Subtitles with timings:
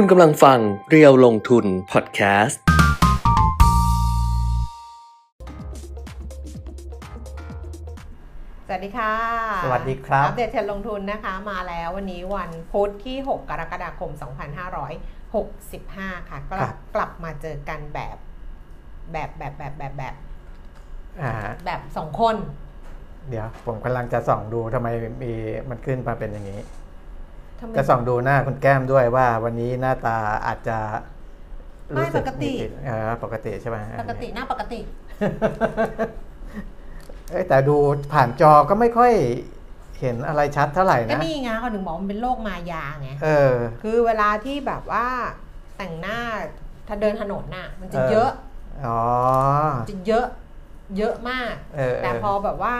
[0.00, 0.58] คุณกำลังฟัง
[0.90, 2.60] เรียวลงทุนพอดแคสต์
[8.66, 9.12] สวัสดีค่ะ
[9.64, 14.10] สวัสดีครับ อัปเดตเทรนด์ลงทุนนะคะ มาแล้ววันนี้วันพุธที่ 6 กรกฎาคม
[15.40, 18.16] 2565 ค่ะ กลับกลับมาเจอกันแบบ
[19.12, 20.14] แบบแบบแบบแบบแบบ
[21.22, 21.32] อ่า
[21.64, 22.36] แบบสองคน
[23.28, 24.88] เดี๋ยวผมกำลังจะส่องดูทำไม
[25.22, 25.32] มี
[25.68, 26.62] มันขึ้นมาเป็นอย่างนี้
[27.60, 30.78] ทำไมจะส่องดูหน้าคุณแก้มด้วยว่าวันนี้หน้าตาอาจจะ
[31.94, 34.80] รู้สึไม่ปกติ มีเออปกติใช่ไหมปกติหน้าปกติ
[37.30, 37.76] เอ้ยแต่ดู
[38.12, 39.12] ผ่านจอก็ไม่ค่อย
[40.00, 45.06] เห็นอะไรชัดเท่าไหร่ก็นะ นี่ไงเขาถึงบอกมันเป็นโรคมายาไง เออ คือเวลาที่แบบว่า
[45.78, 46.18] แต่งหน้า
[46.88, 48.30] ถ้าเดินถนนน่ะ มันจะเออ เยอะ
[48.86, 49.02] อ๋อ
[49.90, 50.26] จะเยอะ
[50.98, 52.76] เยอะมาก เออแต่เออพอแบบว่า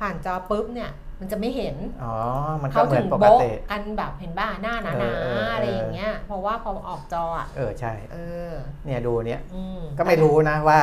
[0.00, 0.90] ผ่านจอปุ๊บเนี่ย
[1.20, 2.14] มันจะไม่เห็นอ๋อ
[2.62, 8.16] มันก็เขาเหมืถึอนงปกโบ๊ะติกันแบบเห็นบ้าหน้าหนาเออเออๆเออออะไรอย่างเงี้ย เพราะว่าพอออกจออะเออใช่เอ
[8.48, 8.50] อ
[8.84, 10.80] เนี่ยดูเนี่ยอืมก็ไม่รู้นะว่า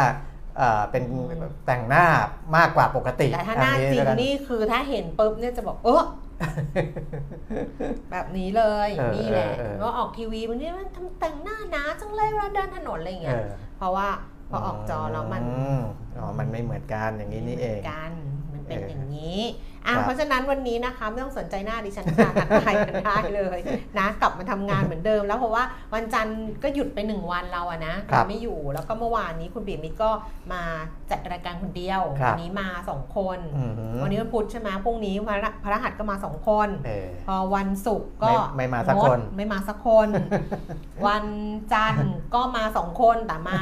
[0.58, 1.03] เอ่อเป็น
[1.66, 2.05] แต่งหน้า
[2.58, 6.03] มากกว่าปกติแต่ถ้าหน้าอัจริงแล้วกันี่คือถ้าเห็นปุ๊บเนี่ยจะบอกเออ
[8.11, 14.08] แบบนี้เลยเออนี่แหละเออเออก็ออกทีวีมันนี่มันทำแต่งหน้าหนาจังเลยเวลาเดินถนนอะไรอย่างเงี้ยเออเพราะว่า
[14.49, 15.81] พอออกจอแล้วมันอืม
[16.17, 18.11] อ๋อมันไม่เหมือนกันอย่างนี้นี่เองหมืกัน
[18.53, 19.42] มันเป็นเออออย่างนี้
[19.88, 23.58] อะครับเพราะฉะนั้นวันนี้นะคะไม่ต้องสนใจหน้าดิฉันค่ะทักทายกันได้เลย
[24.00, 30.11] นะกลับมาทำงานเหมือนเดิม แล้วเพราะว่าวันจันทร์ก็หยุดไปหนึ่งวันเราอะนะครับไม่อยู่แล้วก็เมื่อวานนี้คุณบีมิตรก็
[30.53, 30.61] มา
[31.11, 40.08] จัดรายการคนเดียวครับวันี้มาสองคนอืมฮึวันนี้วันพุธใช่ไหมพรุ่งนี้พระพระหัสก็มาสองคนเออพอวันศุกร์ก็ไม่ไม่มาสักคนงดไม่มาสักคน
[41.08, 41.25] วัน
[41.73, 43.59] จันทร์ก็มาสองคนแต่มา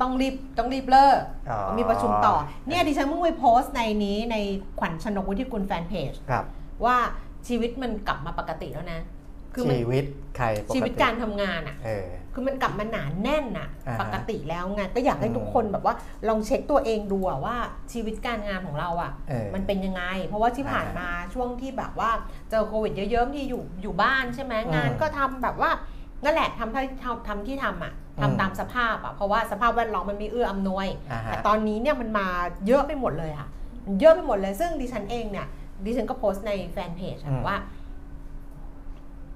[0.00, 2.36] ต้องรีบต้องรีบเลิกอ๋อมีประชุมต่อ
[2.68, 4.36] เนี่ยดิฉันเพิ่งไปโพสต์ในนี้ใน
[4.78, 6.44] ขวัญชนกวิทยกุลแฟนเพจครับ
[6.84, 6.96] ว่า
[7.48, 9.00] ชีวิตมันกลับมาปกติแล้วนะ
[9.54, 10.04] คือมันชีวิต
[10.36, 15.94] ใครปกติชีวิตการทำงานอะเออ คือมันกลับมาหนาแน่นอะอ่าฮะปกติแล้วไงก็อยากให้อืมทุกคนแบบว่า
[16.28, 17.56] ลองเช็คตัวเองดูอะว่า
[17.92, 22.10] ชีวิตการงานของเราอะเออมันเป็นยังไง เพราะว่าที่อ่าผ่านมาช่วงที่แบบว่า
[22.50, 25.70] เจอโควิดเยอะๆที่อยู่อยู่บ้านใช่ไหมอืมงานก็ทำแบบว่า
[26.24, 32.26] นั่นแหละทำที่ทำทำที่ทำอะอืม ทำตามสภาพอะเพราะว่าสภาพแวดล้อมมันไม่เอื้ออำนวย อ่าฮะแต่ตอนนี้เนี่ยมันมา
[32.66, 33.65] เยอะไปหมดเลยค่ะมัน
[34.00, 35.46] เยอะไปหมดเลย ซึ่งดิฉันเองเนี่ย
[35.84, 37.56] ดิฉันก็โพสต์ในแฟนเพจอะอืมว่า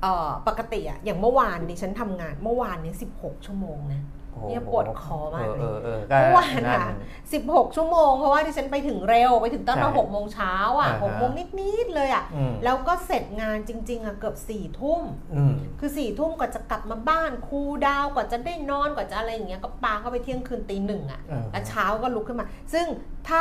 [0.03, 6.95] เอ่อปกติอะอย่างเมื่อวานดิฉันทำงานเมื่อวานนี้16 ชั่วโมงนะโอ้โห เนี่ยปวดคอมากเลยเออเออเออก็เมื่อวานนั่อะ
[7.31, 11.31] 16ชั่วโมงเพราะว่าดิฉันไปถึงเร็วไปถึงตั้งแต่ใช่หกโมงเช้าอะอ่าฮะหกโมง
[11.61, 15.03] นิดๆเลยอะอืมแล้วก็เสร็จงานจริง ๆอะเกือบสี่ทุ่ม
[15.35, 22.87] อืมคือสี่ทุ่มกว่าจะกลับมาบ้านคูลดาวน์กว่าจะได้นอนกว่าจะอะไรอย่างเงี้ยก็ปาเข้าไปเที่ยงคืนตีหนึ่งอะเออแล้วเช้าก็ลุกขึ้นมา ซึ่ง
[23.29, 23.41] ถ้า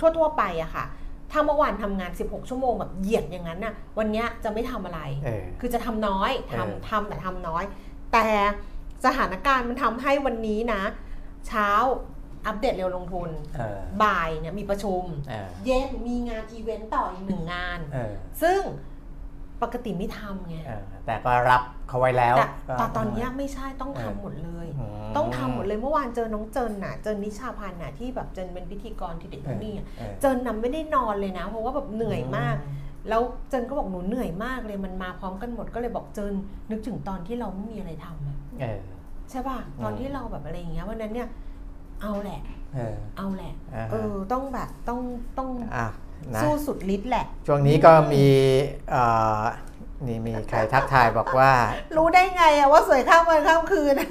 [0.00, 0.86] ทั่วๆไปอะค่ะ
[1.32, 7.64] ถ้าเมื่อวานทำงาน 16 ชั่วโมงแบบเหยียดอย่างนั้นน่ะ วันเนี้ยจะไม่ทำอะไรเออคือจะทำน้อยทำเออทำแต่ทำน้อย
[8.12, 8.26] แต่
[9.04, 10.82] สถานการณ์มันทำให้วันนี้นะ
[11.48, 11.70] เช้า
[12.46, 18.60] อัปเดตเทรนด์ลงทุนเออบ่ายเนี่ยมีประชุมเออเย็นมีงานอีเวนต์ต่ออีกหนึ่งงานเออซึ่ง
[19.62, 24.66] ปกติไม่ทำไงเออแต่ก็รับเขาไว้แล้ว แต่ก็แต่ตอนเนี้ยไม่ใช่ต้องทำเออหมดเลย
[25.10, 32.56] มต้องทำหมดเลยเมื่อวานเจอน้องเจินน่ะ เจอนิชาพันธ์น่ะที่แบบเจินเป็นพิธีกรที่เด็กที่นี่อะเออเจินน่ะไม่ได้นอนเลยนะ เพราะว่าแบบเหนื่อยมาก
[33.08, 36.32] แล้วเจินก็บอกหนูเหนื่อยมากเลยมันมาพร้อมกันหมดก็เลยบอกเจิน
[36.70, 38.47] นึกถึงตอนที่เราไม่มีอะไรทำอะเออ
[39.30, 41.28] ใช่ป่ะอืมตอนที่เราแบบอะไรอย่างเงี้ยวันนั้นเนี่ย
[42.02, 42.40] เอาแหละ
[42.74, 45.00] เออเอาแหละอ่าฮะเออต้องแบบต้อง
[45.38, 45.88] ต้องอะ
[46.34, 48.26] นะสู้สุดฤทธิ์แหละ ช่วงนี้ก็มี
[48.90, 49.02] เอ่
[49.40, 49.42] อ
[50.06, 51.52] นี่มีใครทักทายบอกว่า
[51.96, 54.08] รู้ได้ไงอะว่าสวยข้ามวันข้ามคืนอะ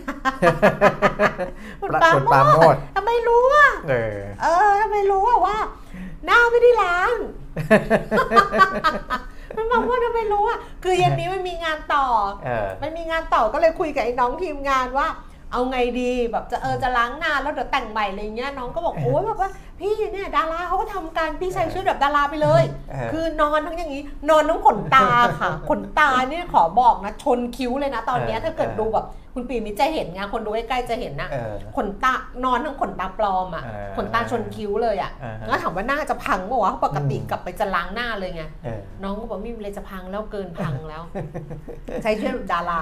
[1.82, 5.58] คุณปาคุณโมปราโมดททำไมรู้อะเออเออทำไมรู้อะว่า
[6.26, 7.16] หน้าไม่ได้ล้าง
[9.58, 12.06] มันบอกว่าทำไมรู้อะคือเย็นนี้มันมีงานต่อ
[12.46, 15.08] เออมันมีงานต่อก็เลยคุยกับไอ้น้องทีมงานว่า
[15.52, 19.50] เอาไงดีแบบจะเออจะล้างหน้าแล้วเดี๋ยวแต่งใหม่อะไรเงี้ยน้องก็บอกโอ้ยแบบว่า
[19.80, 25.08] พี่เนี่ยดาราเขาก็ทำการพี่ใช้ชุดแบบดาราไปเลยเออคือนอนทั้งอย่างนี้ นอนทั้งขนตา
[25.40, 41.04] ค่ะ ขนตาเนี่ยขอบอกนะชนคิ้วเลยนะ ตอนเนี้ยเออถ้าเกิดเออดูแบบคุณปีมิตรจะเห็นไงคนดูใกล้ๆจะเห็นนะเออขนตานอนทั้งขนตาปลอมอะเออขนตาชนคิ้วเลยอะอ่าฮะแล้วถามว่าหน้าจะพังเมื่อวะเพราะปกติอืมกลับไปจะล้างหน้าเลยไงเออน้องก็บอกไม่มีอะไรจะพังแล้วเกินพังแล้ว
[42.04, 42.82] ใช้ชื่อดารา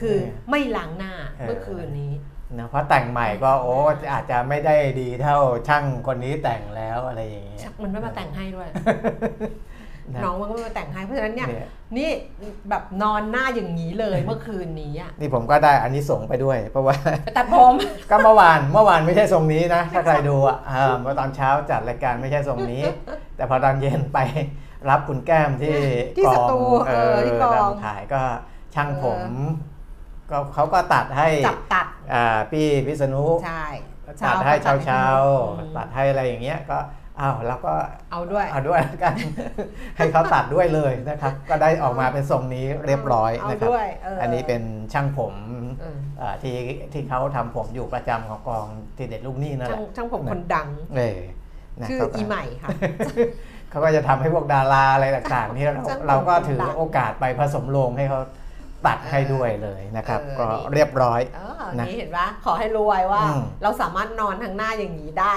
[0.00, 2.12] คือเออไม่ล้างหน้าเออเมื่อคืนนี้
[2.58, 3.76] นะเพราะแต่งใหม่ก็โอ้
[4.12, 5.38] อาจจะไม่ได้ดีเท่า
[5.68, 8.68] ช่างคนนี้แต่งแล้วอะไรอย่างเงี้ยชักมันไม่มาแต่งให้ด้วย
[10.14, 12.10] นะน้องมันก็ไม่มาแต่งให้เพราะฉะนั้นเนี่ยเนี่ยนี่
[12.70, 17.74] แบบนอนหน้าอย่างนี้เลยเมื่อคืนนี้อะนี่ผมก็ได้อันนี้ส่งส์ไปด้วย เพราะว่าไปตัดผม
[18.10, 22.82] ก็เมื่อวานเมื่อวานไม่ใช่ทรงนี้นะถ้าใครดูอะเออเมื่อตอนเช้าจัดรายการไม่ใช่ทรงนี้
[23.36, 24.18] แต่พอตอนเย็นไป
[24.90, 25.78] รับคุณแก้มที่
[26.16, 26.58] ที่กสองตู
[26.88, 28.22] เออที่กองตามถ่ายก็
[28.74, 29.22] ช่างผม
[30.30, 33.64] ก็เขาก็ตัดให้จับตัดอ่าพี่พิษณุใช่
[34.26, 35.04] ตัดให้เช้าเช้า
[35.58, 36.78] อืมตัดให้อะไรอย่างเงี้ยก็
[37.20, 37.72] อ้าวเราก็
[38.10, 39.14] เอาด้วยเอาด้วยกัน
[39.96, 44.62] ให้เขาตัดด้วยเลยนะครับ ก็ได้ออกมาเป็นทรงนี้เรียบร้อยเอานะครับด้วยเอออัอันนี้เป็น
[44.92, 45.34] ช่างผม
[45.80, 46.56] เอออ่าที่
[46.92, 51.18] ที่เขาทำผมอยู่ประจำของกองทีเด็ดลูกหนี้นั่นแหช่างละช่างผมคนดังเออ
[51.80, 52.68] นะชื่อเขาก็อีใหม่ค่ะ
[53.70, 58.20] เขาก็จะทำให้พวกดาราอะไรต่างๆนี่เราช่างผมเราก็ถือคนดังโอกาสไปผสมโรงให้เขา
[58.86, 65.32] ตัดให้ด้วยเลยนะครับ เออก็นี่ เรียบร้อย เออนะนี่เห็นปะขอให้รู้ไว้ว่า อืม เราสามารถนอนทางหน้าอย่างนี้ได้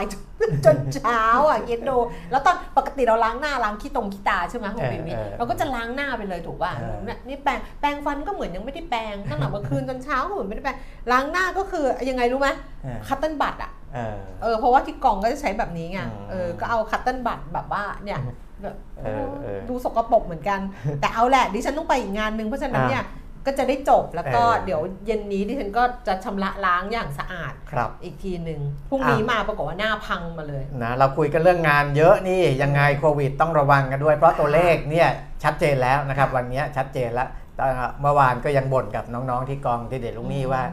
[0.65, 1.97] จนเช้าอะคิดดู
[2.31, 6.71] แล้วตอนปกติเราล้างหน้าล้างขี้ตรงขี้ตาใช่ไหมคุณบิมมี่เราก็จะล้างหน้าไปเลยถูกป่ะ
[7.05, 10.77] เนี่ยนี่แปรงแปรงฟันก็เหมือนยังไม่ได้แปรงตั้งแต่เมื่อคืนจนเช้าก็เหมือนไม่ได้แปรง
[11.11, 12.49] ล้างหน้าก็คือยังไงรู้ไหม
[12.83, 18.19] เออ cotton bud อะเออ เออเพราะว่าที่กล่องก็จะใช้แบบนี้ไงอืมเออก็เอา cotton bud แบบว่าเนี่ย
[18.63, 20.59] แบบเออเออ ดูสกปรกเหมือนกัน
[21.01, 23.03] แต่เอาแหละดิฉันต้องไปอีกงานหนึ่งเพราะฉะนั้นเนี่ย
[23.45, 35.09] ก็จะได้จบแล้วก็เออเดี๋ยวเย็นนี้ดิฉันก็จะชำระล้างอย่างสะอาดครับอีกทีหนึ่งพรุ่งนี้มาปรากฏว่าหน้าพังมาเลยนะเราคุยกันเรื่องงานเยอะนี่ยังไงโควิดต้องระวังกันด้วย เพราะตัวเลขเนี่ย
[35.43, 37.65] ชัดเจนแล้วนะครับ วันนี้ชัดเจนแล้วแต่
[38.01, 40.63] เมื่อวานก็ยังบ่นกับน้องๆที่กองที่เด็ดลุงนี่ว่า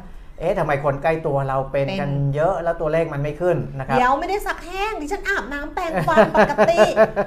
[0.41, 6.79] เอ๊ะทำไมคนใกล้ตัวเราเป็นเป็นกันเยอะแล้วตัวเลขมันไม่ขึ้นนะครับเดี๋ยวไม่ได้ซักแห้งดิฉันอาบน้ำแปรงฟันปกติ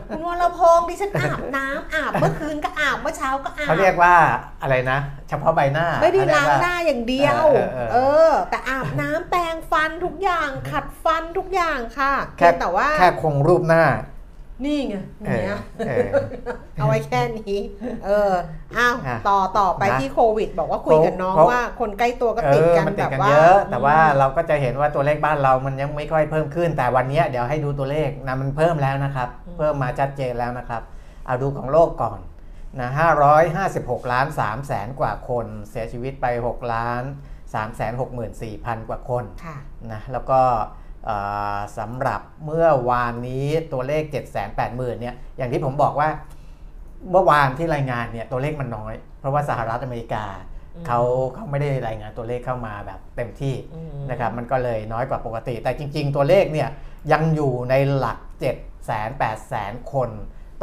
[0.10, 4.16] คุณวรพงศ์ดิฉันอาบน้ำอาบเมื่อคืนก็อาบเมื่อเช้าก็อาบเขาเรียกว่า
[4.62, 7.98] อะไรนะ เฉพาะใบหน้า ไม่ได้เขเรียล้ากงว่หน้าอย่างเดียว เออเออเออเอ
[8.30, 13.84] อแต่อาบน้ำแปรงฟันทุกอย่างขัดฟันทุกอย่างค่ะแค่เพียงแต่ว่าแค่คงรูปหน้า
[14.66, 14.96] นี่ไง
[15.26, 16.08] เออเนี่ยเออ
[16.76, 17.60] เอาไว้แค่นี้
[18.06, 18.34] เออ
[18.78, 30.82] อ้าวอะต่อต่อไปนะที่โควิด บอกว่าคุยกับน้องเขาว่าคนใกล้ตัวก็เอติดอกันมันแบติดบกันว่า เยอะ แต่ว่าเราก็จะเห็นว่าตัวเลขบ้านเรามันยังไม่ค่อยเพิ่มขึ้น แต่วันนี้เดี๋ยวให้ดูตัวเลขนะมันเพิ่มแล้วนะครับเพิ่มมาชัดเจนแล้วนะครับ
[31.26, 32.20] เอาดูของโลกก่อน
[32.80, 32.90] นะ
[33.50, 37.04] 556 ล้าน3แสนกว่าคน เสียชีวิตไป 6 ล้าน
[37.40, 37.94] 3แสน
[38.30, 39.58] 64พันกว่าคนค่ะ
[39.92, 40.79] นะแล้วก็เอ่อ
[41.78, 46.10] สำหรับเมื่อวานนี้ตัวเลข 7 8 0 0 0 0เนี่ยอย่างที่ผมบอกว่า
[47.12, 50.26] เมื่อวานที่รายงานเนี่ยตัวเลขมันน้อย เพราะว่าสหรัฐอเมริกา
[50.76, 51.02] อืมเขา
[51.34, 56.70] เขาไม่ได้รายงานตัวเลขเข้ามาแบบเต็มที่อืมนะครับมันก็เลยน้อยกว่าปกติ แต่จริง ๆ ตัวเลขเนี่ย
[57.12, 58.54] ยังอยู่ในหลัก7 0 0 0
[59.08, 60.10] 0 8 0 0 0 คน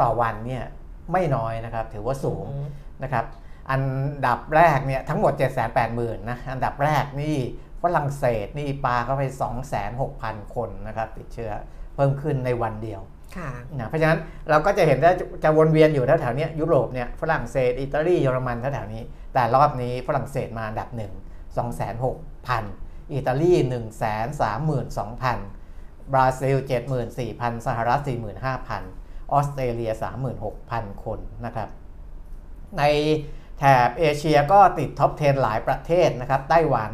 [0.01, 0.63] ต่อวันเนี่ย
[1.11, 2.45] ไม่น้อยนะครับถือว่าสูง
[3.03, 3.25] นะครับ
[3.71, 3.81] อัน
[4.27, 7.37] ดับแรกเนี่ยทั้งหมด 7 8 0 0 0 0นะอันดับแรกนี่
[7.83, 9.23] ฝรั่งเศสนี่ปาเข้าไป
[9.89, 11.51] 26,000 คนนะครับติดเชื้อ
[11.95, 13.01] เพิ่มขึ้นในวันเดียว
[13.37, 14.19] ค่ะนะเพราะฉะนั้น
[14.49, 15.11] เราก็จะเห็นได้
[15.43, 19.01] จะวนเวียนอยู่แถวๆเนี้ยยุโรปเนี่ยฝรั่งเศส อิตาลีเยอรมันแถวๆนี้
[19.33, 20.99] แต่รอบนี้ฝรั่งเศสมาอันดับ1
[21.57, 23.53] 26,000อิตาลี
[25.17, 26.57] 132,000บราซิล
[27.11, 28.01] 74,000สหรัฐ
[28.65, 29.91] 45,000ออสเตรเลีย
[30.47, 31.69] 36,000คนนะครับ
[32.77, 32.83] ใน
[33.59, 36.91] แถบเอเชียก็ติดท็อป 10 หลายประเทศนะครับไต้หวัน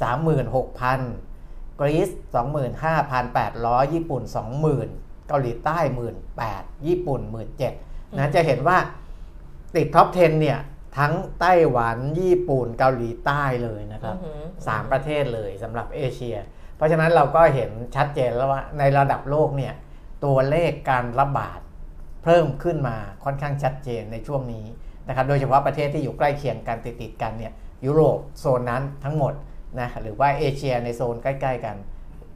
[0.00, 2.10] 36,000 กรีซ
[2.82, 4.22] 25,800 ญี่ปุ่น
[4.74, 5.78] 20,000 เกาหลีใต้
[6.32, 7.20] 18,000 ญี่ปุ่น
[7.70, 8.78] 17,000นะจะเห็นว่า
[9.76, 10.58] ติดท็อป 10 เนี่ย
[10.98, 16.36] ทั้งไต้หวัน ญี่ปุ่น เกาหลีใต้เลยนะครับอือหือสามประเทศเลยสำหรับเอเชีย
[16.76, 19.74] เพราะฉะนั้นเราก็เห็นชัดเจนแล้วว่าในระดับโลกเนี่ย
[20.24, 21.60] ตัวเลขการระบาด
[22.24, 24.66] เพิ่มขึ้นมาค่อนข้างชัดเจนในช่วงนี้
[25.08, 27.52] นะครับ โดยเฉพาะประเทศที่อยู่ใกล้เคียงกันติดๆกันเนี่ย
[27.86, 29.32] ยุโรปโซนนั้นทั้งหมด
[29.80, 31.76] นะหรือว่าเอเชียในโซนใกล้ ๆ กัน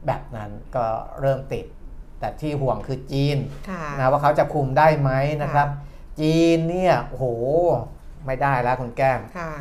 [0.07, 0.85] แบบนั้นก็
[1.21, 1.65] เริ่มติด
[2.19, 3.37] แต่ที่ห่วงคือจีน
[3.69, 5.11] ค่ะนะว่าเขาจะคุมได้ไหม
[5.43, 5.67] นะครับ
[6.21, 7.25] จีนเนี่ยโอ้โห
[8.25, 9.51] ไม่ได้แล้วคุณแก้มค่ะ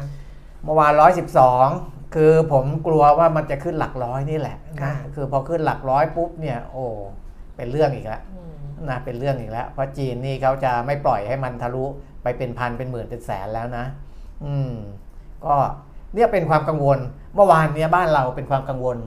[0.65, 0.93] เมื่อวาน
[1.53, 6.85] 112คือผมกลัวว่ามันจะขึ้นหลักร้อยนี่แหละนะค่ะคือพอขึ้นหลักร้อยปุ๊บเนี่ย โอ้
[7.57, 8.55] เป็นเรื่องอีกแล้วอืม
[8.89, 11.85] นะเป็นเรื่องอีกแล้ว เพราะจีนนี่เขาจะไม่ปล่อยให้มันทะลุ
[12.23, 13.85] ไปเป็นพันเป็นหมื่นเป็นแสนแล้วนะ
[14.45, 14.75] อืม
[15.45, 15.55] ก็
[16.15, 16.99] เนี่ยเป็นความกังวล
[17.35, 18.99] เมื่อวานเนี้ยบ้านเราเป็นความกังวล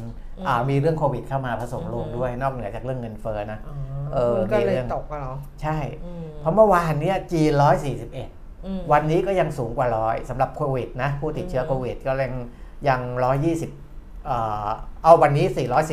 [0.47, 3.75] อ่ามีเรื่องโควิดเข้ามาผสมลงด้วยนอกเหนือจากเรื่องเงินเฟ้อนะอ๋อ
[4.13, 7.51] เออคุณก็เลมียเรื่องตกอะเหรอ ใช่อืมเพราะเมื่อวานเนี้ยจีน
[8.09, 12.33] 141อืมวันนี้ก็ยังสูงกว่าร้อยสำหรับโควิดนะผู้ติดเชื้ออืมโควิดก็ยัง
[12.87, 13.69] ยังร้อยยี่สิบ
[14.25, 14.67] เอ่อ
[15.03, 15.45] เอาวันนี้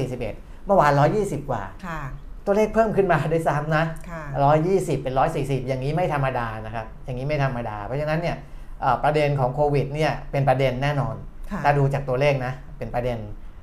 [0.08, 0.18] 441
[0.66, 2.00] เมื่อวาน120กว่าค่ะ
[2.44, 4.22] ตัวเลขเพิ่มขึ้นมาด้วยซ้ำนะค่ะ
[4.62, 8.36] 120เป็น140อย่างนี้ไม่ธรรมดานะครับ อย่างนี้ไม่ธรรมดา เพราะฉะนั้นเนี่ย
[8.80, 11.31] เอ่อประเด็นของโควิดเนี่ยเป็นประเด็นแน่นอนค่ะ
[11.64, 13.18] ถ้าดูจากตัวเลขนะเป็นประเด็น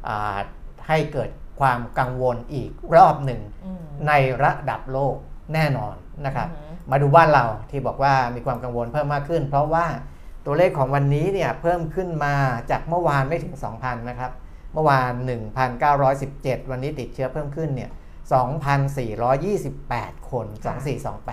[0.08, 0.38] อ่า
[0.88, 1.30] ให้เกิด
[1.60, 5.16] ความกังวลอีกรอบหนึ่งอืมในระดับโลก
[5.54, 9.86] แน่นอนนะครับอือหือมาดูบ้านเราที่บอกว่ามีความกังวลเพิ่มมากขึ้น เพราะว่า
[10.46, 12.36] ตัวเลขของวันนี้เนี่ยเพิ่มขึ้นมา
[12.72, 14.32] จากเมื่อวานไม่ถึง 2,000 นะครับ
[14.74, 15.12] เมื่อวาน
[15.92, 17.92] 1,917 วันนี้ติดเชื้อเพิ่มขึ้นเนี่ย
[19.50, 20.76] 2,428 คนค่ะ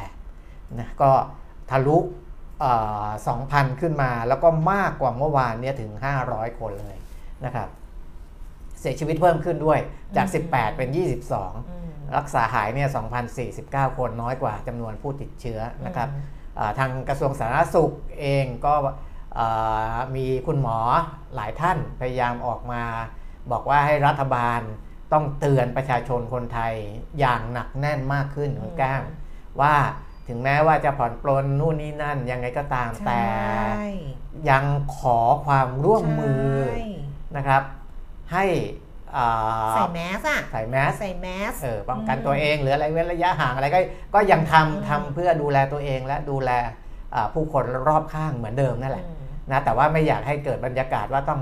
[0.06, 1.10] 2428 นะก็
[1.70, 1.96] ทะลุ
[3.28, 5.90] สองพันขึ้นมาแล้วก็มากกว่าเมื่อวานเนี่ยถึง
[6.26, 6.96] 500 คนเลย
[7.44, 7.68] นะครับ
[8.80, 9.78] เสียชีวิตเพิ่มขึ้นด้วย
[10.16, 10.88] จาก 18 เป็น
[11.52, 12.88] 22 รักษาหายเนี่ย
[13.42, 16.08] 2,049 คนน้อยกว่าจำนวนผู้ติดเชื้อนะครับ
[16.78, 18.74] ทางกระทรวงสาธารณสุขเองก็
[20.16, 20.78] มีคุณหมอ
[21.34, 22.82] หลายท่านพยายามออกมา
[23.52, 24.60] บอกว่าให้รัฐบาล
[25.12, 26.74] ต้องเตือนประชาชนคนไทย
[27.20, 29.02] อย่างหนักแน่นมากขึ้นคุณแก้ม
[29.60, 29.74] ว่า
[30.28, 33.22] ถึงแม้ว่าจะผ่อนปลนนู่นนี่นั่นยังไงก็ตามแต่
[34.50, 34.64] ยัง
[34.96, 36.46] ขอความร่วมมือ
[37.36, 37.62] นะครับ
[38.32, 38.44] ให้
[39.74, 43.80] ใส่แมสอะใส่แมสใส่แมสเออป้องกันตัวเอง หรืออะไรเว้นระยะห่างอะไรก็
[44.14, 46.50] ก็ยังทำทำเพื่อดูแลตัวเองและดูแล
[47.34, 49.06] ผู้คนรอบข้างเหมือนเดิมนั่นแหละ
[49.50, 51.40] นะแต่ว่าไม่อยากให้เกิดบรรยากาศว่าต้อง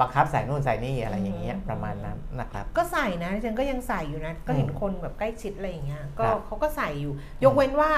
[0.00, 7.12] บังคับใส่นู่นใส่นี่อะไรอย่างเงี้ยประมาณนั้นนะครับ ก็ใส่นะฉันก็ยังใส่อยู่นะ ก็เห็นคนแบบใกล้ชิดอะไรอย่างเงี้ยก็เขาก็ใส่อยู่
[7.44, 7.90] ยกเว้นว่า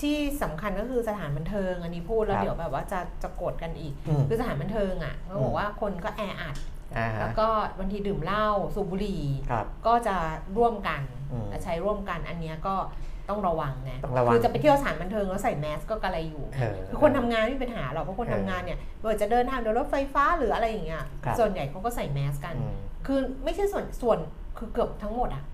[0.00, 3.94] ที่สำคัญก็คือสถานบันเทิง อันนี้พูดแล้วเดี๋ยวแบบว่าจะจะกดกันอีก
[4.28, 6.56] คือสถานบันเทิงอะเขาบอกว่าคนก็แออัด
[7.20, 7.48] แล้วก็
[7.78, 9.22] บางทีดื่มเหล้าสูบบุหรี่
[9.86, 10.16] ก็จะ
[10.56, 11.02] ร่วมกัน
[11.64, 12.74] ใช้ร่วมกันอันนี้ก็
[13.30, 13.92] ต้องระวังไง
[14.32, 16.44] คือจะไปเที่ยวสถานบันเทิงแล้วใส่แมสก็กระไรอยู่
[16.88, 21.04] คือคนทำงานไม่มีปัญหาหรอกเพราะคนทำงานเนี่ยเมื่อจะเดินทางโดยรถไฟฟ้าหรืออะไรอย่างเงี้ย
[21.38, 22.54] ส่วนใหญ่เขาก็ใส่แมสกัน
[23.06, 24.18] คือไม่ใช่ส่วนส่วน
[24.58, 25.44] คือเกือบทั้งหมดอะ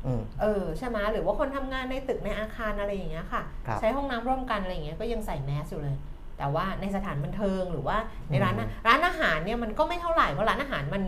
[0.42, 3.42] เออใช่ไหมหรือว่าคนทำงานในตึกในอาคารอะไรอย่างเงี้ยค่ะ
[3.80, 5.96] ใช้ห้องน้ำร่วมกันอะไรอย่างเงี้ยก็ยังใส่แมสอยู่เลย
[6.38, 7.96] แต่ว่าในสถานบันเทิงหรือว่า
[8.30, 8.54] ในร้าน
[8.88, 11.02] ร้านอาหารเนี่ยมันก็ไม่เท่าไหร่เพราะร้านอาหารมัน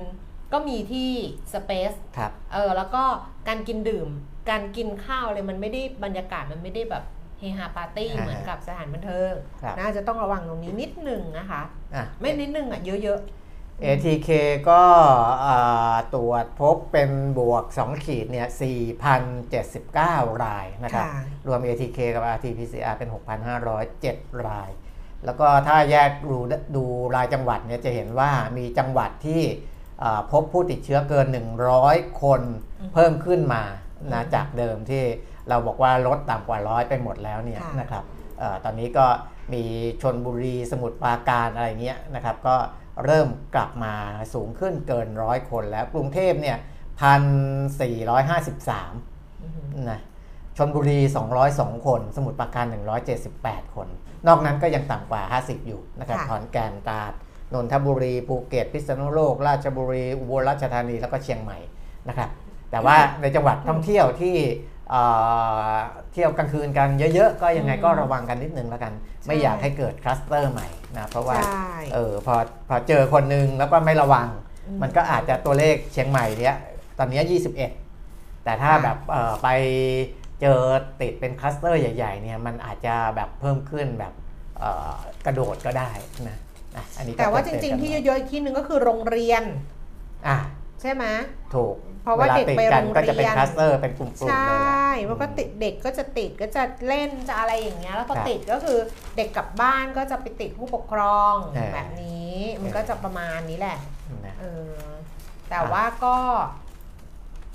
[0.52, 1.10] ก็มีที่
[1.52, 1.92] สเปซ
[2.52, 3.02] เออแล้วก็
[3.48, 4.08] การกินดื่ม
[4.50, 7.04] การกินข้าวเลยมันไม่ได้บรรยากาศมันไม่ได้แบบ
[7.38, 9.32] เฮฮาปาร์ตี้เหมือนกับสถานบันเทิง
[9.78, 14.28] น่าจะต้องระวังตรงนี้นิดหนึ่งนะคะะไม่นิดหนึ่งอะเยอะ ๆ ATK
[14.70, 14.82] ก็
[16.14, 18.48] ตรวจพบเป็นบวก 2 ขีดเนี่ย
[19.44, 21.06] 4,079 รายนะครับ
[21.46, 23.08] รวม ATK กับ RT-PCR เป็น
[23.76, 24.70] 6,507 ราย
[25.24, 26.38] แล้วก็ถ้าแยกดู
[26.76, 26.84] ดู
[27.16, 29.42] รายจังหวัดเนี่ยจะเห็นว่ามีจังหวัดที่
[30.32, 31.26] พบผู้ติดเชื้อเกิน
[31.74, 32.40] 100 คน
[32.94, 33.62] เพิ่มขึ้นมา
[34.12, 35.04] นะจากเดิมที่
[35.48, 38.04] เราบอกว่าลดต่ำกว่าร้อยไปหมดแล้วเนี่ยนะครับ
[38.42, 39.06] ออตอนนี้ก็
[39.52, 39.62] มี
[40.02, 42.56] ชนบุรีสมุทรปราการอะไรเงี้ยนะครับ ก็
[43.04, 43.94] เริ่มกลับมา
[44.34, 46.56] สูงขึ้นเกินร้อยคนแล้วกรุงเทพเนี่ย
[47.00, 47.22] พัน
[47.80, 48.92] สี่ร้อยห้าสิบสาม
[49.90, 50.00] นะ
[50.56, 50.98] ชนบุรี
[51.42, 52.66] 202 คน สมุทรปราการ
[53.20, 53.88] 178 คน
[54.26, 57.12] นอกนั้นก็ยังต่ำกว่า 50 อยู่นะครับขอนแก่นตราด
[57.54, 61.58] นนทบุรี ภูเก็ต พิษณุโลก ราชบุรี อุบลราชธานี แล้วก็เชียงใหม่
[62.08, 62.30] นะครับ
[62.70, 64.36] แต่ว่าในจังหวัดท่องเที่ยวที่
[66.12, 68.92] เที่ยวกลางคืนกันเยอะๆ ก็ยังไงก็ระวังกันนิดนึงแล้วกัน
[69.26, 71.36] ไม่อยากให้เกิดคลัสเตอร์ใหม่นะเพราะว่า
[71.94, 72.34] เออพอ
[72.68, 74.28] พอเจอคนนึงแล้วก็ไม่ระวัง
[74.82, 76.56] มันก็อาจจะตัวเลขเชียงใหม่เนี้ย
[76.98, 77.40] ตอนนี้
[77.94, 78.96] 21 แต่ถ้าแบบ
[79.42, 79.48] ไป
[80.40, 80.60] เจอ
[81.00, 84.12] ติดเป็นคลัสเตอร์ใหญ่ๆเนี่ยมันอาจจะแบบเพิ่มขึ้นแบบ
[85.26, 85.90] กระโดดก็ได้
[86.28, 86.36] นะ
[86.96, 89.42] อันนี้แต่ว่าจริงๆที่เยอะๆอีกที่หนึ่งก็คือโรงเรียน
[90.28, 90.36] อะ
[90.80, 91.04] ใช่ไหม
[91.54, 98.78] ถูกเพ ราะว่าเด็กไปโรงเรียนก็จะเป็นคลัสเตอร์เป็นกลุ่มๆใช่มันก็ติดเด็กก็จะติดก็จะเล่นจะอะไรอย่างเงี้ยแล้วพอติดก็คือ
[99.16, 101.34] เด็กกลับบ้านก็จะไปติดผู้ปกครอง
[101.74, 103.78] แบบนี้มันก็จะประมาณนี้แหละ
[104.40, 104.78] เออ
[105.50, 106.16] แต่ว่าก็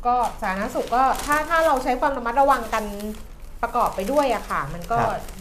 [0.06, 2.86] ก็สาธารณสุขก็ถ้าถ้าเราใช้ความระมัดระวังกัน
[3.62, 4.98] ประกอบไปด้วยอะค่ะ มันก็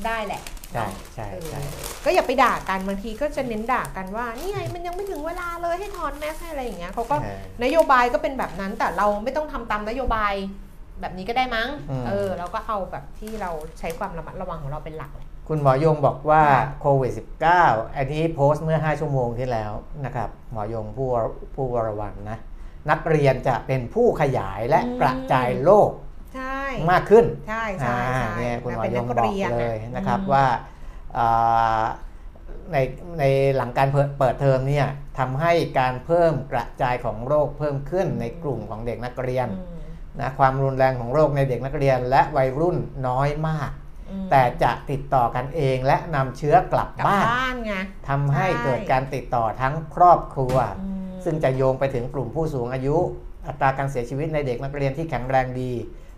[0.06, 0.42] ได้แหละ
[0.72, 1.60] ใช่ใช่ใช่
[2.04, 7.16] ก็อย่าไปด่ากันบางทีก็จะเน้นด่ากันว่านี่ไงมันยังไม่ถึงเวลาเลยให้ถอนแมสให้อะไรอย่างเงี้ยเขาก็
[7.64, 10.32] นโยบายก็เป็นแบบนั้นแต่เราไม่ต้องทำตามนโยบาย
[11.00, 11.68] แบบนี้ก็ได้มั้ง
[12.08, 15.12] เออเราก็เอาแบบที่เราใช้ความระมัดระวังของเราเป็นหลัก
[15.48, 16.42] คุณหมอยงบอกว่า
[16.80, 17.12] โควิด
[17.54, 19.72] -19 อันนี้โพสต์เมื่อ 5 ชั่วโมงที่แล้ว
[20.04, 21.08] นะครับ หมอยงผู้
[21.54, 22.38] ผู้วรวันนะ
[22.90, 25.90] นักเรียนจะเป็นผู้ขยายและกระจายโรค
[26.90, 27.96] มากขึ้นใช่ใช่
[28.38, 30.44] เนี่ยคุณหมอยงบอกเลยนะครับว่า
[32.72, 32.76] ใน
[33.18, 33.24] ใน
[33.56, 34.86] หลังการเปิดเทอมเนี่ย
[35.18, 39.48] ทำให้การเพิ่มกระจายของโรคเพิ่มขึ้นในกลุ่มของเด็กนักเรียน
[40.20, 42.76] นะความรุนแรงของโรคในเด็กนักเรียน และวัยรุ่น
[43.08, 43.70] น้อยมาก
[44.30, 47.56] แต่จะติดต่อกันเองและนำเชื้อกลับบ้าน
[48.08, 50.56] ทำให้เกิดการติดต่อทั้งครอบครัว
[51.24, 52.96] ซึ่งจะโยงไปถึงกลุ่มผู้สูงอายุ
[53.46, 55.72] อัตราการเสียชีวิตในเด็กนักเรียนที่แข็งแรงดี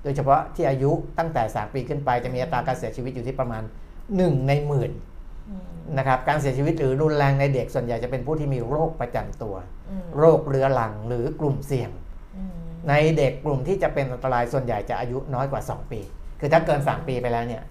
[0.05, 3.63] โดยเฉพาะที่อายุตั้งแต่ 3 ปีขึ้นไปจะมีอัตราการเสียชีวิตอยู่ที่ประมาณ
[4.05, 4.93] 1 ในหมื่น
[5.99, 9.55] นะครับการเสียชีวิตหรือรุนแรงในเด็กส่วนใหญ่จะเป็นผู้ที่มีโรคประจำตัว
[10.19, 11.91] โรคเรื้อรังหรือกลุ่มเสี่ยง
[12.89, 16.01] ในเด็กกลุ่มที่จะเป็นอันตรายส่วนใหญ่จะอายุน้อยกว่า 2 ปี
[16.41, 17.63] คือถ้าเกิน 3 ปีไปแล้วเนี่ย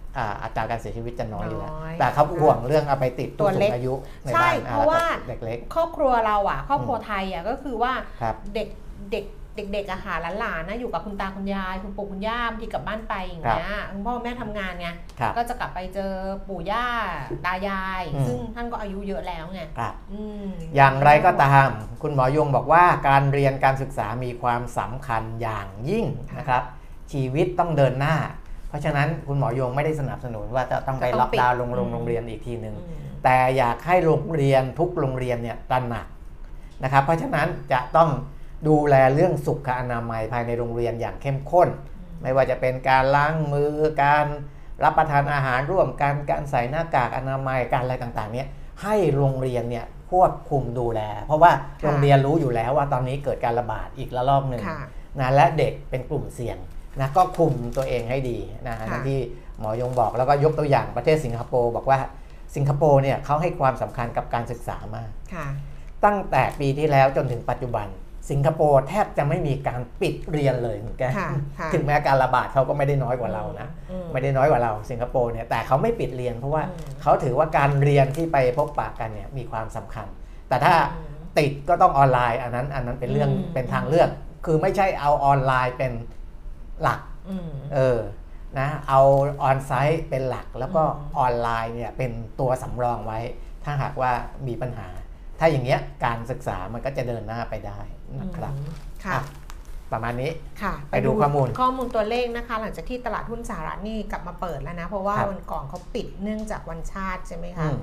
[0.43, 7.93] อัตราการเสียชีวิตจะน้อยอยู่แล้วแต่เขาห่วงเรื่องเอาไปติดตัวสูงอายุในบ้านเพราะว่าเด็กเล็กครอบครัวเราอะ ครอบครัวไทยอะก็คือว่า
[8.55, 8.67] เด็ก
[9.11, 9.25] เด็ก
[9.55, 14.87] เด็กๆอะค่ะหลานๆนะอยู่กับคุณตาคุณยาย คุณปู่คุณย่าบางทีกลับบ้านไปอย่างเงี้ยคุณพ่อแม่ทำงานไง
[15.19, 16.11] ครับก็จะกลับไปเจอ
[16.47, 16.85] ปู่ย่า
[17.45, 21.69] ตายายอืมซึ่งท่านก็อายุเยอะแล้วไงครับอืมอย่างไรก็ตาม
[22.01, 26.05] คุณหมอยงบอกว่าการเรียนการศึกษามีความสำคัญอย่างยิ่ง
[26.37, 26.63] นะครับ
[27.11, 28.15] ชีวิตต้องเดินหน้า
[28.69, 36.07] เพราะฉะนั้นคุณหมอยงไม่ได้สนับสนุนว่าจะต้องไปจะต้องล็อกดาวน์ปิดโรงโรงอืมโรงเรียนอีกทีหนึ่งอืมแต่อยากให้โรงเรียนทุกโรงเรียนเนี่ยตระหนัก
[36.83, 38.09] นะครับ เพราะฉะนั้นจะต้อง
[38.67, 41.69] ดูแลเรื่องสุขอนามัยภายในโรงเรียนอย่างเข้มข้น
[42.21, 44.25] ไม่ว่าจะเป็นการล้างมือการ
[44.83, 48.47] รับประทานอาหารร่วมกันการใส่หน้ากากอนามัยการอะไรต่างๆ เนี่ย
[48.83, 51.51] ให้โรงเรียนเนี่ยควบคุมดูแล เพราะว่า
[51.83, 54.79] โรงเรียนรู้อยู่แล้วว่าตอนนี้เกิดการระบาดอีกระลอกหนึ่งค่ะ
[55.19, 56.57] นะและเด็กเป็นกลุ่มเสี่ยง
[56.99, 59.19] นะก็คุมตัวเองให้ดีนะค่ะอย่างที่
[59.59, 61.99] หมอยงบอกแล้วก็ยกตัวอย่างประเทศสิงคโปร์บอกว่า
[62.55, 65.47] สิงคโปร์เนี่ยเขาให้ความสำคัญกับการศึกษามากค่ะ
[66.05, 67.87] ตั้งแต่ปีที่แล้วจนถึงปัจจุบัน
[68.29, 80.07] สิงคโปร์แทบจะไม่มีการปิดเรียนเลยเหมือนกันค่ะค่ะถึงแม้การระบาดเขาก็ไม่ได้น้อยกว่าเรานะอืมไม่ได้น้อยกว่าเราสิงคโปร์เนี่ยแต่เขาไม่ปิดเรียน เพราะว่าอืมเขาถือว่าการเรียนที่ไปพบปะกันเนี่ยมีความสำคัญ
[80.49, 84.09] แต่ถ้าอืมติดก็ต้องออนไลน์อันนั้นอันนั้นเป็นเรื่องอืมเป็นทางเลือก
[84.45, 85.91] คือไม่ใช่เอาออนไลน์เป็น
[86.81, 86.99] หลัก
[87.29, 87.99] อืมเออ
[88.59, 89.01] นะเอา
[89.43, 93.19] ออนไซต์เป็นหลักแล้วก็อืมออนไลน์เนี่ยเป็นตัวสำรองไว้
[93.63, 94.11] ถ้าหากว่า
[94.47, 94.87] มีปัญหา
[95.43, 97.79] ถ้าอย่างเงี้ยการศึกษามันก็จะเดินหน้าไปได้
[98.19, 98.73] นะครับอืม
[99.05, 99.23] ค่ะอะ
[99.91, 100.31] ประมาณนี้
[100.61, 107.77] ค่ะไปดูข้อมูลข้อมูลตัวเลขนะคะ หลังจากที่ตลาดหุ้นสหรัฐนี่กลับมาเปิดแล้วนะ เพราะว่าครับวันก่อนเขาปิดเนื่องจากวันชาติใช่ไหมคะอืม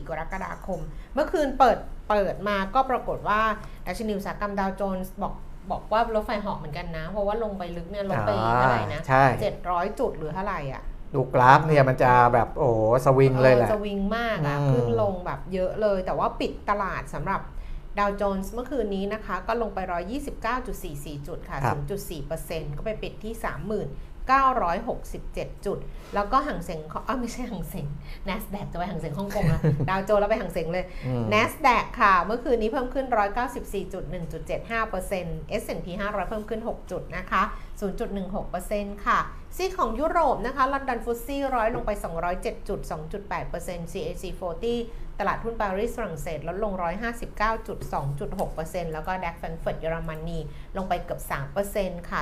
[0.00, 0.80] 4กรกฎาคม
[1.14, 3.40] เมื่อคืนเปิดเปิดมาก็ปรากฏว่า
[3.86, 5.34] ดัชนีอุตสาหกรรมดาวโจนส์บอก
[5.70, 9.24] บอกว่ารถไฟเหาะเหมือนกันนะ เพราะว่าลงไปลึกเนี่ยลงไปเท่าไหร่นะใช่
[9.62, 10.82] 700จุดหรือเท่าไหร่อะ
[11.16, 17.40] ดูกราฟเนี่ยมันจะแบบโอ้โหสวิงเลยแหละออสวิงมากอะอืมขึ้นลงแบบเยอะเลย แต่ว่าปิดตลาดสำหรับ
[17.98, 19.78] ดาวโจนส์เมื่อคืนนี้นะคะ ก็ลงไป
[20.52, 21.58] 129.44 จุดค่ะ
[22.18, 25.78] 0.4%ก็ไปปิดที่ 3967 จุด
[26.14, 27.86] แล้วก็ห่างเสงเอ้าไม่ใช่ห่างเสง
[28.28, 33.06] NASDAQ จะไปห่างเสงฮ่องกงนะดาวโจนส์แล้วไปห่างเสงเลยอืม NASDAQ ค่ะ เมื่อคืนนี้เพิ่มขึ้น
[33.86, 37.42] 194.1.75% S&P 500 เพิ่มขึ้น 6 จุดนะคะ
[37.82, 39.18] 0.16%ค่ะ
[39.56, 41.90] ซีกของยุโรปนะคะ ลอนดอนฟุตซี่ร้อยลงไป
[42.86, 44.24] 207.2.8% CAC
[44.72, 46.72] 40 ตลาดหุ้นปารีสฝรั่งเศสลดลง
[47.58, 50.38] 159.2.6%แล้วก็ดัคแฟรงก์เฟิร์ตเยอรมนี
[50.76, 51.20] ลงไปเกือบ
[51.64, 52.20] 3%ค่ะ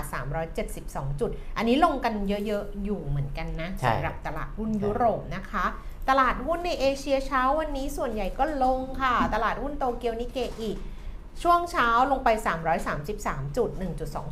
[0.59, 5.65] 372 จุด อันนี้ลงกันเยอะๆ อยู่เหมือนกันนะใช่สำหรับตลาดหุ้นยุโรปนะคะ
[6.09, 10.71] ตลาดหุ้นในเอเชียเช้าวันนี้ส่วนใหญ่ก็ลงค่ะ ตลาดหุ้นโตเกียวนิเกอี
[11.43, 12.29] ช่วงเช้าลงไป
[12.93, 13.71] 333จุด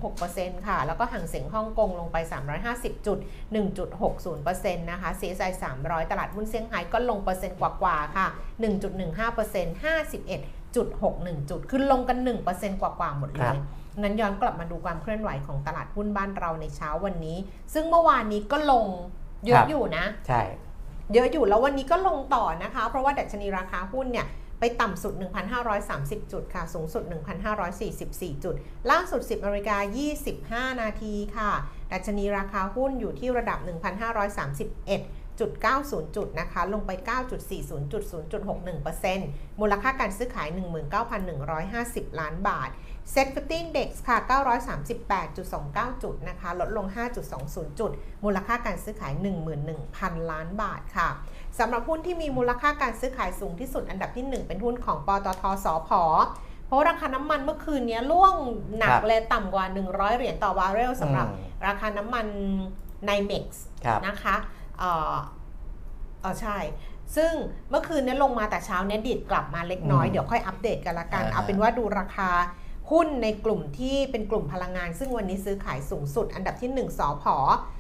[0.03, 2.17] 1.26%ค่ะ แล้วก็ห่างเสียงฮ่องกงลงไป
[2.63, 3.19] 350จุด
[3.99, 8.27] 1.60%นะคะ CSI 300 ตลาดหุ้นเซี่ยงไฮ้ก็ลงเปอร์เซ็นต์กว่าๆค่ะ
[8.91, 12.19] 1.15% 51.61 จุดคือลงกัน
[12.51, 13.57] 1%กว่าๆหมดเลครัยบ
[14.03, 17.37] นั้นย้อนกลับมาดูความเคลื่อนไหวของตลาดหุ้นบ้านเราในเช้าวันนี้
[17.75, 18.87] ซึ่งเมื่อวานนี้ก็ลง
[19.47, 20.43] เยครัอะบอยู่นะ ใช่
[21.13, 24.27] เยอะอยู่แล้ววันนี้ก็ลงต่อนะคะ เพราะว่าดัชนีราคาหุ้นเนี่ย
[24.65, 25.15] ไปต่ำสุด
[25.73, 27.05] 1,530 จุดค่ะ สูงสุด
[27.75, 28.55] 1,544 จุด
[28.91, 31.51] ล่าสุด 10นาฬิกา25 นาทีค่ะ
[31.93, 33.59] ดัชนีราคาหุ้นอยู่ที่ระดับ
[34.43, 36.91] 1,531.90 จุดนะคะ ลงไป
[37.41, 38.03] 9.40จุด
[38.63, 40.49] 0.61%มูลค่าการซื้อขาย
[41.15, 42.71] 19,150 ล้านบาท
[43.11, 44.19] SET fifty Index ค่ะ
[45.31, 46.87] 938.29 จุดนะคะ ลดลง
[47.33, 47.91] 5.20 จุด
[48.25, 49.13] มูลค่าการซื้อขาย
[49.73, 51.09] 11,000 ล้านบาทค่ะ
[51.59, 55.91] สำหรับหุ้นที่มีมูลค่าการซื้อขายสูงที่สุดอันดับที่ 1 เป็นหุ้นของปตท.สผ.
[56.67, 58.35] เพราะราคาน้ำมันเมื่อคืนนี้ร่วง
[58.79, 62.27] หนักครับเลยต่ำกว่า 100 เหรียญต่อบาร์เรลสำหรับอืมราคาน้ำมัน
[63.07, 64.37] NYMEX ครับนะคะ
[64.79, 65.15] เอ่อ
[66.21, 66.59] เออใช่
[67.17, 67.33] ซึ่ง
[67.71, 72.31] เมื่อคืนนี้ลงมาแต่เช้าเนี้ดีดกลับมาเล็กน้อยอืมเดี๋ยวค่อยอัปเดตกันละกันอ่าเอาเป็นว่าดูราคา
[72.91, 77.37] หุ้นในกลุ่มที่เป็นกลุ่มพลังงาน ซึ่งวันนี้ซื้อขายสูงสุด อันดับที่ 1สอพอ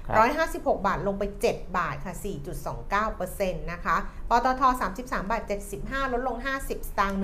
[0.09, 2.15] ครับ156 บาทลงไป 7 บาทค่ะ
[2.93, 3.97] 4.29%นะคะ
[4.31, 5.43] ปตท33 บาท
[5.79, 7.19] 75 ลดลง 50 สตางค์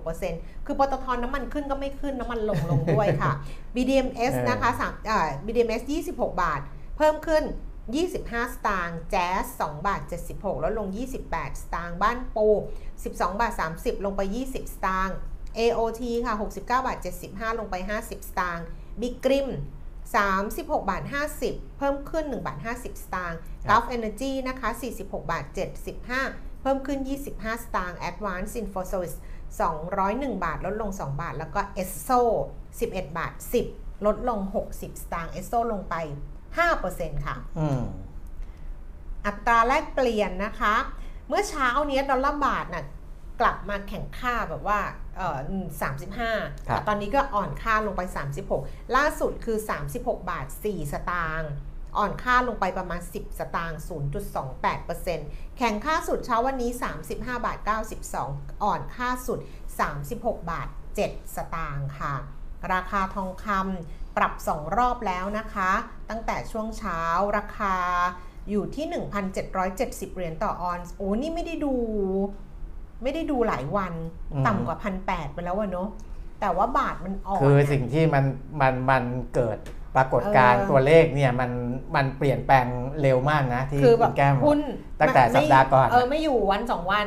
[0.00, 3.32] 1.46%คือปตทน้ำมันขึ้นก็ไม่ขึ้นน้ำมันลงลงด้วยค่ะ
[3.74, 6.60] BDMs เออนะคะ3อ่า BDMs 26 บาท
[6.96, 7.44] เพิ่มขึ้น
[7.98, 9.28] 25 สตางค์ แจ๊
[9.60, 10.00] ส2บาท
[10.32, 10.88] 76 ลดลง
[11.26, 12.48] 28 สตางค์ บ้านปู
[12.92, 15.16] 12 บาท 30 ลงไป 20 สตางค์
[15.58, 18.66] AOT ค่ะ 69 บาท 75 ลงไป 50 สตางค์
[19.00, 19.48] Big Grim
[20.16, 21.02] 36 บาท
[21.40, 24.68] 50 เพิ่มขึ้น 1 บาท 50 สตางค์ Gulf Energy นะคะ
[25.00, 25.44] 46 บาท
[26.04, 26.98] 75 เพิ่มขึ้น
[27.32, 29.16] 25 สตางค์ Advance Info Service
[29.80, 32.20] 201 บาท ลดลง 2 บาท แล้วก็ ESSO
[32.70, 33.32] 11 บาท
[33.68, 34.40] 10 ลดลง
[34.72, 35.94] 60 สตางค์ ESSO ลงไป
[36.60, 37.82] 5%ค่ะอืม
[39.26, 40.74] อัตราแลกเปลี่ยนนะคะ
[41.28, 42.84] เมื่อเช้าเนี้ยดอลลาร์บาทน่ะ
[43.40, 44.80] กลับมาแข่งค่าแบบว่า
[45.16, 45.66] เอเอ่อ
[46.08, 48.02] 35ครับแต่ตอนนี้ก็อ่อนค่าลงไป
[48.48, 49.58] 36 ล่าสุดคือ
[49.94, 51.50] 36 บาท 4 สตางค์
[51.98, 53.80] อ่อนค่าลงไปประมาณ 10 สตางค์
[54.68, 56.70] 0.28%แข่งค่าสุดเช้าวันนี้
[57.02, 57.58] 35 บาท
[58.10, 59.38] 92 อ่อนค่าสุด
[59.94, 60.68] 36 บาท
[61.02, 62.14] 7 สตางค์ค่ะ
[62.72, 65.72] ราคาทองคำปรับ 2 รอบแล้วนะคะ
[66.10, 67.00] ตั้งแต่ช่วงเช้า
[67.36, 67.76] ราคา
[68.50, 68.86] อยู่ที่
[69.50, 71.74] 1,770 เหรียญต่อออนซ์ โอ้ นี่ไม่ได้ดู
[73.02, 73.92] ไม่ได้ดูหลายวัน
[74.32, 75.88] อืมต่ำกว่าพันแปดไปแล้ววะเนาะ
[76.40, 78.24] แต่ว่าบาทมันอ่อนคืออะสิ่งที่มัน
[78.60, 79.02] มันมัน
[79.34, 79.58] เกิด
[79.96, 81.50] ปรากฏการณ์เออตัวเลขเนี่ยมัน
[81.96, 82.66] มันเปลี่ยนแปลง
[83.02, 84.60] เร็วมากนะ ที่คือแบคุบณแก้มบอกหุ้น
[85.00, 87.06] ตั้งแต่ไม่สัปดาห์ก่อนเออไม่อยู่วันสองวัน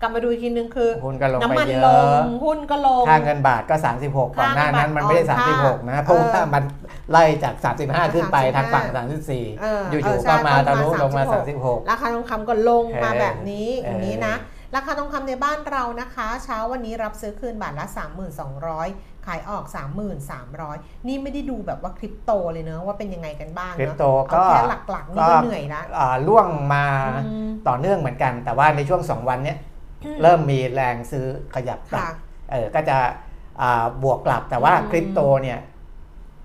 [0.00, 6.62] กลับมาดูอีกทีนึงคือหุ้นก็ลงไปน้ำมันเยลอะงหุ้นก็ลงค่าเงินบาทก็ 36ก่อนหน้านั้นมันไม่ได้ค่าเงินบาท36 นะอ่อนเพราะว่าเออมัน
[7.10, 7.54] ไล่จาก
[7.84, 17.86] 35 ขึ้นไป35ทางฝั่งเออ34เอออยู่เออๆใช่ก็มาก็ทะมาลุลงมา36 36 ราคาทองคำก็ลงมาเออแบบนี้อย่างนี้นะเอ ราคาทองคำในบ้านเรานะคะ เช้าวันนี้รับซื้อคืนบาทละ
[18.56, 19.64] 3,200 ขายออก
[20.36, 24.60] 3,300 นี่ไม่ได้ดูแบบว่าคริปโตเลยเนอะว่าเป็นยังไงกันบ้างคริปเนอะโตเอาก็แค่
[24.90, 26.86] หลักๆนี่ก็เหนื่อยละอ่าล่วงมา
[27.26, 29.58] อืมต่อเนื่องเหมือนกัน แต่ว่าในช่วง 2 วันเนี้ย
[30.22, 32.12] เริ่มมีแรงซื้อขยับกลับค่ะ
[32.50, 32.98] เออก็จะ
[33.60, 35.58] อ่าบวกกลับแต่ว่าอืมคริปโตเนี่ย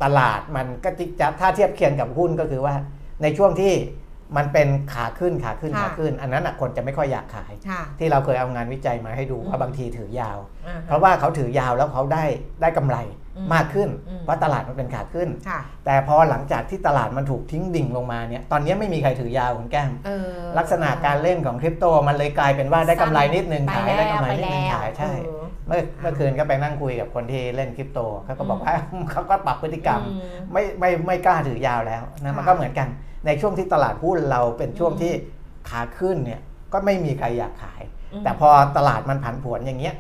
[0.04, 0.89] ตลาดมันก็
[1.20, 2.76] จะถ้าเทียบเคียงกับหุ้นก็คือว่า
[3.24, 3.74] ในช่วงที่
[4.38, 10.38] มันเป็นขาขึ้นขาขึ้นค่ะขาขึ้น อันนั้นน่ะคนจะไม่ค่อยอยากขายค่ะที่เราเคยเอางานวิจัยมาให้ดูอืมว่าบางทีถือยาว
[10.68, 12.24] อ่าเพฮะราะว่าเขาถือยาวแล้วเขาได้
[12.62, 12.98] ได้กำไร
[13.38, 28.76] อืมมากขึ้นอืมเพราะตลาดมันเป็นขาขึ้นค่ะแต่พอหลังจากที่ตลาดมันถูกทิ้งดิ่งลงมาเนี่ยตอนนี้ไม่มีใครถือยาวคุณแก้มเออลักษณะการเล่นของคริปโตมันเลยกลายเป็นว่าได้กำไรนิดนึงไปขายแล้วได้กำไรไปนิดนึงแล้วขายใช่เออเมื่อเมื่อคืนก็ไปนั่งคุยกับคนที่เล่นคริปโตเขาก็บอกว่า
[29.12, 32.88] เขาก็ปรับพฤติกรรมอืมไม่ไม่ไม่กล้าถือยาวแล้วนะค่ะมันก็เหมือนกัน
[33.26, 35.14] ในช่วงที่ตลาดหุ้นเราเป็นช่วงอืมที่
[35.70, 36.42] ขาขึ้นเนี่ย
[36.74, 37.82] ก็ไม่มีใครอยากขาย
[38.14, 39.96] อืมแต่พอตลาดมันผันผวนอย่างเงี้ย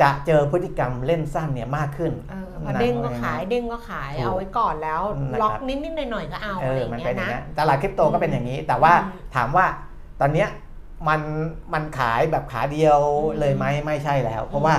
[0.00, 5.02] จะเจอพฤติกรรมเล่นสั้นเนี่ยมากขึ้นเออพอเด้งก็ขายเด้งก็ขายถูกเอาไว้ก่อนแล้ว
[5.32, 9.66] นะครับล็อกนิดๆหน่อยๆก็เอาเออะไรออย่างมันเงี้เป็นยอย่างนะเงี้ยตลาดคริปโตก็เป็นอย่างนี้ แต่ว่าอืมถามว่า
[10.20, 10.48] ตอนเนี้ย
[11.08, 11.20] มัน
[11.72, 14.74] มันขายแบบขาเดียวอืมเลยไหมไม่ใช่แล้ว เพราะว่า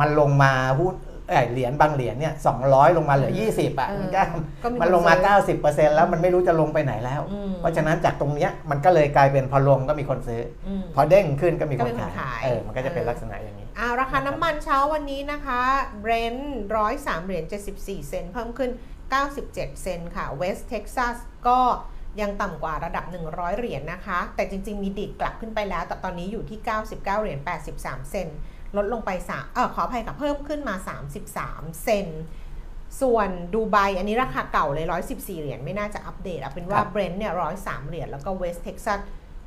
[0.00, 0.94] มันลงมาหุ้น
[1.32, 2.58] เอ้ยเหรียญบางเหรียญเนี่ยสอง
[2.96, 15.60] ลงมาเหลือ 20อะเออคุณแก้มก็มันลงมาคซื้อ90%แล้วมันไม่รู้จะลงไปไหนแล้วอืมเพราะฉะนั้นจากตรงเนี้ยมันก็เลยกลายเป็นพอลงก็มีคนซื้ออืมพอเด้งขึ้นก็มีก็คนมีคนขายขายเออมันก็จะเป็นเออลักษณะอย่างนี้อ่าราคาน้ำมันเช้าวันนี้นะคะ
[16.00, 18.70] เบรนท์ร้อยสามเหรียญเจ็ดสิบสี่เซนต์เพิ่มขึ้น
[19.12, 21.16] 97 เซนต์ค่ะเวสเท็กซัส
[21.48, 21.60] ก็
[22.20, 27.40] ยังต่ำกว่าระดับ 100 เหรียญนะคะ แต่จริง ๆ มีดิดกลับขึ้นไปแล้ว แต่ตอนนี้อยู่ที่ 99 เหรียญ
[27.74, 28.38] 83 เซนต์
[28.76, 30.74] ลดลงไป3เออขออภัยค่ะเพิ่มขึ้นมา
[31.28, 32.24] 33 เซนต์
[33.00, 39.00] ส่วนดูไบอันนี้ราคาเก่าเลย 114 เหรียญไม่น่าจะอัปเดตเอาเป็นว่าครับเบรนท์เนี่ย 103 เหรียญแล้วก็เวสเท็กซัส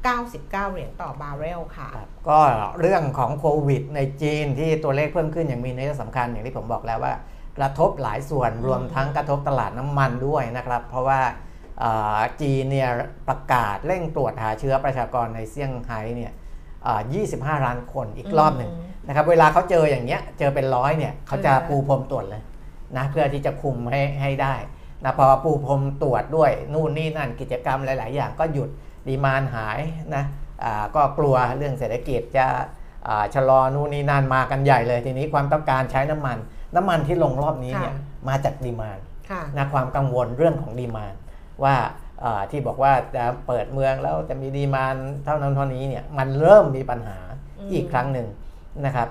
[0.06, 2.40] 99 เหรียญต่อบาร์เรลค่ะครับก็
[2.80, 7.14] เรื่องของโควิดในจีนที่ตัวเลขเพิ่มขึ้นอย่างมีนัยสำคัญอย่างที่ผมบอกแล้วว่า
[7.58, 11.22] กระทบหลายส่วนรวมทั้งกระทบตลาดน้ำมันด้วยนะครับ เพราะว่า
[11.80, 12.90] เอ่อจีนเนี่ย
[13.30, 16.32] ประกาศเร่งตรวจหาเชื้อประชากรในเซี่ยงไฮ้เนี่ย
[16.84, 17.02] เอ่อ
[17.34, 22.42] 25 ล้านคนอีกรอบหนึ่งอืม นะครับเวลาเขาเจออย่างเงี้ยเจอเป็นร้อยเนี่ยเขาจะเออปูพรมตรวจเลย
[22.98, 24.56] นะเพื่อที่จะคุมให้ให้ได้
[25.04, 28.70] นะพอปูพรมตรวจด้วยนู่นนี่นั่นกิจกรรมหลาย ๆ อย่างก็หยุด
[29.08, 29.80] ดีมานหาย
[30.16, 30.24] นะ
[30.64, 32.46] อ่าก็กลัวเรื่องเศรษฐกิจจะ
[33.08, 36.38] อ่าชะลอนู่นนี่นั่นมากันใหญ่เลย ทีนี้ความต้องการใช้น้ำมัน
[36.76, 41.14] น้ำมันที่ลงรอบนี้เนี่ยค่ะมาจากดีมานค่ะนะความกังวลเรื่องของดีมาน
[41.64, 41.76] ว่า
[42.24, 47.18] อ่าที่บอกว่าจะเปิดเมืองแล้วจะมีดีมานเท่านั้นเท่านี้เนี่ยมันเริ่มมีปัญหา
[47.60, 48.28] อืมอีกครั้งหนึ่ง
[48.86, 49.10] นะครับ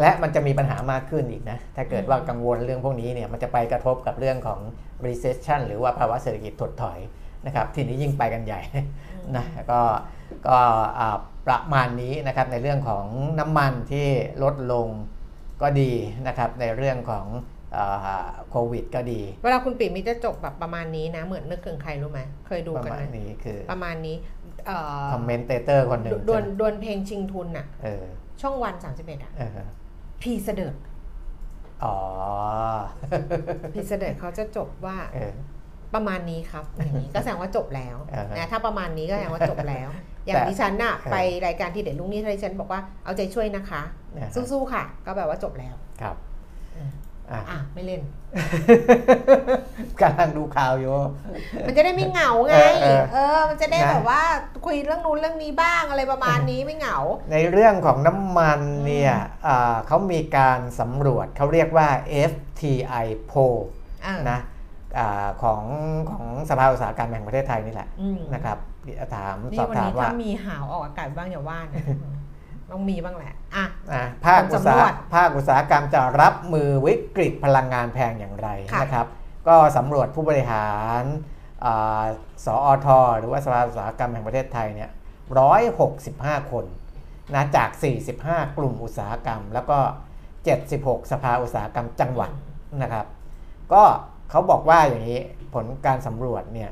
[0.00, 4.60] และมันจะมีปัญหามากขึ้นอีกนะ ถ้าเกิดว่ากังวลเรื่องพวกนี้เนี่ยมันจะไปกระทบกับเรื่องของ
[5.06, 6.98] recession หรือว่าภาวะเศรษฐกิจถดถอย
[7.46, 8.60] นะครับทีนี้ยิ่งไปกันใหญ่
[9.36, 9.80] นะก็
[10.46, 10.58] ก็
[10.98, 13.06] อ่าประมาณนี้นะครับในเรื่องของ
[13.40, 14.06] น้ำมันที่
[14.42, 14.88] ลดลง
[15.62, 15.90] ก็ดี
[16.26, 17.26] นะครับในเรื่องของ
[17.76, 24.16] อาโควิดก็ดี เวลาคุณเป็นมิตรจะจบแบบประมาณนี้นะ เหมือนนึกถึงใครรู้ไหมเคยดูประกันมาไหณมนี้คือประมาณนี้
[24.66, 28.04] เอ่อคอมเมนเตเตอร์คนหนึ่งดวลใช่ไหมดวลเพลงชิงทุนอะเออ
[28.40, 29.50] ช่องวัน 31อะเออ
[30.22, 30.76] พีเสดิร์ด
[31.84, 31.96] อ๋อ
[33.74, 35.34] พีเสดิร์ดเขาจะจบว่าเออ
[35.94, 39.88] ประมาณนี้ครับอย่างนี้ก็แสดงว่าจบแล้วอ่าฮะนะถ้าประมาณนี้ก็แสดงว่าจบแล้ว
[40.26, 43.82] อย่างแต่ดิฉันน่ะเออไปรายการที่เด็ดลุงนี้ดิฉันบอกว่าเอาใจช่วยนะคะ
[44.14, 46.16] นะฮะ สู้ๆค่ะ ก็แบบว่าจบแล้ว ครับ
[47.30, 48.00] อืมอะอะไม่เล่น
[50.00, 50.96] กำลังดูข่าวอยู่
[51.66, 54.22] มันจะได้ไม่เหงาไง เออเออ เออ มันจะได้นะ แบบว่า
[54.66, 56.98] คุยเรื่องนู้นเรื่องนี้บ้างอะไรประมาณนี้ไม่เหงา
[57.32, 59.14] ในเรื่องของน้ำมันเนี่ย
[59.46, 61.88] อ่าเขามีการสำรวจเขาเรียกว่า
[62.30, 63.58] FTI poll
[64.06, 64.40] อ่านะ
[64.98, 65.62] อาของ
[66.10, 68.58] ของสภาอุตสาหกรรมแห่งประเทศไทยนี่แหละอืมนะครับ
[69.14, 71.82] ถามนี่สอบวันถามนี้ว่า ถ้ามีหาวออกอากาศบ้างอย่าว่านะ
[72.70, 79.06] ต้องมีบ้างแหละอะอะภาคอุตสาผลสำรวหจภาคอุตสาหกรรมจะรับมือวิกฤตพลังงานแพงอย่างไรค่ะนะครับ
[79.48, 80.68] ก็สำรวจผู้บริหา
[81.00, 81.02] ร
[81.64, 82.04] อ่า
[82.44, 82.86] สอท
[83.18, 84.90] หรือว่าสภาอุตสาหกรรมแห่งประเทศไทยเนี่ย
[85.70, 86.64] 165 คน
[87.34, 87.70] นะจาก
[88.12, 89.78] 45 กลุ่มอุตสาหกรรม แล้วก็
[90.44, 92.30] 76 สภาอุตสาหกรรมจังหวัด
[92.82, 93.06] นะครับ
[93.72, 93.82] ก็
[94.30, 95.20] เขาบอกว่าอย่างนี้
[95.54, 96.70] ผลการสำรวจเนี่ย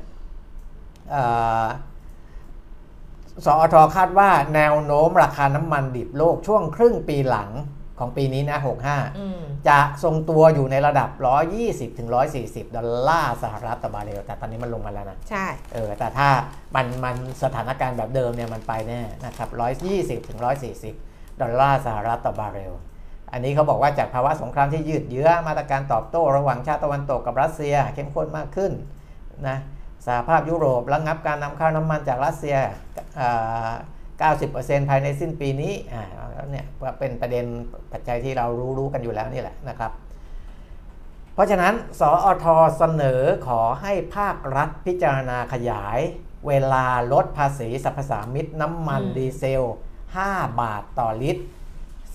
[3.35, 7.51] เอ่อสอทคาดว่าแนวโน้มราคาน้ำมันดิบโลกช่วงครึ่งปีหลัง
[7.99, 11.09] ของปีนี้นะ 65อืมจะทรงตัวอยู่ในระดับ
[11.53, 12.09] 120ถึง
[12.41, 16.29] 140 ดอลลาร์สหรัฐต่อบาร์เรล แต่ตอนนี้มันลงมาแล้วนะ ใช่ เออ แต่ถ้า
[16.75, 19.49] มันมันสถานการณ์แบบเดิมเนี่ยมันไปแน่นะครับ
[19.89, 20.39] 120ถึง
[20.89, 22.73] 140 ดอลลาร์สหรัฐต่อบาร์เรล
[23.31, 28.71] อันนี้เขาบอกว่าจากภาวะสงครามที่ยืดเยื้อ มาตรการตอบโต้ระหว่างชาติตะวันตกกับรัสเซีย เข้มข้นมากขึ้น
[29.47, 29.57] นะ
[30.05, 32.57] สหภาพยุโรประงับการนำเข้าน้ำมันจากรัสเซีย
[33.19, 33.69] อ่า
[34.41, 37.45] 90%ภายในสิ้นปีนี้อ่าแล้วเนี่ยก็เป็นประเด็น
[37.91, 39.91] ปัจจัยที่เรารู้รู้กันอยู่แล้วนี่แหละนะครับ
[41.33, 42.45] เพราะฉะนั้น สอท
[42.77, 45.99] เสนอขอให้ภาครัฐพิจารณาขยาย
[46.47, 49.63] เวลาลดภาษีสรรพสามิตน้ำมันอืมดีเซล
[50.11, 51.43] 5 บาทต่อลิตร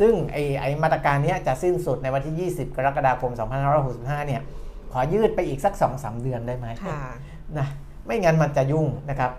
[0.00, 3.32] ซึ่งไอ้ไอ้มาตรการเนี้ยจะสิ้นสุดในวันที่ 20 กรกฎาคม
[3.78, 4.42] 2565 เนี่ย
[4.92, 7.00] ขอยืดไปอีกสัก 2-3 เดือนได้ไหมค่ะ
[7.58, 7.66] นะ
[8.06, 9.32] ไม่งั้นมันจะยุ่งนะครับ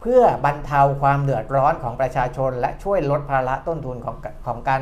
[0.00, 4.80] เพื่อบรรเทาความเดือดร้อนของประชาชน และช่วยลดภาระต้นทุนของของการ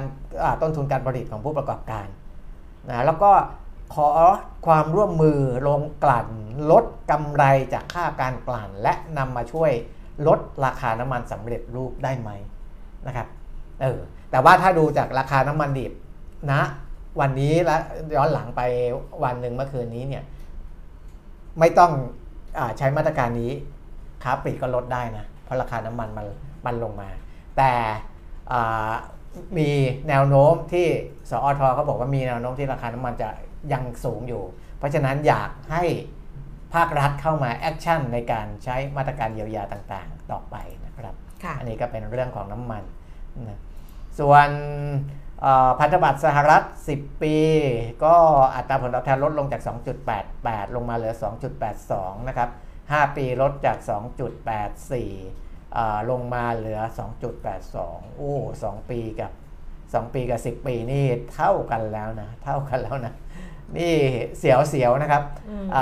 [0.63, 2.07] ต้นทุนการผลิตของผู้ประกอบการ
[2.91, 3.33] นะแล้วก็
[3.95, 4.09] ขอ
[4.67, 6.29] ความร่วมมือลงกลั่น
[6.71, 9.71] ลดกำไรจากค่าการกลั่น และนำมาช่วย
[10.27, 12.31] ลดราคาน้ำมันสำเร็จรูปได้ไหม
[13.07, 13.27] นะครับ
[13.83, 13.99] เออ
[14.31, 15.93] แต่ว่าถ้าดูจากราคาน้ำมันดิบ
[16.53, 16.63] นะ
[17.21, 17.77] วันนี้และ
[18.17, 18.61] ย้อนหลังไป
[19.25, 20.25] วันหนึ่งเมื่อคืนนี้เนี่ย
[21.59, 21.93] ไม่ต้อง
[22.79, 23.53] ใช้มาตรการนี้
[24.23, 26.27] ค้าปลีกก็ลดได้นะ เพราะราคาน้ำมันมัน
[26.67, 27.09] มันลงมา
[27.57, 27.73] แต่
[28.53, 28.93] อ่า
[29.59, 29.71] มี
[30.09, 30.87] แนวโน้มที่
[31.31, 33.29] สอทเขาบอกว่ามีแนวโน้มที่ราคาน้ำมันจะ
[33.73, 34.43] ยังสูงอยู่
[34.79, 35.85] เพราะฉะนั้นอยากให้
[36.75, 42.83] ภาครัฐเข้ามา action ในการใช้มาตรการเยียวยาต่างๆ ต่อไปนะครับค่ะอันนี้ก็เป็นเรื่องของน้ำมัน
[43.49, 43.59] นะ
[44.19, 45.22] ส่วนเอ่อ
[45.79, 46.63] พันธบัตรสหรัฐ
[46.95, 47.37] 10 ปี
[48.05, 48.17] ก็
[48.57, 49.63] อัตราผลตอบแทนลดลงจาก
[50.19, 51.15] 2.88 ลงมาเหลือ
[51.71, 52.49] 2.82 นะครับ
[52.83, 53.79] 5 ปีลดจาก
[54.57, 56.81] 2.84อ่าลงมาเหลือ
[57.49, 59.33] 2.82 โอ้ 2 ปีกับ
[59.73, 63.15] 2 ปีกับ 10 ปีนี่เท่ากันแล้วนะ เท่ากันแล้วนะ
[63.79, 63.95] นี่
[64.39, 65.77] เสียวๆ นะครับอืมอ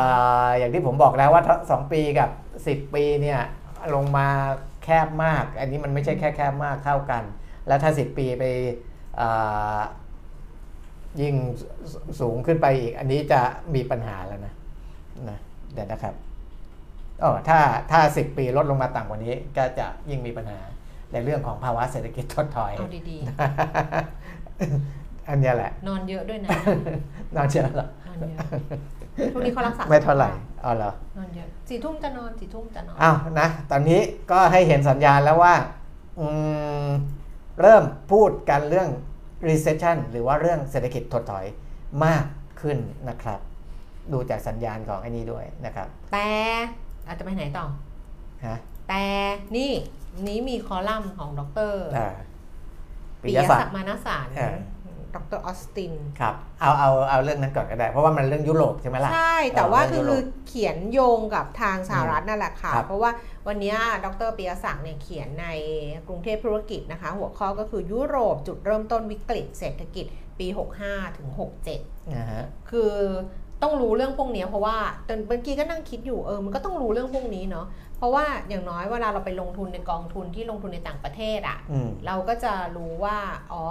[0.49, 2.31] าอย่างที่ผมบอกแล้วว่า 2 ปีกับ
[2.67, 3.41] 10 ปีเนี่ย
[3.95, 4.29] ลงมา
[4.85, 7.23] แคบมาก อันนี้มันไม่ใช่แค่แคบมากเท่ากัน
[7.67, 8.90] แล้วถ้า 10 ปีไปอ่า
[11.21, 11.35] ยิ่ง
[11.93, 13.41] สสูงขึ้นไปอีก อันนี้จะ
[13.75, 14.55] มีปัญหาแล้วนะ
[15.29, 15.39] นะ
[15.73, 16.15] เดี๋ยวนะครับ
[17.23, 17.59] อ๋อถ้า
[17.91, 20.59] ถ้า 10 ปีลดลงมาต่ำกว่านี้ ก็จะยิ่งมีปัญหา
[21.13, 23.19] ในเรื่องของภาวะเศรษฐกิจถดถอยเอาดี
[25.29, 26.51] อันเนี้ยแหละๆนอนเยอะด้วยนะ
[27.37, 28.39] น่าเชื่อเหรอนอนเยอะ
[29.33, 30.31] ช่วงนี้เขารักษาไม่เท่าไหร่
[30.65, 35.55] อ๋อเหรอนอนเยอะสี่ทุ่มจะนอนสี่ทุ่มจะนอนอ้าวนะ ตอนนี้ก็ให้เห็นสัญญาณแล้วว่า
[36.19, 36.27] อื
[36.87, 36.89] ม
[37.61, 38.89] เริ่มพูดกันเรื่อง
[39.49, 41.47] recession หรือว่าเรื่องเศรษฐกิจถดถอย
[42.05, 42.25] มาก
[42.61, 43.41] ขึ้นนะครับ
[44.13, 46.29] ดูจากสัญญาณของไอ้นี้ด้วยนะครับ แต่
[47.07, 47.67] อาจจะไปไหนต่อ
[48.47, 48.57] ฮะ
[48.89, 49.05] แต่
[49.57, 49.73] นี่
[50.27, 52.11] นี้มีคอลัมน์ของดรอ่า
[53.23, 54.57] ปิปิยยศัศักกดิ์ดิ์มานสารเออ
[55.15, 63.11] ดรออสตินครับเอาเอาเอาเรื่องนั้นก่อนก็ได้ เพราะว่ามันเรื่องยุโรปใช่ไหมล่ะ ใช่ แต่ว่าเออคืยุอโรปเขียนโยงกับทางสหรัฐนั่นแหละค่ะครับเพราะว่า
[63.49, 65.47] วันนี้ดรปิยศักดิ์เนี่ยเขียนใน
[66.09, 70.07] กรุงเทพธุรกิจนะคะ หัวข้อก็คือยุโรปจุดเริ่มต้นวิกฤตเศรษฐกิจ
[70.39, 70.47] ปี
[70.83, 71.29] 65 ถึง
[71.73, 72.95] 67นะฮะคือ
[73.63, 74.77] ต้องรู้เรื่องพวกนี้เพราะว่า
[75.09, 83.19] ตอนเมื่อกี้ก็นั่งคิดอยู่เออมันก็ต้องรู้เรื่องพวกนี้เนาะเพราะว่าอย่างน้อยเวลาเราไปลงทุนในกองทุนที่ลงทุนในต่างประเทศอะอืมเราก็จะรู้ว่า
[83.53, 83.65] อ๋อ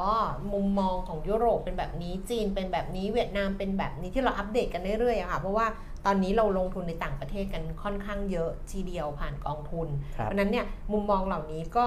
[0.54, 5.68] มุมมองของยุโรปเป็นแบบนี้จีนเป็นแบบนี้เวียดนามเป็นแบบนี้ที่เราอัปเดตกันเรื่อยๆอะค่ะเพราะว่า
[6.06, 11.86] ตอนนี้เราลงทุนในต่างประเทศกันค่อนข้างเยอะทีเดียวผ่านกองทุนครับเพราะฉะนั้นเนี่ยมุมมองเหล่านี้ก็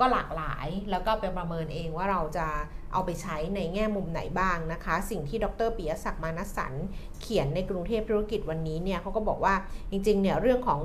[0.00, 2.46] ก็หลากหลาย แล้วก็ไปประเมินเองว่าเราจะ
[2.92, 6.72] เอาไปใช้ในแง่มุมไหนบ้างนะคะ สิ่งที่ดรปิยศักดิ์มานสัน
[7.20, 9.54] เขียนในกรุงเทพธุรกิจวันนี้เนี่ยเขาก็บอกว่า
[9.90, 10.82] จริงๆเนี่ยเรื่องของ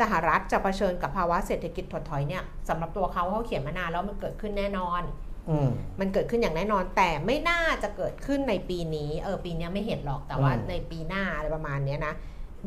[0.00, 5.02] สหรัฐจะเผชิญกับภาวะเศรษฐกิจถดถอยเนี่ยสำหรับตัวเขาเขาเขียนมานานแล้วมันเกิดขึ้นแน่นอน
[5.48, 5.68] อืม
[6.00, 12.14] มันเกิดขึ้นอย่างแน่นอนแต่ไม่น่าจะเกิดขึ้นในปีนี้เออปีนี้ไม่เห็นหรอกแต่ว่าอืมในปีหน้าอะไรประมาณเนี้ยนะ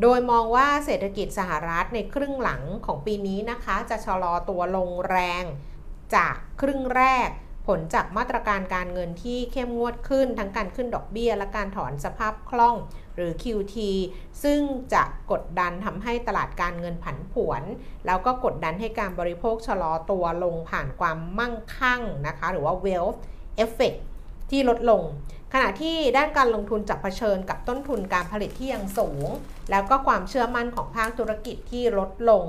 [0.01, 5.43] โดยมองว่าเศรษฐกิจสหรัฐในครึ่งหลังของปีนี้นะคะ จะชะลอตัวลงแรง
[6.15, 7.29] จากครึ่งแรก
[7.67, 12.75] ผลจากมาตรการการเงินที่เข้มงวดขึ้น ทั้งการขึ้นดอกเบี้ย และการถอนสภาพคล่อง
[13.15, 13.75] หรือ QT
[14.43, 14.61] ซึ่ง
[14.93, 17.63] จะกดดันทำให้ตลาดการเงินผันผวน
[18.05, 23.19] แล้วก็กดดันให้การบริโภคชะลอตัวลงผ่านความมั่งคั่งนะคะ หรือว่า wealth
[23.63, 23.99] effect
[24.49, 25.01] ที่ลดลง
[25.53, 29.27] ขณะที่ด้านการลงทุนจะเผชิญกับต้นทุนการผลิตที่ยังสูง
[29.71, 32.45] แล้วก็ความเชื่อมั่นของภาคธุรกิจที่ลดลง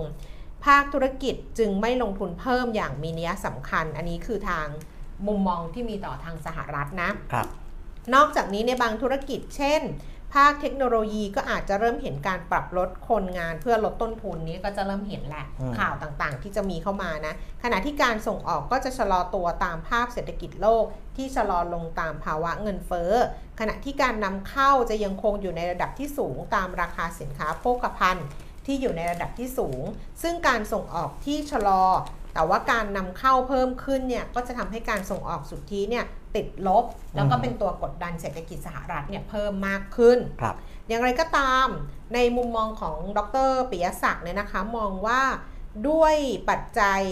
[0.66, 4.66] ภาคธุรกิจจึงไม่ลงทุนเพิ่มอย่างมีนัยสำคัญ อันนี้คือทาง
[5.26, 7.46] มุมมองที่มีต่อทางสหรัฐนะครับ
[8.14, 9.82] นอกจากนี้ในบางธุรกิจเช่น
[10.34, 20.84] ภาคเทคโนโลยีก็อาจจะเริ่มเห็นการปรับลดคนงานเพื่อลดต้นทุนนี้ก็จะเริ่มเห็นแหละอืมข่าวต่างๆ ที่จะมีเข้ามานะ ขณะที่การส่งออกก็จะชะลอตัวตามภาพเศรษฐกิจโลก
[21.16, 23.12] ที่ชะลอลงตามภาวะเงินเฟ้อ
[23.60, 28.26] ขณะที่การนำเข้าจะยังคงอยู่ในระดับที่สูงตามราคาสินค้าโภคภัณฑ์
[28.66, 29.82] ที่อยู่ในระดับที่สูง
[30.22, 31.84] ซึ่งการส่งออกที่ชะลอ
[32.34, 36.04] แต่ว่าการนำเข้าเพิ่มขึ้นเนี่ยก็จะทำให้การส่งออกสุทธิเนี่ย
[36.36, 40.56] ติดลบ แล้วก็อืมเป็นตัวกดดันเศรษฐกิจสหรัฐเนี่ยเพิ่มมากขึ้นครับ
[40.88, 41.66] อย่างไรก็ตาม
[42.14, 45.22] ในมุมมองของดรปิยศักดิ์เนี่ยนะคะมองว่า
[45.88, 46.14] ด้วย
[46.50, 47.02] ปัจจัย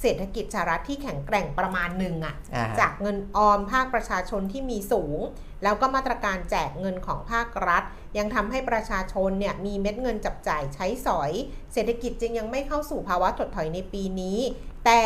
[0.00, 5.18] เศรษฐกิจสหรัฐที่แข็งแกร่งประมาณหนึ่งอะอ่าฮะจากเงินออมภาคประชาชนที่มีสูง
[5.62, 7.82] แล้วก็มาตรการแจกเงินของภาครัฐ
[8.18, 11.32] ยังทำให้ประชาชนเนี่ยมีเม็ดเงินจับจ่ายใช้สอย
[11.72, 14.38] เศรษฐกิจจึงยังไม่เข้าสู่ภาวะถดถอยในปีนี้
[14.86, 15.02] แต่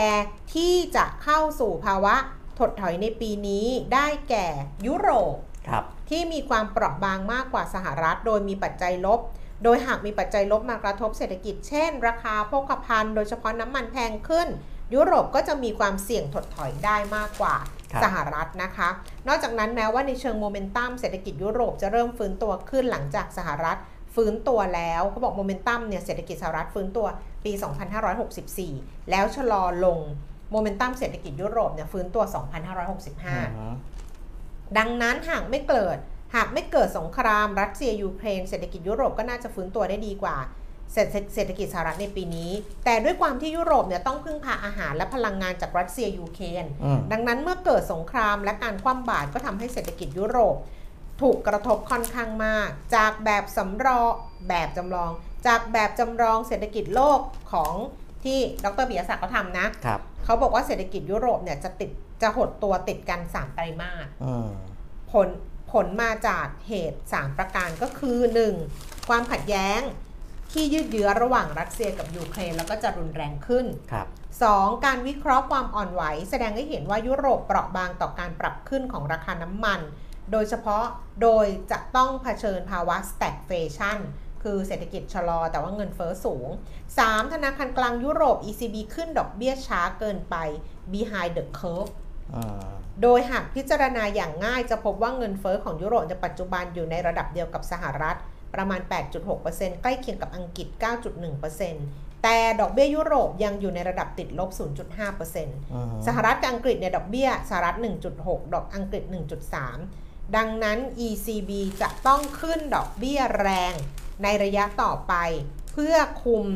[0.54, 2.14] ที่จะเข้าสู่ภาวะ
[2.58, 4.46] ถดถอยในปีนี้ได้แก่
[4.86, 5.36] ยุโรป
[5.68, 9.20] ครับที่มีความเปราะบางมากกว่าสหรัฐ โดยมีปัจจัยลบ
[9.64, 14.48] โดยหากมีปัจจัยลบมากระทบเศรษฐกิจ เช่น ราคาโภคภัณฑ์โดยเฉพาะน้ำมันแพงขึ้น
[14.94, 17.54] ยุโรปก็จะมีความเสี่ยงถดถอยได้มากกว่า
[17.92, 18.88] ครับสหรัฐนะคะ
[19.28, 23.78] นอกจากนั้นแม้ว่าในเชิงโมเมนตัมเศรษฐกิจยุโรปจะเริ่มฟื้นตัวขึ้นหลังจากสหรัฐ
[24.14, 27.06] ฟื้นตัวแล้วเขาบอกโมเมนตัมเนี่ยเศรษฐกิจสหรัฐฟื้นตัว
[27.44, 27.52] ปี
[28.50, 29.98] 2564 แล้วชะลอลง
[30.50, 33.66] โมเมนตัมเศรษฐกิจยุโรปเนี่ยฟื้นตัว 2565อือฮึ
[34.78, 35.96] ดังนั้นหากไม่เกิด
[36.34, 40.36] หากไม่เกิดสงครามรัสเซียยูเครนเศรษฐกิจยุโรปก็น่าจะฟื้นตัวได้ดีกว่า
[40.92, 42.50] เศรษฐเศรษฐกิจสหรัฐในปีนี้
[42.84, 50.56] แต่ด้วยความที่ยุโรปเนี่ยต้องพึ่งพาอาหารและพลังงานจากรัสเซียยูเครนอืมดังนั้นเมื่อเกิดสงครามและการคว่ำบาตรก็ทำให้เศรษฐกิจยุโรป
[51.22, 54.12] ถูกกระทบค่อนข้างมาก จากแบบสำรอง
[54.48, 55.10] แบบจำลอง
[55.46, 57.20] จากแบบจำลองเศรษฐกิจโลก
[57.52, 57.74] ของ
[58.24, 61.90] ที่ดรปิยศักดิ์เขาทำนะ ครับ เขาบอกว่าเศรษฐกิจยุโรปเนี่ยจะติด
[62.22, 64.48] จะหดตัวติดกัน 3 ไตรมาสอืม
[65.12, 65.28] ผล
[65.72, 68.18] ผลมาจากเหตุ 3 ประการก็คือ
[68.62, 69.08] 1.
[69.08, 69.80] ความขัดแย้ง
[70.52, 74.06] ที่ยืดเยื้อระหว่างรัสเซียกับยูเครนแล้วก็จะรุนแรงขึ้น ครับ
[74.46, 74.84] 2.
[74.84, 79.80] การวิเคราะห์ความอ่อนไหว แสดงให้เห็นว่ายุโรปเปราะบางต่อการปรับขึ้นของราคาน้ำมัน
[80.32, 80.84] โดยเฉพาะ
[81.22, 83.98] โดยจะต้องเผชิญภาวะ stagflation
[84.44, 86.48] คือเศรษฐกิจชะลอแต่ว่าเงินเฟอ้อสูง
[86.90, 87.32] 3.
[87.32, 90.36] ธนาคารกลางยุโรป ECB ขึ้นดอกเบี้ยช้าเกินไป
[90.92, 91.92] behind the curve
[92.34, 98.18] อืมโดยหากพิจารณาอย่างง่ายจะพบว่าเงินเฟอ้อของยุโรปในปัจจุบันอยู่ในระดับเดียวกับสหรัฐ
[98.54, 98.80] ประมาณ
[99.30, 100.68] 8.6%ใกล้เคียงกับอังกฤษ
[101.46, 104.50] 9.1%แต่ดอกเบี้ยยุโรปยังอยู่ในระดับติดลบ
[105.12, 107.76] 0.5%อืมสหรัฐกับอังกฤษเนี่ยดอกเบี้ยสหรัฐ
[108.14, 109.02] 1.6 ดอกอังกฤษ
[109.70, 113.74] 1.3ดังนั้น ECB จะต้องขึ้นดอกเบี้ยแรง
[114.22, 115.14] ในระยะต่อไป
[115.72, 116.46] เพื่อคุม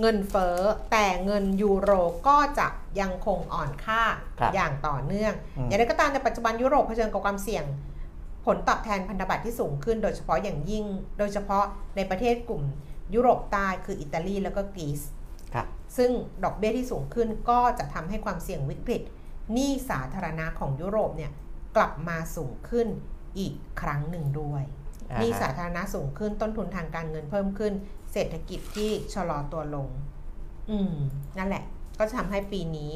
[0.00, 0.58] เงินเฟ้อ
[0.90, 1.90] แต่เงินยูโร
[2.28, 2.68] ก็จะ
[3.00, 4.02] ยังคงอ่อนค่า
[4.40, 7.64] ครับอย่างต่อเนื่องอืมอย่างไรก็ตามในปัจจุบันยุโรปเผชิญกับความเสี่ยง
[8.46, 10.84] ผลตอบแทนพันธบัตรที่สูงขึ้น โดยเฉพาะอย่างยิ่ง
[11.18, 11.64] โดยเฉพาะ
[11.96, 12.62] ในประเทศกลุ่ม
[13.14, 15.00] ยุโรปใต้คืออิตาลีแล้วก็กรีซ
[15.54, 16.10] ครับซึ่ง
[16.44, 19.02] ดอกเบี้ยที่สูงขึ้นก็จะทำให้ความเสี่ยงวิกฤต
[19.52, 21.32] หนี้สาธารณะของยุโรปเนี่ย
[21.76, 22.86] กลับมาสูงขึ้น
[23.38, 24.62] อีกครั้งหนึ่งด้วย
[25.10, 27.72] อ่าฮะหนี้สาธารณะสูงขึ้นต้นทุนทางการเงินเพิ่มขึ้น
[28.12, 29.88] เศรษฐกิจที่ชะลอตัวลง
[30.70, 30.94] อืม
[31.38, 31.64] นั่นแหละ
[31.98, 32.92] ก็จะทำให้ปีนี้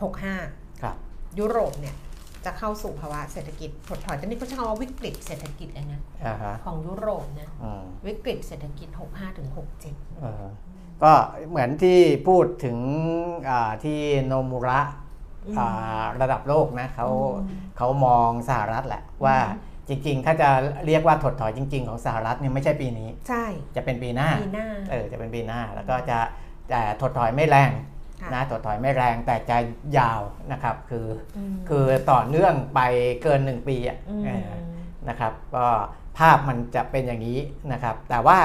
[0.00, 0.96] 65ครับ
[1.38, 1.96] ยุโรปเนี่ย
[2.44, 9.48] จะเข้าสู่ภาวะเศรษฐกิจถดถอยตอนนี้เขาใช้คำว่าวิกฤตเศรษฐกิจเลยนะอ่าฮะของยุโรปนะอืมวิกฤตเศรษฐกิจ 65ถึง
[9.84, 10.44] 67เออ
[11.02, 11.12] ก็
[11.48, 12.78] เหมือนที่พูดถึง
[13.48, 14.80] อ่าที่โนมุระ
[15.46, 17.08] อืมอ่าระดับโลกนะเขา
[17.46, 20.48] อืมเขามองสหรัฐแหละว่าอืม จริงๆ ถ้าจะ
[20.86, 23.44] เรียกว่าถดถอยจริง ๆ ของสหรัฐเนี่ยไม่ใช่ปีนี้ ใช่
[23.76, 26.18] จะเป็นปีหน้าปีหน้า เออจะเป็นปีหน้าแล้วก็จะ
[26.70, 27.70] แต่ถดถอยไม่แรง
[28.22, 29.58] ค่ะนะถดถอยไม่แรงแต่จะ
[29.98, 30.20] ยาว
[30.52, 31.06] นะครับ คือ
[31.52, 32.80] มคือต่อเนื่องไป
[33.22, 34.50] เกิน 1 ปีอะอืมเออ
[35.08, 35.66] นะครับ ก็
[36.18, 37.38] ภาพมันจะเป็นอย่างนี้
[37.72, 38.38] นะครับ แต่ว่า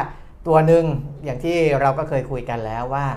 [0.47, 0.86] ตัวหนึ่ง
[1.23, 3.08] อย่างที่เราก็เคยคุยกันแล้วว่า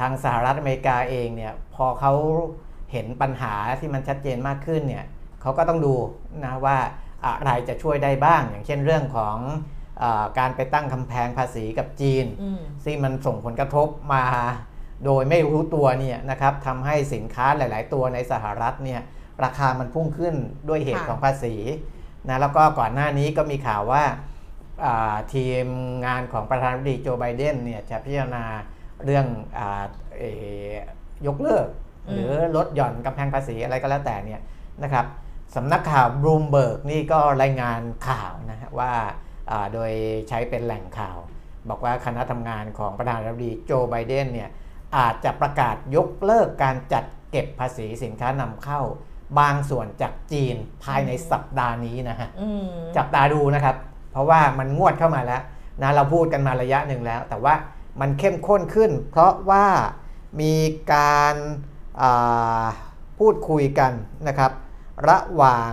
[0.00, 2.12] ทางสหรัฐอเมริกาเองเนี่ยพอเขา
[2.92, 5.04] เห็นปัญหาที่มันชัดเจนมากขึ้นเนี่ย
[5.42, 5.94] เขาก็ต้องดู
[6.44, 6.78] นะว่า
[7.24, 9.36] อะไรจะช่วยได้บ้าง อย่างเช่นเรื่องของ
[9.98, 14.24] เออการไปตั้งกำแพงภาษีกับจีนอืมซึ่งมันส่งผลกระทบมา
[15.04, 19.00] โดยไม่รู้ตัวเนี่ยนะครับทำให้สินค้าหลาย ๆ ตัวในสหรัฐเนี่ย
[19.44, 20.34] ราคามันพุ่งขึ้น
[20.68, 21.54] ด้วยเหตุค่ะของภาษี
[22.28, 24.04] นะแล้วก็ก่อนหน้านี้ก็มีข่าวว่า
[24.84, 25.66] อ่าทีม
[26.06, 28.44] งานของประธานาธิบดีโจไบเดนเนี่ยจะพิจารณา
[29.04, 29.26] เรื่อง
[29.58, 29.84] อา
[30.18, 30.32] เอ่
[30.70, 30.72] อ
[31.26, 31.66] ยกเลิก
[32.08, 34.40] อืมหรือลดหย่อนกำแพงภาษีอะไรก็แล้วแต่เนี่ย
[34.82, 35.06] นะครับ
[35.54, 38.92] สำนักข่าวบลูมเบิร์กนี่ก็รายงานข่าวนะฮะว่า
[39.50, 39.92] อ่าโดย
[40.28, 41.18] ใช้เป็นแหล่งข่าว
[41.68, 44.50] บอกว่าคณะทำงานของประธานาธิบดีโจไบเดนเนี่ย
[44.96, 48.80] อาจจะประกาศยกเลิกการจัดเก็บภาษีสินค้านำเข้า
[49.38, 53.76] บางส่วนจากจีนภายในสัปดาห์นี้นะฮะอืมจับตาดูนะครับ
[54.12, 55.42] เพราะว่ามันงวดเข้ามาแล้ว
[55.82, 57.54] นะเราพูดกันมาระยะหนึ่งแล้ว แต่ว่า
[58.00, 59.66] มันเข้มข้นขึ้น เพราะว่า
[60.40, 60.54] มี
[60.92, 61.34] การ
[62.00, 62.64] อ่า
[63.18, 63.92] พูดคุยกัน
[64.28, 64.50] นะครับ
[65.08, 65.72] ระหว่าง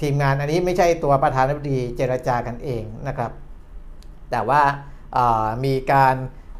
[0.00, 3.32] ทีมงานอันนี้ไม่ใช่ตัวประธานาธิบดีเจรจากันเองนะครับ
[4.30, 4.62] แต่ว่า
[5.64, 6.16] มีการ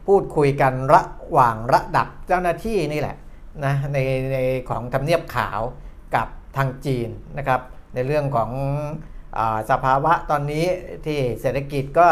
[0.06, 1.02] พูดคุยกันระ
[1.32, 3.16] หว่างระดับเจ้าหน้าที่นี่แหละ
[3.64, 3.98] นะใน
[4.32, 4.38] ใน
[4.68, 5.60] ของทำเนียบขาว
[6.14, 7.08] กับทางจีน
[7.38, 7.60] นะครับ
[7.94, 8.50] ในเรื่องของ
[9.38, 9.40] อ
[9.70, 10.64] สภาวะตอนนี้
[11.06, 12.08] ที่เศรษฐกิจก็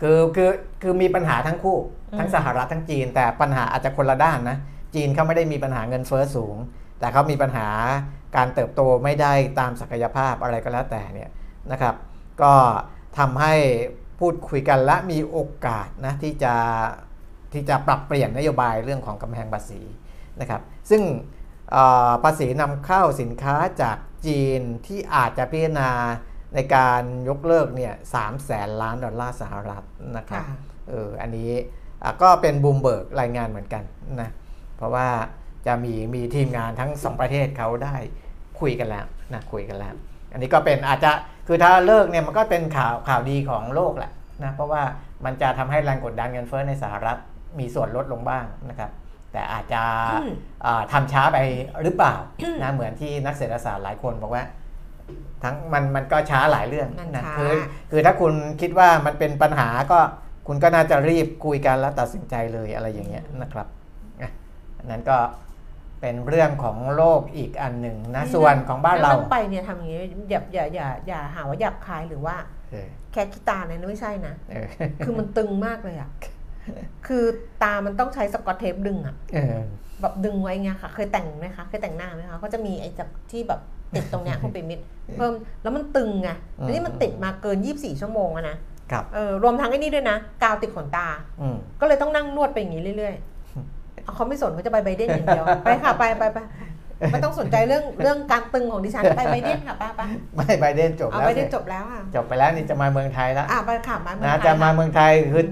[0.00, 0.50] คือคือ
[0.82, 1.78] คือมีปัญหาทั้งคู่
[2.18, 4.58] ทั้งสหรัฐทั้งจีน แต่ปัญหาอาจจะคนละด้านนะ
[4.94, 6.56] จีนเขาไม่ได้มีปัญหาเงินเฟ้อสูง
[6.98, 7.68] แต่เขามีปัญหา
[8.36, 11.30] การเติบโตไม่ได้ตามศักยภาพอะไรก็แล้วแต่เนี่ย
[11.72, 11.94] นะครับ
[12.42, 12.54] ก็
[13.18, 13.54] ทำให้
[14.20, 16.54] พูดคุยกันและมีโอกาสนะที่จะ
[17.52, 19.80] ที่จะปรับเปลี่ยนนโยบายเรื่องของกำแพงภาษี
[20.40, 21.02] นะครับ ซึ่ง
[21.70, 25.90] เอ่อภาษีนำเข้าสินค้าจากจีนที่อาจจะพิจารณา
[26.54, 29.84] ในการยกเลิกเนี่ยสามแสนล้านดอลลาร์สหรัฐ
[30.16, 30.56] นะครับค่ะ
[30.88, 31.50] เอออันนี้
[32.02, 33.84] อะก็เป็นบูมเบิร์กรายงานเหมือนกัน
[34.20, 34.30] นะ
[34.76, 35.08] เพราะว่า
[35.68, 37.96] จะมีมีทีมงานทั้งสองประเทศเขาได้
[38.60, 39.94] คุยกันแล้วนะคุยกันแล้ว
[40.32, 41.10] อันนี้ก็เป็นอาจจะ
[41.46, 44.12] คือถ้าเลิกเนี่ยมันก็เป็นข่าวข่าวดีของโลกแหละ
[44.44, 44.82] นะเพราะว่า
[45.24, 47.18] มันจะทำให้แรงกดดันเงินเฟ้อในสหรัฐ
[47.58, 48.90] มีส่วนลดลงบ้างนะครับ
[49.32, 50.32] แต่อาจจะอืม
[50.64, 51.38] อ่าทำช้าไป
[51.82, 52.14] หรือเปล่า
[52.62, 54.44] นะเหมือนที่นักเศรษฐศาสตร์หลายคนบอกว่า
[55.44, 57.52] ทั้งมันมันก็ช้าหลายเรื่องมันนะช้าคือ
[57.90, 59.98] คือถ้าคุณคิดว่ามันเป็นปัญหาก็
[60.46, 63.66] คุณก็น่าจะรีบคุยกันแล้วตัดสินใจเลยอะไรอย่างเงี้ยนะครับ
[64.22, 64.32] อะ
[64.78, 65.16] อันนั้นก็
[66.00, 72.36] เป็นเรื่องของโลกอีกอันหนึ่งนะส่วนของบ้านเราแล้วไปเนี่ยทำอย่างนี้อย่าอย่าอย่าอย่าหาว่าหยาบคายหรือว่า
[72.70, 74.66] เออแค่คิดตาเนี่ยนะไม่ใช่นะเออ
[75.04, 76.10] คือมันตึงมากเลยอะ
[77.06, 77.24] คือ
[77.62, 79.56] ตามันต้องใช้สกอตเทปดึงอะเออ
[80.00, 83.60] แบบดึงไว้ไงค่ะ เคยแต่งไหมคะเคยแต่งหน้าไหมคะก็จะมีไอ้จากที่แบบ
[83.94, 84.80] ติดตรงเนี้ยคุณปิมิด
[85.16, 85.32] เพิ่ม
[85.62, 86.30] แล้วมันตึงไง
[86.60, 88.56] อืมแล้วนี่มันติดมาเกิน 24 ชั่วโมงอะนะ
[89.14, 91.06] เออรวมทั้งไอ้นี่ด้วยนะ กาวติดขนตา
[91.40, 93.37] อืมก็เลยต้องนั่งนวดไปอย่างนี้เรื่อยๆ
[94.08, 96.38] เอาเขาไม่สนเขาจะไปไบเดนอย่างเดียว ไปค่ะไปไปไป
[97.12, 100.06] ไม่ต้องสนใจเรื่องเรื่องการตึงของดิฉันไปไบเดนค่ะป้าป้า
[100.36, 105.44] ไม่ไบเดนจบเอาแล้วไบเดนสิจบแล้วอะจบไปแล้วนี่จะมาเมืองไทยแล้วอะไปค่ะมาเมืองนะไทยจะมาค่ะเมืองไทยคือ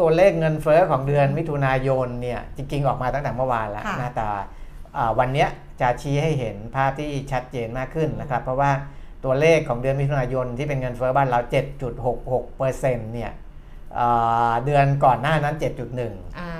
[0.00, 4.24] ตัวเลขเงินเฟ้อของเดือนมิถุนายนเนี่ยจริงๆออกมาตั้งแต่เมื่อวานแล้วค่ะนะแต่
[4.96, 5.48] อ่าวันเนี้ย
[5.80, 8.70] จะชี้ให้เห็นภาพที่ชัดเจนมากขึ้นนะครับ เพราะว่า
[9.24, 11.40] ตัวเลขของเดือนมิถุนายนที่เป็นเงินเฟ้อบ้านเรา
[11.98, 13.32] 7.66เปอร์เซ็นต์เนี่ย
[13.98, 16.59] อ่าเดือนก่อนหน้านั้น 7.1อ่าน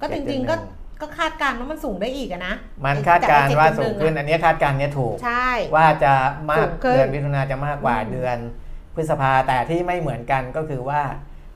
[0.00, 6.12] ก็จริงๆก็7.1ก็คาดการณ์ว่ามันสูงได้อีกอะนะ มันคาดการณ์ว่าสูงขึ้นอะอันเนี้ยคาดการณ์เนี้ยถูก ใช่ ว่าจะ
[6.50, 8.38] มากสูงขึ้นเดือนมิถุนาจะมากกว่าอืมเดือน
[8.94, 11.02] พฤษภาแต่ที่ไม่เหมือนกันก็คือว่า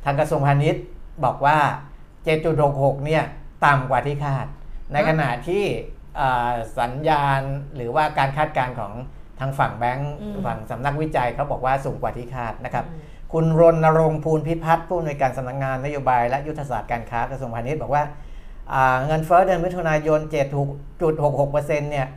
[0.04, 0.82] ทางกระทรวงพาณิชย์
[1.24, 1.58] บอกว่า
[2.32, 3.24] 7.66 เนี่ย
[3.66, 4.46] ต่ำกว่าที่คาด
[4.92, 5.64] ในขณะที่
[6.20, 7.40] อ่าสัญญาณ
[7.76, 8.92] หรือว่าการคาดการณ์ของ
[9.40, 10.14] ทางฝั่งแบงก์
[10.46, 18.12] ฝั่งสำนักวิจัยเขาบอกว่าสูงกว่าที่คาดนะครับอืมคุณรณรงค์ภูลพิพัฒน์ผู้อำนวยการสำนักงานนโยบายและยุทธศาสตร์การค้ากระทรวงพาณิชย์บอกว่าอ่า
[19.06, 20.20] เงินเฟ้อเดือนมิถุนายน
[21.00, 22.08] 7.66%เนี่ย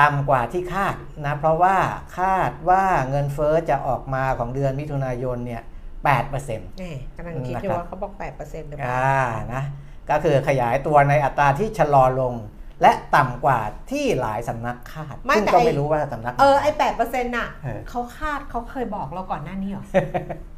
[0.00, 0.94] ต่ำกว่าที่คาด
[1.26, 1.76] นะเพราะว่า
[2.18, 5.62] คาดว่าเงินเฟ้อจะออกมาของเดือนมิถุนายนเนี่ย
[6.04, 9.22] 8%นี่กำลังคิดอยู่ว่าเขาบอก8%เปอร์เซ็นต์หรือเปล่าอ่า
[9.54, 9.62] นะ
[10.10, 12.34] ก็คือขยายตัวในอัตราที่ชะลอลง
[12.82, 13.58] และต่ำกว่า
[13.90, 20.49] ที่หลายสำนักคาดไม่ซึ่งแต่ก็ไอ้ไม่รู้ว่าสำนักหนเออไอ้แปดเปอร์เซ็นต์น่ะเออเขาคาดเขาเคยบอกเราก่อนหน้านี้เหรอไม่ว่า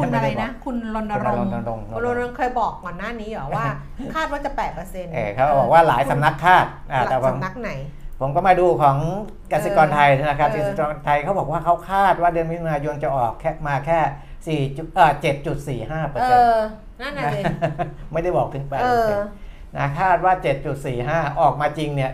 [0.00, 3.66] คุณไม่อะไรได้บอกนะคุณรณรงค์คุณรณรงค์คุณรณรงค์เคยบอกก่อนหน้านี้เหรอว่า
[4.14, 7.70] คาดว่าจะแปดเปอร์เซ็นต์เออเขาบอกว่าหลายสำนักคาดอ่าแต่ผมสำนักไหน
[8.20, 8.96] ผมก็มาดูของ
[9.52, 13.98] กสิกรไทยธนาคารเออกสิกรไทยเขาบอกว่าเขาคาดว่าเดือนมิถุนายนจะออกแค่มาแค่
[14.46, 16.60] สี่จุดเออเจ็ดจุดสี่ห้าเปอร์เอเซ็นต์อ
[17.00, 17.40] นั่นน่ะสิ
[18.12, 19.30] ไม่ได้บอกถึงแปดเอเปอร์เซ็นต์
[19.76, 20.32] นะคาดว่า
[20.86, 22.10] 7.45 ออกมาจริงเนี่ย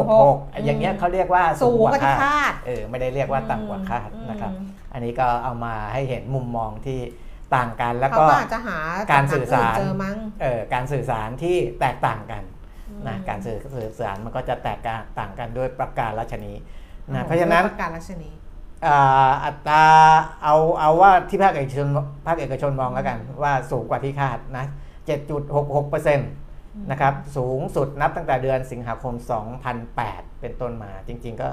[0.00, 4.52] 7.66 อย่างเงี้ยเขาเรียกว่าสูงกว่าที่คาดคาดเออไม่ได้เรียกว่าต่ำกว่าคาดนะครับ
[4.94, 7.00] อืมอันนี้ก็เอามาให้เห็นมุมมองที่
[7.56, 8.78] ต่างกันแล้วเขาก็ก็อาจจะหา
[9.12, 12.42] การสื่อสารเจอมั้งเออการสื่อสารที่แตกต่างกัน
[13.08, 14.80] นะอืมการสื่อสื่อสารมันก็จะแตก
[15.18, 16.52] ต่างกันด้วยประการราชนี
[17.04, 18.30] โอ้นะโหเพราะฉะนั้นประการรัชนี
[18.86, 19.84] อ่าอัตรา
[20.42, 21.88] เอาเอาว่าที่ภาคเอกชน
[22.26, 24.66] ภาคเอกชนมองแล้วกัน ว่าสูงกว่าที่คาดนะ
[25.06, 26.20] 7.66%น
[26.90, 29.14] นะครับสูงสุดนับตั้งแต่เดือนสิงหาคม
[29.78, 31.48] 2008 เป็นต้นมาจริง ๆ ก็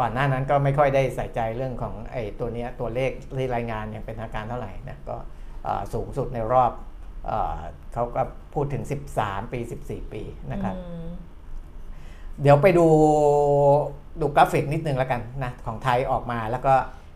[0.00, 5.16] ก่อนหน้านั้นก็ไม่ค่อยได้ใส่ใจเรื่องของไอ้ตัวนี้ตัวเลขที่รายงานย่างเป็นทางการเท่าไหร่นะก็
[5.94, 6.72] สูงสุดในรอบ
[7.26, 7.32] เอ
[7.92, 8.22] เขาก็
[8.54, 8.84] พูดถึง
[9.16, 10.22] 13 ปี 14 ปี
[10.52, 10.74] นะครับ
[12.42, 12.86] เดี๋ยวไปดู
[14.20, 16.74] ดูกราฟิกนิดนึงแล้วกันนะของไทยออกมาแล้วก็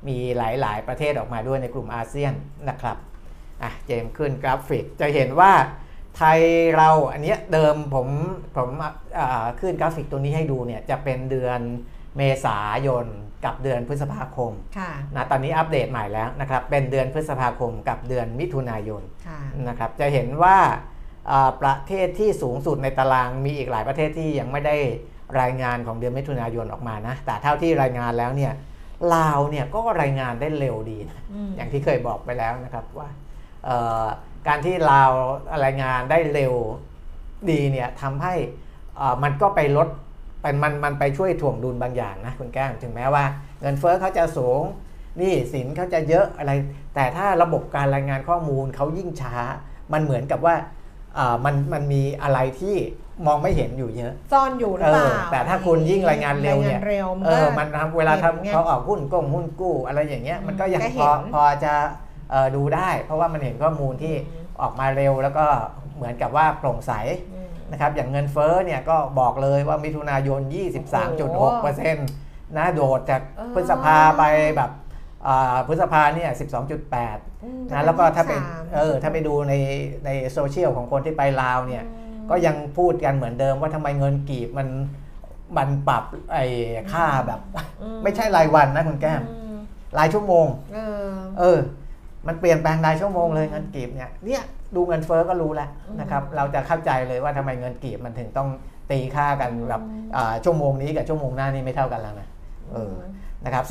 [0.09, 2.35] มีหลาย ๆ ประเทศออกมาด้วยในกลุ่มอาเซียน
[2.69, 2.97] นะครับ
[3.63, 5.53] อะเจมส์ขึ้นกราฟิกจะเห็นว่า
[6.17, 6.41] ไทย
[6.77, 8.09] เราอันเนี้ยเดิมผม
[8.57, 8.69] ผม
[9.61, 11.61] ขึ้นกราฟิกตัวนี้ให้ดูเนี่ยจะเป็นเดือน
[12.19, 13.07] เมษายน
[13.45, 20.59] กับเดือนพฤษภาคมค่ะนะตอนนี้อัปเดตใหม่แล้วนะครับ เป็นเดือนพฤษภาคมกับเดือนมิถุนายนค่ะนะครับ จะเห็นว่า
[21.31, 24.77] อ่าประเทศที่สูงสุดในตารางมีอีกหลายประเทศที่ยังไม่ได้
[25.41, 28.53] รายงานของเดือนมิถุนายนออกมานะ แต่เท่าที่รายงานแล้วเนี่ย
[29.15, 33.09] ลาวเนี่ยก็รายงานได้เร็วดีนะอืมอย่างที่เคยบอกไปแล้วนะครับว่า
[33.65, 34.07] เอ่อ
[34.49, 35.11] การที่ลาว
[35.65, 36.55] รายงานได้เร็ว
[37.51, 38.35] ดีเนี่ยทำให้
[38.97, 39.89] เอ่อมันก็ไปลด
[40.43, 43.25] เป็นมันมันไปช่วยถ่วงดุลบางอย่างนะคุณแก้มถึงแม้ว่า
[43.61, 44.63] เงินเฟ้อเขาจะสูง
[45.19, 46.53] หนี่สินเขาจะเยอะอะไร
[46.95, 49.35] แต่ถ้าระบบการรายงานข้อมูลเขายิ่งช้า
[49.93, 50.55] มันเหมือนกับว่า
[51.15, 52.77] เอ่อมันมันมีอะไรที่
[53.27, 61.75] มองไม่เห็นอยู่เยอะซ่อนอยู่หรือเปล่าเออแต่ถ้าคุณยิ่งรายงานเร็วเนี่ยรายงานเร็วมันเอก็อมันทำเวลาเห็นไงทำเขาออกหุ้นกงหุ้นกู้ อะไรอย่างเงี้ยอืมมันก็ยังก็พเห็อนพอจะ
[62.31, 65.47] เอ่อดูได้ เพราะว่ามันเห็นข้อมูลที่อืมออกมาเร็วแล้วก็
[65.97, 66.93] เหมือนกับว่าโปร่งใส
[67.33, 70.41] อืม นะครับอย่างเงินเฟ้อเนี่ยก็บอกเลยว่ามิถุนายน
[71.19, 71.95] 23.6%
[72.57, 74.23] นะโดดจากเออพฤษภาไป
[74.57, 74.71] แบบ
[75.27, 76.31] อ่าพฤษภาเนี่ย
[76.87, 78.45] 12.8อืมนะ แล้วก็ถ้าไปสม
[78.77, 79.55] เออถ้าไปดูใน
[80.05, 84.69] ในโซเชียลของคนที่ไปลาวเนี่ยอืมก็ยังพูดกันเหมือนเดิมว่าทำไมเงินกีบมัน
[85.57, 86.45] มันปรับไอ้
[86.93, 87.41] ค่าแบบ
[87.83, 89.59] อืไม่ใช่รายวันนะคุณแก้มอืม
[89.99, 91.09] รายชั่วโมงเออ
[91.39, 91.59] เออ
[92.27, 94.43] มันเปลี่ยนแปลงรายชั่วโมงเลยเงินกีบเนี่ยเนี่ย
[94.75, 98.49] ดูเงินเฟ้อก็รู้แล้วอืมนะครับ เราจะเข้าใจเลยว่าทำไมเงินกีบมันถึงต้อง
[98.91, 99.83] ตีค่ากันแบบ
[100.17, 102.29] อ่าชั่วโมงนี้กับชั่วโมงหน้านี่ไม่เท่ากันแล้วนะ
[102.73, 102.95] เออ
[103.45, 103.65] นะครับ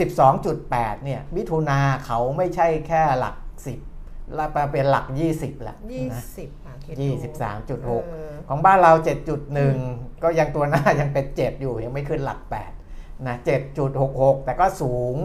[0.53, 3.35] 12.8เนี่ยมิถุนาเขาไม่ใช่แค่หลัก
[3.83, 8.91] 10แล้วมาเป็นหลัก 20แล้วยี่นะสิบอะคิดดูยี่สิบสามจุดหกเออของบ้านเรา
[9.57, 12.39] 7.1 ก็ยังตัวหน้ายังเป็น 7 อยู่ยังไม่ขึ้นหลัก
[12.83, 13.35] 8นะ
[13.91, 15.15] 7.66 แต่ก็สูง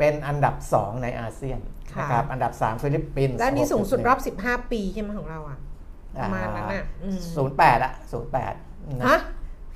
[0.00, 1.60] เป็นอันดับ 2 ในอาเซียน
[1.94, 5.58] ค่ะนะครับอันดับ 3 ฟิลิปปินส์และอันนี้สูงสุด6.1รอบ 15 ปีใช่ไหมของเราอะ
[6.22, 8.54] ประมาณนั้นน่ะอืมศูนย์แปดอะศูนย์แปด
[9.00, 9.18] นะฮะ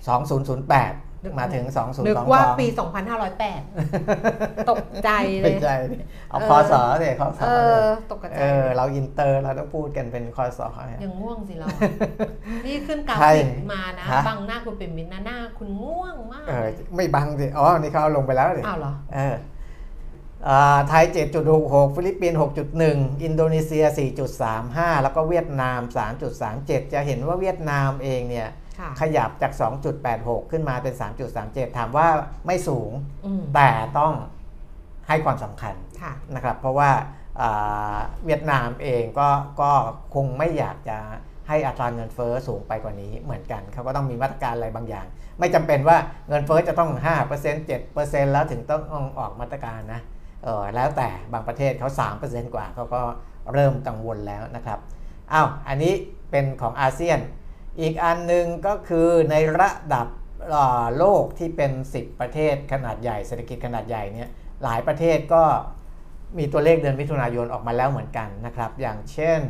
[0.09, 0.93] สองศูนย์ศูนย์แปด
[1.41, 2.67] มาถึงสองศูนย์นึกสองว่าสองปี
[3.49, 5.11] 2508 ตกใจ
[5.41, 5.97] เลไม่ใช่ดิ
[6.31, 10.67] เอาเออคอสอเลยคอสอเอเลอยตกใจเออเราอินเตอร์เราต้องพูดกันเป็นคอสอ
[11.05, 11.91] ยังง่วงสิเราอะ
[12.67, 16.67] นี่ขึ้นกราฟิกใช่มานะฮะบังหน้าคุณเป็นมิตรนะหน้าคุณง่วงมาก เออ
[16.97, 19.35] ไม่บังสิ อ๋อ นี่เขาเอาลงไปแล้วสิอ้าวเหรอ เอออ่า
[20.89, 21.05] ไทย
[21.51, 22.39] 7.66 ฟิลิปปินส์
[22.81, 23.85] 6.1 อินโดนีเซีย
[24.45, 25.81] 4.35 แล้วก็เวียดนาม
[26.37, 29.53] 3.37 จะเห็นว่าเวียดนามเองเนี่ยค่ะขยับจาก
[30.03, 30.95] 2.86 ขึ้นมาเป็น
[31.37, 32.09] 3.37 ถามว่า
[32.47, 32.91] ไม่สูง
[33.27, 34.13] อืมแต่ต้อง
[35.09, 36.91] ให้ความสำคัญค่ะนะครับ เพราะว่า
[37.41, 39.29] อ่าเวียดนามเองก็
[39.61, 39.73] ก็
[40.15, 40.99] คงไม่อยากจะ
[41.49, 45.07] ให้อัตราเงินเฟ้อสูงไปกว่านี้เหมือนกันเขาก็ต้องมีมาตรการอะไรบางอย่าง
[45.39, 45.97] ไม่จำเป็นว่า
[46.29, 46.91] เงินเฟ้อจะต้อง
[47.31, 50.01] 5% 7%แล้วถึงต้องออกมาตรการนะ
[50.45, 51.91] เออแล้วแต่บางประเทศเขา
[52.23, 53.03] 3%กว่าเขาก็
[53.53, 54.79] เริ่มกังวลแล้วนะครับ
[55.33, 55.93] อ้าวอันนี้
[56.31, 57.19] เป็นของอาเซียน
[57.81, 60.07] อีกอันหนึ่งก็คือในระดับ
[60.51, 64.29] เอ่อโลกที่เป็น 10 ประเทศขนาดใหญ่เศรษฐกิจขนาดใหญ่เนี่ย
[64.65, 65.43] หลายประเทศก็
[66.39, 69.41] มีตัวเลขเดือนมิถุนายนออกมาแล้วเหมือนกันนะครับ อย่างเช่น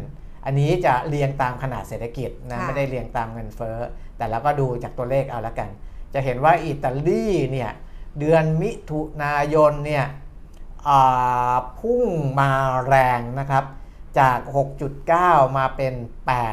[0.44, 3.78] อันนี้จะเรียงตามขนาดเศรษฐกิจนะค่ะไม่ได้เรียงตามเงินเฟ้อ
[4.16, 5.70] แต่เราก็ดูจากตัวเลขเอาละกัน
[6.14, 7.70] จะเห็นว่าอิตาลีเนี่ย
[8.18, 10.23] เดือนมิถุนายนเนี่ยอ่า
[11.80, 12.02] พุ่ง
[12.40, 12.50] มา
[12.86, 13.64] แรงนะครับ
[14.18, 14.38] จาก
[14.98, 15.94] 6.9 มาเป็น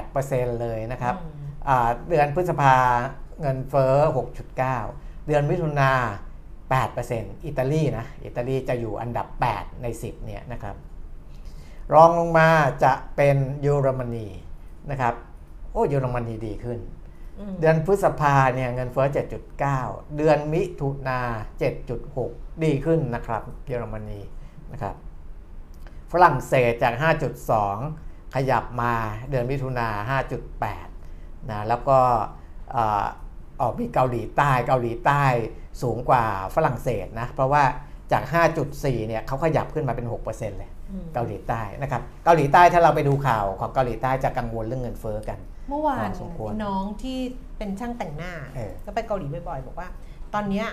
[0.01, 1.33] 8%เลยนะครับอืม
[1.67, 2.75] อ่าเดือนพฤษภา
[3.41, 3.95] เงินเฟ้อ
[4.61, 5.91] 6.9 เดือนมิถุนา
[6.69, 10.75] 8%อิตาลีนะอิตาลีจะอยู่อันดับ 8 ใน 10เนี่ยนะครับ
[11.93, 12.47] รองลงมา
[12.83, 14.27] จะเป็นเยอรมนี
[14.91, 15.15] นะครับ
[15.71, 16.79] โอ้เยอรมนีดีขึ้น
[17.39, 19.07] อืมเดือนพฤษภาเนี่ยเงินเฟ้อ
[19.61, 21.19] 7.9 เดือนมิถุนา
[22.11, 24.19] 7.6 ดีขึ้นนะครับเยอรมนี
[24.73, 24.95] นะครับ
[26.11, 26.93] ฝรั่งเศสจาก
[27.59, 28.93] 5.2 ขยับมา
[29.29, 30.19] เดือนมิถุนา
[30.69, 31.99] 5.8นะแล้วก็
[32.71, 33.05] เอ่อ
[33.61, 35.23] ออกมีเกาหลีใต้เกาหลีใต้
[35.81, 37.63] สูงกว่าฝรั่งเศสนะเพราะว่า
[38.11, 38.23] จาก
[38.65, 45.39] 5.4 เนี่ยเขาขยับขึ้นมาเป็น 6%เลยอืมเกาหลีใต้นะครับเกาหลีใต้ถ้าเราไปดูข่าวของเกาหลีใต้จะกังวลเรื่องเงินเฟ้อกัน
[45.69, 47.19] เมื่อวานพอสมควรน้องที่
[47.57, 49.87] เป็นช่างแต่งหน้าเออก็ไปเกาหลีบ่อยๆบอกว่า
[50.33, 50.67] ตอนเนี้ย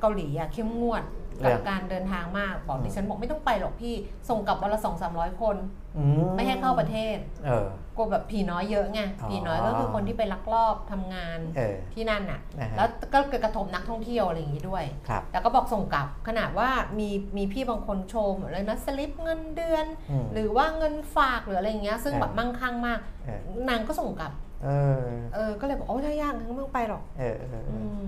[0.00, 3.94] เกาหลีอะเข้มงวดเรื่ กัอบงการเดินทางมากบอกอืมดิฉันบอกไม่ต้องไปหรอกพี่
[4.28, 5.56] ส่งกลับวันละสองสามร้อยคน
[5.96, 6.04] อื
[6.36, 7.16] ไม่ให้เข้าประเทศ
[7.46, 7.66] เออ
[7.96, 16.68] กลัวแบบผีน้อยเยอะไงอ๋อผีน้อยก็คือคนที่ไปลักลอบทำงานเออที่นั่นน่ะนะฮะแล้วก็เกิดกระทบนักท่องเที่ยวอะไรอย่างนี้ด้วยครับแล้วก็บอกส่งกลับขนาดว่า
[16.98, 24.32] มีมีพี่บางคนโชว์หมดเลยนะสลิปเงินเดือนอืมหรือว่าเงินฝากหรืออะไรอย่างเงี้ยซึ่งเออแบบมั่งคั่งมากเออนางก็ส่งกลับ
[24.64, 24.68] เอ
[24.98, 25.02] อ
[25.34, 28.04] เออก็เลยบอกโอ้ยถ้ายากงั้นก็ไม่ต้องไปหรอก เออเออเออือม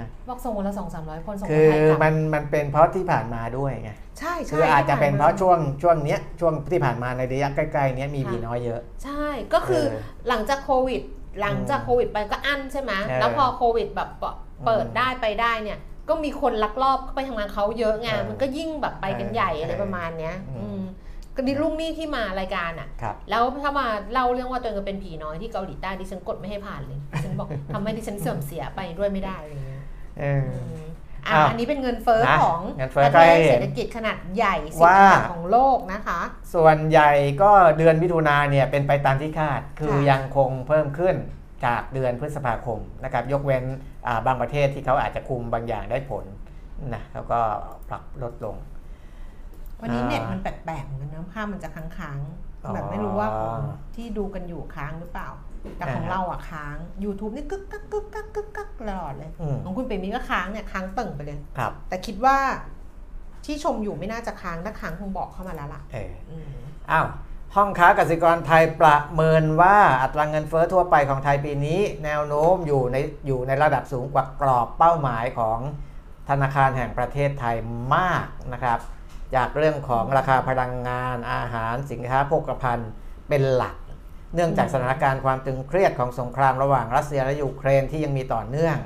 [0.00, 11.02] นะบอกส่งวันละสองสามร้อยคนส่งคืคนอไทยกลับมันมันเป็นเพราะที่ผ่านมาด้วยไงใช่ใช่คืออาจจะเป็นเพราะที่ผ่ช่วงช่วงเนี้ยช่วงที่ผ่านมาในระยะใกล้ๆเนี้ยมีค่ะผีน้อยเยอะ ใช่ก็คือเออหลังจากโควิด
[11.40, 14.10] หลังจากโควิดไปก็อั้นใช่ไหมเออแล้วพอโควิดแบบ
[14.66, 15.78] เปิดได้ไปได้เนี่ย
[16.08, 20.82] ก็มีคนลักลอบเข้าไปทำงานเขาเยอะไงเออมันก็ยิ่งแบบไปกันใหญ่เอออะไรประมาณเนี้ยอืม อืม
[21.36, 29.77] ก็ดิลูกหนี้ที่มารายการอะ ครับ แล้วถ้ามาเล่าเรื่องว่าตัวเองเป็นผีน้อยที่เกาหลีใต้ดิฉันกดไม่ให้ผ่านเลย ดิฉันบอก ทำให้ดิฉันเสื่อมเสียไปด้วยไม่ได้อะไรเงี้ย
[30.20, 30.88] เอออืม
[31.26, 36.20] อะอ้าวอันนี้เป็นเงินเฟ้อนะของเงินเฟ้อประก็เทให้ศเห็นเศรษฐกิจขนาดใหญ่สิบว่าอันดับของโลกนะคะ
[36.54, 37.10] ส่วนใหญ่
[37.42, 41.16] ก็เดือนมิถุนาเนี่ยเป็นไปตามที่คาด คือค่ะยังคงเพิ่มขึ้น
[41.64, 43.64] จากเดือนพฤษภาคมนะครับ ยกเว้น
[44.06, 46.24] อ่าบางประเทศที่เขาอาจจะคุมบางอย่างได้ผล
[46.94, 47.40] นะเขาก็
[47.88, 48.56] ปรับลดลง
[49.82, 52.18] วันนี้อ่าเน็ตมันแปลกๆเหมือนกันนะภาพมันจะค้าง
[52.64, 53.58] อ๋อๆแบบไม่รู้ว่าของ
[53.96, 55.28] ที่ดูกันอยู่ค้างหรือเปล่า
[55.76, 62.36] แต่ของอ่าฮะเราอะค้าง YouTube นี่กึกกักกึกกักกึกกักตลอดเลยอืมของคุณเปรมมีก็ค้างเนี่ยค้างตึงไปเลยครับ แต่คิดว่า
[63.44, 66.44] ที่ชมอยู่ไม่น่าจะค้างถ้าค้างคงบอกเข้ามาแล้วล่ะเอออืม
[66.90, 67.06] อ้าว
[67.56, 72.96] ห้องค้ากสิกรไทยประเมินว่าอัตราเงินเฟ้อทั่วไปของไทยปีนี้ แนวโน้มอยู่ใน
[73.26, 75.58] อยู่ในระดับสูงกว่ากรอบเป้าหมายของ
[76.28, 77.56] ธนาคารแห่งประเทศไทย
[77.94, 78.78] มากนะครับ
[79.36, 82.90] จากเรื่องของราคาพลังงานอาหารสินค้าโภคภัณฑ์
[83.28, 83.76] เป็นหลัก
[84.34, 88.76] เนื่องจากสถานการณ์ความตึงเครียดของสงครามระหว่างรัสเซียและยูเครนที่ยังมีต่อเนื่อง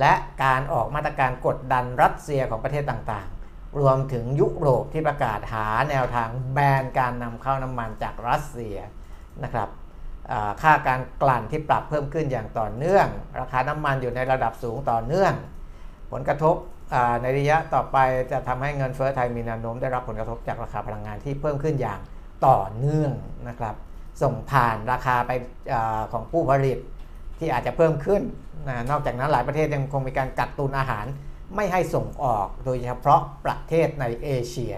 [0.00, 0.12] และ
[0.44, 8.76] การออกมาตรการกดดันรัสเซียของประเทศต่างๆ รวมถึงยุโรปที่ประกาศหาแนวทางแบนการนำเข้าน้ำมันจากรัสเซีย
[9.44, 9.68] นะครับ
[10.62, 13.06] ค่าการกลั่นที่ปรับเพิ่มขึ้นอย่างต่อเนื่อง
[13.40, 15.32] ราคาน้ำมันอยู่ในระดับสูงต่อเนื่อง
[16.12, 16.56] ผลกระทบ
[17.22, 17.98] ในระยะต่อไป
[18.32, 22.00] จะทำให้เงินเฟ้อไทยมีแนวโน้มได้รับผลกระทบจากราคาพลังงานที่เพิ่มขึ้นอย่าง
[22.46, 23.12] ต่อเนื่อง
[23.48, 23.74] นะครับ
[24.22, 25.32] ส่งผ่านราคาไป
[25.72, 26.78] อาของผู้ผลิต
[27.38, 28.22] ที่อาจจะเพิ่มขึ้น
[28.68, 31.06] นะนอกจากนั้นหลายประเทศยังคงมีการกักตุนอาหาร
[31.54, 34.74] ไม่ให้ส่งออกโดยเฉพาะประเทศในเอเชีย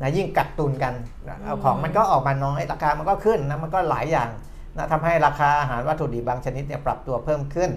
[0.00, 0.94] นะยิ่งกักตุนกัน
[1.28, 4.30] นะเอาของมันก็ออกมาน้อยราคามันก็ขึ้นนะมันก็หลายอย่าง
[4.76, 7.70] นะทำให้ราคาอาหารวัตถุดิบบางชนิดเนี่ยปรับตัวเพิ่มขึ้น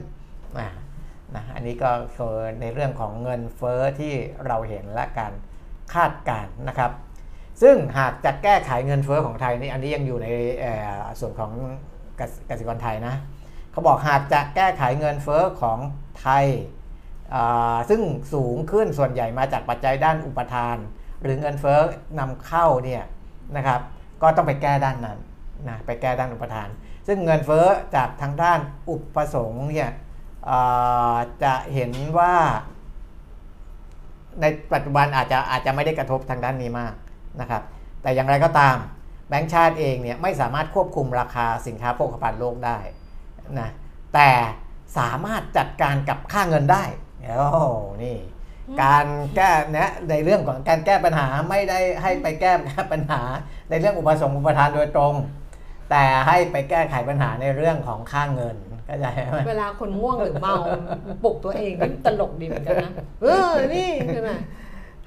[0.59, 0.69] นะ
[1.35, 4.13] นะอันนี้ก็คือในเรื่องของเงินเฟ้อที่
[4.47, 5.33] เราเห็นและการ
[5.93, 6.91] คาดการณ์นะครับ
[7.61, 10.27] ซึ่งหากจะแก้ไขเงินเฟ้อของไทยนี่อันนี้ยังอยู่ใน
[11.19, 11.51] ส่วนของ
[12.49, 13.15] กสิกรไทยนะ
[13.71, 15.79] เขาบอกหากจะแก้ไขเงินเฟ้อของ
[16.21, 16.45] ไทย
[17.89, 18.01] ซึ่ง
[18.33, 20.77] สูงขึ้นส่วนใหญ่มาจากปัจจัยด้านอุปทาน
[21.21, 21.79] หรือเงินเฟ้อ
[22.19, 23.03] นำเข้าเนี่ย
[23.57, 23.81] นะครับ
[24.21, 25.19] ก็ต้องไปแก้ด้านนั้น
[25.69, 26.69] นะไปแก้ด้านอุปทาน
[27.07, 28.59] ซึ่งเงินเฟ้อจากทางด้าน
[28.89, 29.89] อุปสงค์เนี่ย
[31.43, 32.35] จะเห็นว่า
[34.41, 36.93] ในปัจจุบันอาจจะอาจจะไม่ได้กระทบทางด้านนี้มาก
[37.39, 37.61] นะครับ
[38.01, 38.77] แต่อย่างไรก็ตาม
[39.29, 42.77] แบงก์ชาติเองเนี่ยไม่สามารถควบคุมราคาสินค้าโภคภัณฑ์โลกได้
[43.59, 43.69] นะ
[44.13, 44.29] แต่
[44.97, 46.83] สามารถจัดการกับค่าเงินได้
[47.37, 47.59] โอ้โห
[48.03, 48.17] นี่
[48.83, 49.05] การ
[49.35, 52.51] แก้เนี่ยในเรื่องของการแก้ปัญหาไม่ได้ให้ไปแก้
[52.91, 53.21] ปัญหา
[53.69, 55.13] ในเรื่องอุปสงค์อุปทานโดยตรง
[55.91, 58.55] แต่ให้ไปแก้ไขปัญหาในเรื่องของค่าเงิน
[58.85, 60.55] เข้าใจไหมเวลาคนง่วงหรือเมา
[61.23, 64.29] ปลุกตัวเองนี่ตลกดีเหมือนกันนะเออนี่ใช่ไหม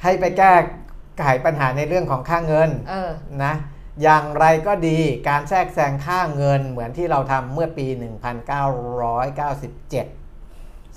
[0.03, 0.53] ให้ไปแก้
[1.19, 3.11] ไขปัญหาในเรื่องของค่าเงินเออ
[3.45, 3.55] นะ
[4.03, 4.99] อย่างไรก็ดี
[5.29, 7.99] การแทรกแซงค่าเงินเหมือนที่เราทำเมื่อปี 1997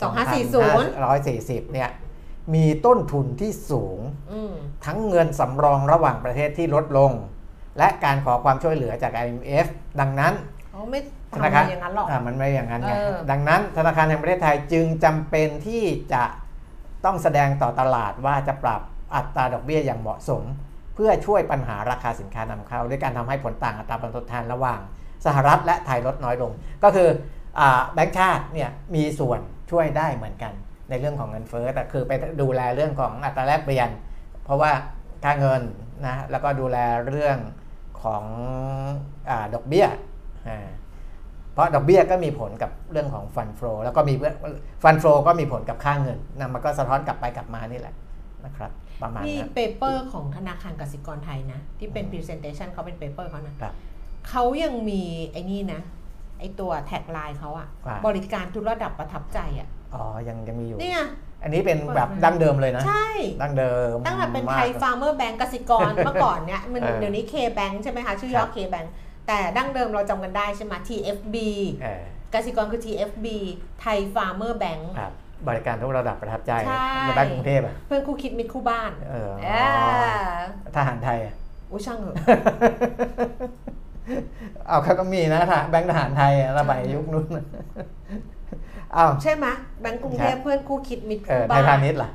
[0.02, 1.90] 2540 140เนี่ย
[2.54, 4.00] มีต้นทุนที่สูง
[4.32, 4.54] อืม
[4.86, 7.12] ทั้งเงินสำรองระหว่างประเทศที่ลดลง
[7.78, 9.66] และการขอความช่วยเหลือจาก IMF
[10.00, 10.34] ดังนั้น
[10.72, 11.00] เขาไม่
[11.32, 16.24] ธทำนาคารอย่างนั้นหรอกอ่ามันไม่อย่างนั้นไงเออดังนั้นธนาคารแห่งประเทศไทยจึงจำเป็นที่จะ
[17.06, 18.82] ต้องแสดงต่อตลาดว่าจะปรับ
[19.16, 20.44] อัตราดอกเบี้ยอย่างเหมาะสม
[20.96, 24.80] เพื่อช่วยปัญหาราคาสินค้านำเข้า ด้วยการทำให้ผลต่างอัตราผลตอบแทนระหว่าง
[25.26, 26.52] สหรัฐและไทยลดน้อยลง
[26.84, 27.10] ก็คือ
[27.60, 27.62] อ
[27.94, 29.40] แบงก์ชาติเนี่ยมีส่วน
[29.72, 30.54] ช่วยได้เหมือนกัน
[30.90, 33.90] ในเรื่องของเงินเฟ้อแต่คือไปดูแลเรื่องของอัตราแลกเปลี่ยน
[34.44, 34.72] เพราะว่า
[35.24, 35.62] ค่าเงิน
[36.06, 36.78] นะแล้วก็ดูแล
[37.08, 37.38] เรื่อง
[38.02, 39.88] ของดอกเบี้ย
[41.54, 44.14] เพราะดอกเบี้ยก็มีผลกับเรื่องของ fund flow แล้วก็มี
[44.84, 47.96] fund flow ก็มีผลกับค่าเงินนะมันก็สะท้อนกลับไปกลับมานี่แหละ
[48.46, 48.72] นะครับ
[49.02, 53.74] ประมาณนี่นั้น เ paper ของธนาคารกสิกรไทยนะ ที่เป็น presentation เขาเป็น paper เขานะครับ
[54.30, 55.82] เขายังมีไอ้นี่นะ
[56.40, 61.00] ไอ้ตัว tagline เขาอะว่า บริการทุกระดับประทับใจอะอ๋อ ยังยังมีอยู่นี่ไง
[61.44, 63.08] อันนี้เป็นแบบเปิดมาดั้งเดิมเลยนะ ใช่
[63.42, 68.88] ดั้งเดิมตั้งแต่เป็นมาไทยฟาร์มเมอร์แบงก์กสิกร เมื่อก่อนเนี่ยมันเออเดี๋ยวนี้ K Bank ใช่ไหมคะ ชื่อย่อคอรับ K Bank
[69.28, 71.36] แต่ดั้งเดิมเราจำกันได้ใช่ไหม TFB
[71.82, 73.26] เออกสิกรคือ TFB
[73.82, 75.14] Thai Farmers Bank ครับ
[75.48, 79.50] บริการทุกระดับประทับใจใช่ในบ้านกรุงเทพอะเพื่อนคู่คิดมิตรคู่บ้านเออเอ
[80.36, 80.38] อ
[80.78, 81.36] ทหารไทยอะ
[81.72, 82.16] อุ้ยช่างเหอะ
[84.68, 87.26] เอาเขาก็มีนะทหารแบงค์ทหารไทยอะระบายยุคนู้น
[88.96, 89.46] อ้าวใช่ไหม
[89.82, 92.12] แบงก์กรุงเทพครับเพื่อนคู่คิดมิตรเอคู่อไทบ้ายพานณิชย์ล่ะ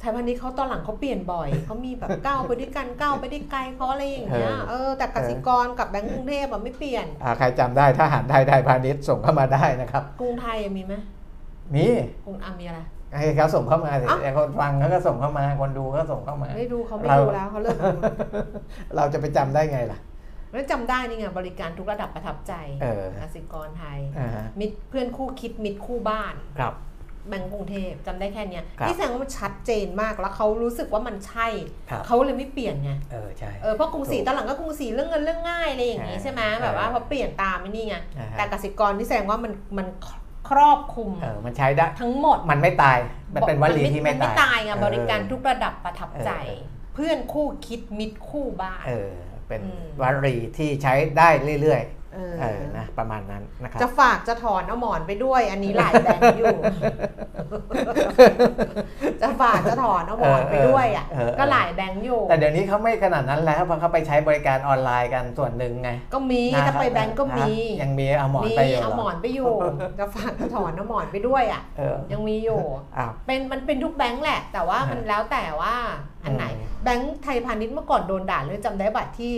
[0.00, 10.94] ไทยพาณิชย์เขาตอนหลังเขาเปลี่ยนบ่อยเขามีแบบก้าวไปด้วยกันก้าวไปได้ไกลเขาอะไรอย่างเงี้ยเออเออแต่กสิกรกับแบงก์กรุงเทพอะไม่เปลี่ยนอ่าใครจำได้ทหารไทยไทยพาณิชย์ส่งเข้ามาได้นะครับ กรุงไทยอะมีไหม
[11.76, 11.92] นี่
[12.26, 12.80] กรุงอามีอะไร
[13.18, 17.88] ให้เขาส่งเข้ามาสิเอ้าแต่คนฟังเขาก็ส่งเข้ามา คนดูก็ส่งเข้ามา ไม่ดูเขาไม่เราดูแล้วเขาเลิกดู
[18.96, 19.98] เราจะไปจำได้ไงล่ะ
[20.52, 22.52] แล้วจำได้นี่ไงบริการทุกระดับประทับใจ
[22.82, 26.74] เออกสิกรไทยอ่าฮะมิตรเพื่อนคู่คิดมิตรคู่บ้านครับ
[27.28, 31.48] แบงก์กรุงเทพจำได้แค่เนี้ยครับที่แสดงว่ามันชัดเจนมากแล้วเขารู้สึกว่ามันใช่
[31.90, 39.86] ครับเขาเลยไม่เปลี่ยนไงเออใช่เออเพราะกรุงศรีถูกตอนหลังก็กรุงศรีเรื่องเงินเรื่องง่ายอะไรอย่างงี้อ่าใช่ไหมเออแบบว่าพอเปลี่ยนตามไม่นี่ไงอ่าฮะแต่กสิกรที่แสดงว่ามันมัน
[40.48, 42.98] ครอบคลุมเออมันใช้ได้ทั้งหมดมันไม่ตาย
[43.34, 49.12] มันเป็นวลีที่ไม่นไม่ตายตายไงเออบริการทุกระดับประทับใจเออเพื่อนคู่คิดมิตรคู่บ้านเออ
[49.48, 51.28] เป็นอืมวลีที่ใช้ได้
[51.62, 51.82] เรื่อย
[52.14, 56.56] เออๆเออนะประมาณนั้นนะครับจะฝากจะถอนเอาหมอนไปด้วย อันนี้หลายแบงค์อยู่
[59.22, 69.52] จะฝากจะถอนเอาหมอนไปด้วยอะเออเออก็หลายแบงค์อยู่ แต่เดี๋ยวนี้เขาไม่ขนาดนั้นแล้วเพราะเขาไปใช้บริการออนไลน์กันส่วนหนึ่งไง ก็มีนะถ้าไปแบงค์ก็มีนะยังมีเอาหมอนมีไปอยู่เอาหมอนไปอยู่
[69.98, 72.60] จะฝากจะถอนเอาหมอนไปด้วยอะเออยังมีอยู่
[72.96, 75.74] อ้าวเป็นมันเป็นทุกแบงค์แหละ แต่ว่าฮะมันแล้วแต่ว่า
[76.24, 79.34] อันไหนอืมแบงค์ไทยพาณิชย์เมื่อก่อนโดนด่าเลยจำได้บัตรที่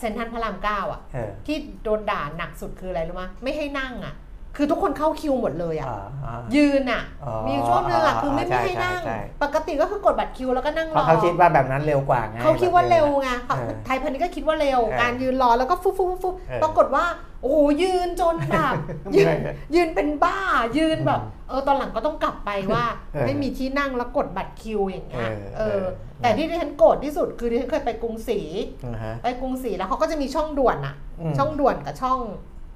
[0.00, 4.14] เซ็นทรัลพระรามเก้าอะเออที่โดนด่าหนักสุดคืออะไรรู้ไหมไม่ให้นั่งอะ
[4.56, 17.04] คือทุกคนเข้าคิวหมดเลยอะอ่าอ่ายืนอะอ๋อมีอยู่ช่วงนึงอะคือไม่ใช่ไม่ให้นั่งใช่ใช่ปกติก็คือกดบัตรคิวแล้วก็นั่งเพรอราะเขาคิดว่าแบบนั้นเร็วกว่าไงเขาคิดว่าเร็วไงเออไทยพาณิชย์ก็คิดว่าเร็วเออการยืนรอแล้วก็ฟุบฟุบฟุบฟุบเออปรากฏว่า
[17.42, 18.74] โอ้โหยืนจนแบบ
[19.16, 19.36] ยืน
[19.74, 20.38] ยืนเป็นบ้า
[20.78, 25.84] ยืนแบบเออตอนหลังก็ต้องกลับไปว่าเออไม่มีที่นั่งแล้วกดบัตรคิวอย่างเงี้ยเออเอเอออ
[26.22, 28.40] แต่ที่ดิฉันโกรธที่สุดคือดิฉันเคยไปกรุงศรี
[28.86, 32.18] อ่าฮะไปกรุงศรีแล้วเขาก็จะมีช่องด่วนอะอืมช่องด่วนกับช่อง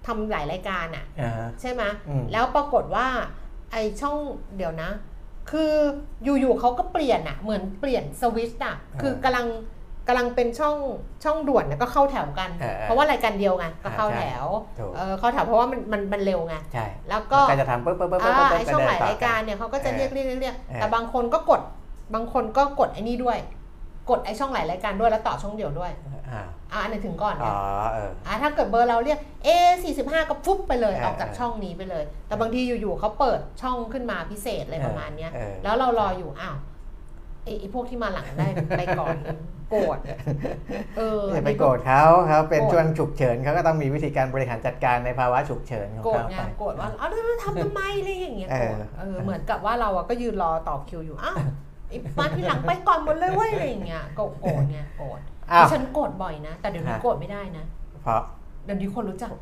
[0.08, 3.06] ทำหลายรายการอะอ่าฮะ ใช่ไหมอืม แล้วปรากฏว่า
[3.72, 4.16] ไอช่อง
[4.56, 4.90] เดี๋ยวนะ
[5.50, 5.72] คือ
[6.40, 9.46] อยู่ๆเขาก็เปลี่ยนอะเหมือนเปลี่ยนสวิตช์อะคือกำลัง
[10.08, 10.76] กำลังเป็นช่อง
[11.24, 14.46] ช่องด่วนเนี่ยก็เข้าแถวกัน เออเออเพราะว่ารายการเดียวไงก็เข้าใช่แถว
[14.78, 21.60] ถูก เออเข้าแถวเพราะว่ามันมันมันเร็วไง ใช่แล้วก็ มันก็จะทำปุ๊บปุ๊บปุ๊บปุ๊บอ่าปุ๊บไอช่องหลายก็เดินต่รายการเนี่ยเขาก็จะเรียกเรียกเรียกเรียกเออ แต่บางคนก็กด
[22.14, 23.38] บางคนก็กดไอ้นี่ด้วย
[24.10, 25.92] กดไอช่องหลายรายการด้วยแล้วต่อช่องเดียวด้วย
[26.28, 29.48] อ่าอ่าอันไหนถึงก่อนอ๋เนี่อยเอออ่าถ้าเกิดเบอร์เราเรียก A
[29.92, 36.56] 45ก็ฟุบไปเลยเออออกจากช่องนี้ไปเลย แต่บางทีอยู่ๆเขาเปิดช่องขึ้นมาพิเศษอะไรประมาณเนี้ยเออแล้วเรารออยู่อ้าว
[37.44, 38.48] ไอ้ไอ้พวกที่มาหลังได้
[38.78, 39.16] ไปก่อน
[39.70, 39.98] โกรธ
[40.96, 51.44] เอออย่าไปโกรธเขาเขาเป็นโกรธช่วงฉุกเฉินเขาก็ต้องมีวิธีการบริหารจัดการในภาวะฉุกเฉินของโกรธเขาไงไปโกรธว่าเอ้าวแล้วทำทำไมอะไรอย่างเงี้ยเออโกรธเออเหมือนกับว่าเราอะก็ยืนรอต่อคิวอยู่อ้าวไอ้
[52.18, 55.20] มาที่หลังไปก่อนหมดเลยเว้ยอะไรอย่างเงี้ยก็โกรธไงโกรธ
[55.50, 57.64] อ้าวดิฉันโกรธบ่อยนะ แต่เดี๋ยวนี้ฮะโกรธไม่ได้นะ
[58.02, 58.22] เพราะ
[58.64, 59.32] เดี๋ยวนี้คนรู้จัก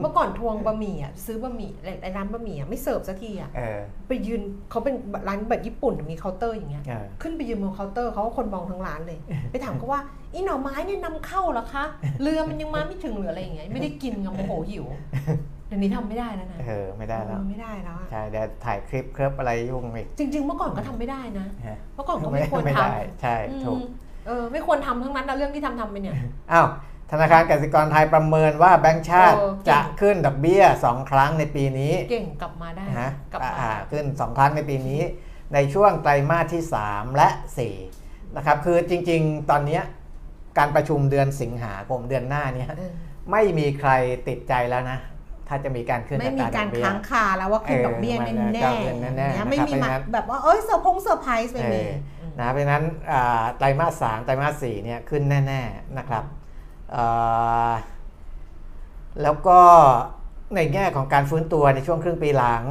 [0.00, 1.70] เมื่อก่อนทวงบะหมี่อะซื้อบะหมี่
[2.02, 4.40] ไอ้ร้านบะหมี่อะไม่เสิร์ฟสักทีอะเออไปยืน
[4.70, 4.94] เขาเป็น
[5.28, 9.18] ร้านแบบญี่ปุ่นมีเคาน์เตอร์อย่างเงี้ยเออขึ้นไปยืนบนเคาน์เตอร์เขาก็คนมองทั้งร้านเลย
[9.50, 10.00] ไปถามเขาว่า
[10.34, 11.84] อีหน่อไม้เนี่ยนำเข้าเหรอคะ
[12.22, 23.84] เรือมันยังมาไม่ถึงหรืออะไรอย่างเงี้ยไม่ได้กินไงโมโหหิวเดี๋ยวนี้ทำไม่ได้แล้วนะเออไม่ได้แล้วเออไม่ได้แล้วอะใช่เดี๋ยวถ่ายคลิปเคลิปอะไรยุ่งอีกจริง ๆ เมื่อก่อนก็ทำไม่ได้นะฮะเมื่อก่อนก็ไม่ควรไม่ทได้ใช่ำถูกอืม
[24.26, 26.14] เออไม่ควรทำทั้งนั้นนะเรื่องที่ทำทำไปเนี่ย
[26.52, 26.66] อ้าว
[27.10, 35.00] ธนาคารกสิกรไทยประเมินว่าแบงก์ชาติเออเก่งจะขึ้นดอกเบี้ย 2 ครั้งในปีนี้ เก่งกลับมาได้นะกลับมาอ่าขึ้น 2 ครั้งในปีนี้
[35.54, 37.28] ในช่วงไตรมาสที่ 3 และ
[37.82, 39.82] 4นะครับคือจริง ๆ ตอนเนี้ย
[40.58, 42.92] การประชุมเดือนสิงหาคมเดือนหน้าเนี้ยเออ
[43.30, 43.90] ไม่มีใคร
[44.28, 44.98] ติดใจแล้วนะ
[45.50, 56.24] ถ้าจะมีการขึ้นไม่อัมีตราดกาอรกเบี้ยค้างคาแล้วว่าขึ้นเออดอกเบี้ยมันแน่จะๆขึ้นแน่ๆเนี่ยไม่มีนะครับมาเพราะฉะนั้นแบบว่าเอ้ยเซอร์พงเซอร์ไพรส์ไม่มีเออนะเพราะฉะนั้นอ่าไตรมาสสามไตรมาสสี่เนี่ยขึ้นแน่ ๆนะครับ
[56.94, 57.72] อ่า
[59.22, 59.60] แล้วก็
[60.56, 62.64] ในแง่ของการฟื้นตัวในช่วงครึ่งปีหลัง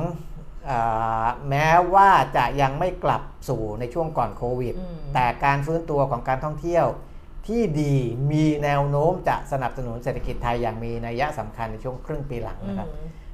[0.69, 6.86] อ่าแม้ว่าจะยังไม่กลับสู่ในช่วงก่อนโควิดอืมแต่การฟื้นตัวของการท่องเที่ยว
[7.49, 7.95] ที่ดี
[8.31, 12.89] มีแนวโน้มจะสนับสนุนเศรษฐกิจไทยอย่างมีนัยสำคัญในช่วงครึ่งปีหลังอืมนะครับ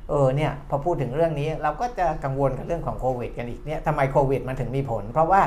[0.10, 5.42] เออเนี่ยพอพูดถึงเรื่องนี้เราก็จะกังวลกับเรื่องของโควิดกันอีกเนี่ยทำไมโควิดมันถึงมีผล เพราะว่า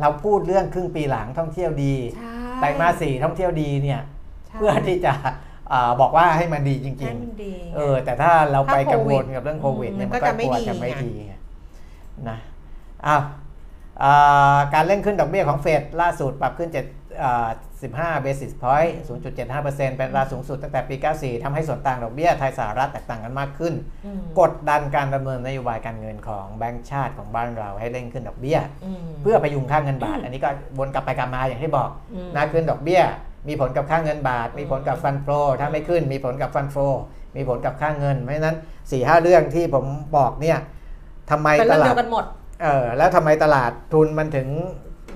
[0.00, 4.00] เราพูดเรื่องครึ่งปีหลังท่องเที่ยวดีใช่ไตรมาสสี่ท่องเที่ยวดีเนี่ย
[4.46, 5.12] ใช่เพื่อที่จะ
[5.72, 11.34] อ่าบอกว่าให้มันดีจให้ริงมันดีๆเออ แต่ถ้าเราไปถ้าโควิดกังวลกับเรื่องโควิดเนี่ยอืมมันมันก็ก็จะไม่กลัวดีจะไม่ไงดีไง
[12.28, 12.38] นะ
[13.06, 13.22] อ้าว
[14.02, 17.48] อ่าการเร่งขึ้นดอกเบี้ยของเฟดล่าสุดปรับขึ้น7อ่า
[17.82, 23.74] 15 basis point 0.75%เป็นอัตราสูงสุดตั้งแต่ปี 94 ทำให้ส่วนต่างดอกเบี้ยไทยสหรัฐแตกต่างกันมากขึ้น
[24.06, 28.58] อืมกดดันการดำเนินนโยบายการเงินของแบงก์ชาติของบ้านเราให้เร่งขึ้นดอกเบี้ย
[29.06, 33.02] มเพื่อพยุงค่าเงินบาท อันนี้ก็วนกลับไปกลับมาอย่างที่บอกอืมนะขึ้นดอกเบี้ย
[33.48, 35.26] มีผลกับค่าเงินบาท มีผลกับฟันโฟ
[35.60, 36.76] ถ้าไม่ขึ้นมีผลกับฟันโฟ
[37.36, 39.84] มีผลกับค่าเงิน เพราะฉะนั้น4ี่ห้าเรื่องที่ผม
[40.16, 40.58] บอกเนี่ย
[41.30, 42.24] ทำไมเป็นตเรื่องลาเดีดยวกันหมด
[42.62, 44.48] เออแล้วทำไมตลาดทุนมันถึง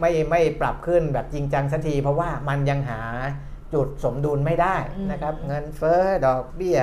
[0.01, 3.01] ไม่ไม่ปรับขึ้นแบบจริงจังสักที เพราะว่ามันยังหา
[3.75, 6.81] จุดสมดุลไม่ได้อืมนะครับ เงินเฟ้อดอกเบี้ย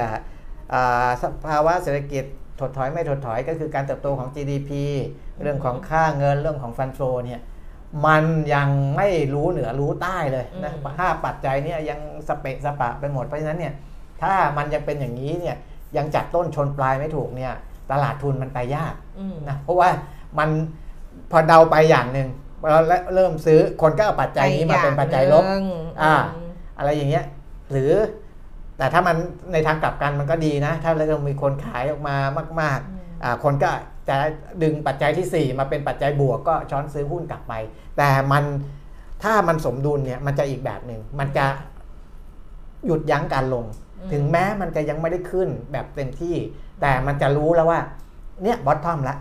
[0.74, 2.24] อ่าสภาวะเศรษฐกิจ
[2.60, 4.72] ถดถอยไม่ถดถอยก็คือการเติบโตของ GDP
[5.42, 7.42] เรื่องของค่าเงินเรื่องของฟันโฟเนี่ย
[8.06, 13.74] มันยังไม่รู้เหนือรู้ใต้เลยนะอืมห้าปัจจัยเนี่ยยังสเปะสปะไปหมดเพราะฉะนั้นเนี่ย
[14.22, 15.56] ถ้ามันยังเป็นอย่างนี้เนี่ย
[15.98, 17.54] ยังจับต้นชนปลายไม่ถูกเนี่ย
[17.92, 19.90] ตลาดทุนมันไปยากอืมนะเพราะว่า
[20.40, 20.50] มัน
[21.32, 22.28] พอเดาไปอย่างหนึ่ง
[22.70, 22.80] เรา
[23.16, 27.26] เริ่มซื้อคนก็เอาปัจจัยนี้มาเป็นปัจจัยลบไปอย่างหนึ่งอ่าอืมอะไรอย่างเงี้ย
[27.72, 27.92] หรือ
[28.78, 29.16] แต่ถ้ามัน
[29.54, 32.16] ในทางกลับกันมันก็ดีนะ ถ้าเรามีคนขายออกมา
[32.62, 33.70] มากอืมๆอ่าคนก็
[34.10, 34.16] จะ
[34.64, 37.54] ดึงปัจจัยที่ 4 มาเป็นปัจจัยบวกก็ช้อนซื้อหุ้นกลับไป
[37.98, 38.44] แต่มัน
[39.24, 41.46] ถ้ามันสมดุลเนี่ยมันจะอีกแบบหนึ่งมันจะ
[42.86, 43.66] หยุดยั้งการลง
[43.98, 46.36] อืมถึงแม้มันจะยังไม่ได้ขึ้นแบบเต็มที่
[46.82, 47.80] แต่มันจะรู้แล้วว่า
[48.44, 49.16] เนี่ยบอททอมละ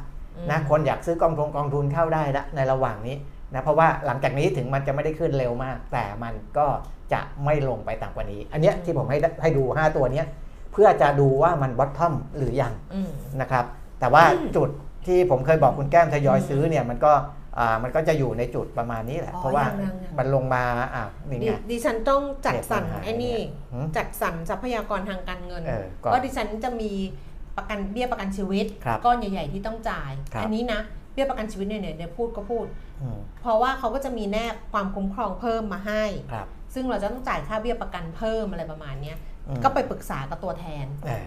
[0.51, 3.17] นะคนอยากซื้อกองทุนกองทุนเข้าได้ละในระหว่างนี้
[3.55, 6.67] นะเพราะว่าหลังจากนี้ถึงมันจะไม่ได้ขึ้นเร็วมาก แต่มันก็
[7.13, 10.27] จะไม่ลงไปต่ำกว่านี้ อันเนี้ยที่ผมให้ให้ดู 5 ตัวเนี้ย
[10.73, 13.11] เพื่อจะดูว่ามันบอททอมหรือยังอืม
[13.41, 13.65] นะครับ
[14.01, 14.25] แต่ว่า
[14.57, 14.71] จุด
[15.07, 17.13] ที่ผมเคยบอกคุณแก้มทยอยอืมซื้อเนี่ยมันก็
[17.59, 20.65] อ่ามันก็จะอยู่ในจุดประมาณนี้แหละอ๋อเพราะว่ายังยังยังมันลงมา
[20.95, 26.93] อะนี่ดิไงดิฉันต้องจัดสรรเหตุปัญหาไอ้นี่เนี่ยหืมจัดสรรทรัพยากรทางการเงินเออก่อนเพราะดิฉันจะมี
[27.59, 30.81] ประกันเบี้ยประกันชีวิตครับก้อนใหญ่ ๆ ที่ต้องจ่าย ครับ อันี้นะ
[31.13, 32.67] เบี้ยประกันชีวิตเนี่ยเนี่ยพูดก็พูด
[33.03, 39.17] อืมเพราะว่าเขาก็จะมีแนบความคุ้มครองเพิ่มมาให้ ครับซึ่งเราจะต้องจ่ายค่าเบี้ยประกันเพิ่มอะไรประมาณเนี้ย
[39.49, 41.27] อืมก็ไปปรึกษากับตัวแทนเออ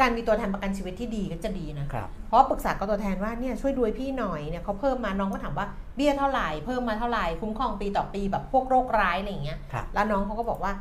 [0.00, 5.66] การมีตัวแทนประกันชีวิตที่ดีก็จะดีนะ ครับ เพราะปรึกษากับตัวแทนว่าเนี่ยช่วยดูให้พี่หน่อยเนี่ยเขาเพิ่มมาน้องก็ถามว่า
[5.96, 10.72] เบี้ยเท่าไหร่เพิ่มมาเท่าไหร่คุ้มครองปีต่อปีแบบพวกโรคร้ายอะไรอย่างเงี้ยครับ แล้วน้องเขาก็บอกว่า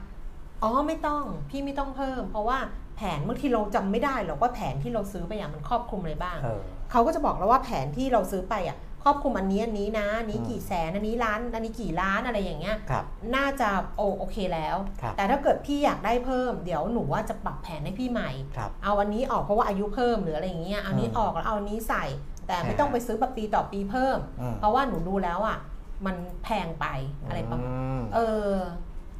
[0.64, 2.58] อ๋อไม่ต้องพี่ไม่ต้องเพิ่ม เพราะว่า
[2.96, 22.06] แผนบางทีเราจำไม่ได้หรอกว่าแผนที่เราซื้อไปอย่างมันครอบคลุมอะไรบ้างเออเขาก็จะบอกแล้วว่าแผนที่เราซื้อไปอะครอบคลุมอันนี้อันนี้นะอันนี้อืมกี่แสนอันนี้ล้านอันนี้กี่ล้านอะไรอย่างเงี้ยครับน่าจะโอโอเคแล้วครับแต่ถ้าเกิดพี่อยากได้เพิ่ม เดี๋ยวหนูว่าจะปรับแผนให้พี่ใหม่ครับเอาอันนี้ออกเพราะว่าอายุเพิ่มหรืออะไรอย่างเงี้ยเอาอันนี้อืมออกแล้วเอาอันนี้ใส่
[22.48, 25.58] แต่ไม่อ่าต้องไปซื้อแบบปีต่อปีเพิ่มอืมเพราะว่าหนูดูแล้วอะ
[26.06, 26.86] มันแพงไป
[27.28, 28.50] อะไรประมาณอืมเออ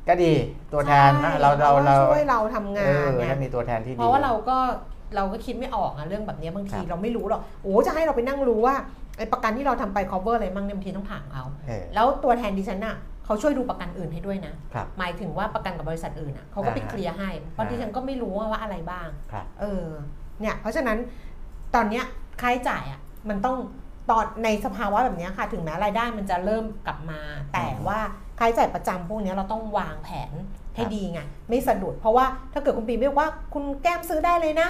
[0.08, 0.34] ก็ดี
[0.74, 4.58] ตัวแทนนะใช่เราเราเราช่วยเราทำงาเอนอไงถ้ามีตัวแทนที่ดีเพราะว่าเราก็
[5.16, 8.76] เราก็คิดไม่ออกอะเรื่องแบบเนี้ยบางทีครับเราไม่รู้หรอกโอ้จะให้เราไปนั่งรู้ว่า
[9.18, 12.96] ไอ้ประกันที่เราทำไป cover อะไรมั่งเนี่ยบางทีต้องถามเขาเออแล้วตัวแทนดิฉันน่ะ
[13.26, 19.86] เขาช่วยดูประกันอื่นให้ด้วยนะครับหมายถึงว่าประกันกับบริษัทอื่นอะเขาก็ไปอ่าฮะเคลียร์ให้เพราะดิฉันก็ไม่รู้ว่าว่าอะไรบ้างครับเออ
[20.42, 20.98] เนี่ยเพราะฉะนั้น
[21.76, 22.04] ตอนเนี้ย
[22.42, 23.00] ค่าใช้จ่ายอะ
[23.30, 23.58] มันต้อง
[24.10, 27.20] ตอนในสภาวะแบบเนี้ยค่ะถึงแม้รายได้มันจะเริ่มกลับมา
[27.54, 28.00] แต่ว่า
[28.40, 30.34] ค่าใช้จ่ายประจำพวกเนี้ยเราต้องวางแผน
[30.76, 31.20] ให้ครับดีไง
[31.50, 34.70] ไม่สะดุดเพราะว่าถ้าเกิดคุณปีไม่บอกว่าคุณแก้มซื้อได้เลยนะ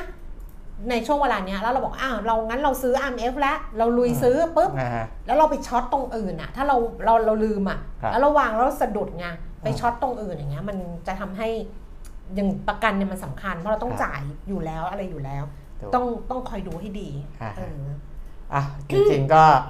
[0.89, 9.28] ในช่วงเวลาเนี้ยแล้วเราบอกอ้าวเรางั้นเราซื้อ RMF แล้วเราลุยซื้อปุ๊บนะฮะแล้วเราไปช็อตตรงอื่นอะถ้าเราเราเราลืมอะครับแล้วเราวางแล้วสะดุดไง
[9.61, 11.47] ไปอืมช็อตตรงอื่นอย่างเงี้ยมันจะทำให้
[12.36, 15.43] อย่างประกันเนี่ยมันสำคัญ เพราะเราต้องครับจ่ายอยู่แล้วอะไรอยู่แล้ว
[15.80, 17.09] ถูกต้องต้องคอยดูให้ดี
[17.41, 17.82] อ่าฮะเออ
[18.53, 19.61] อะจริงๆก็อ่า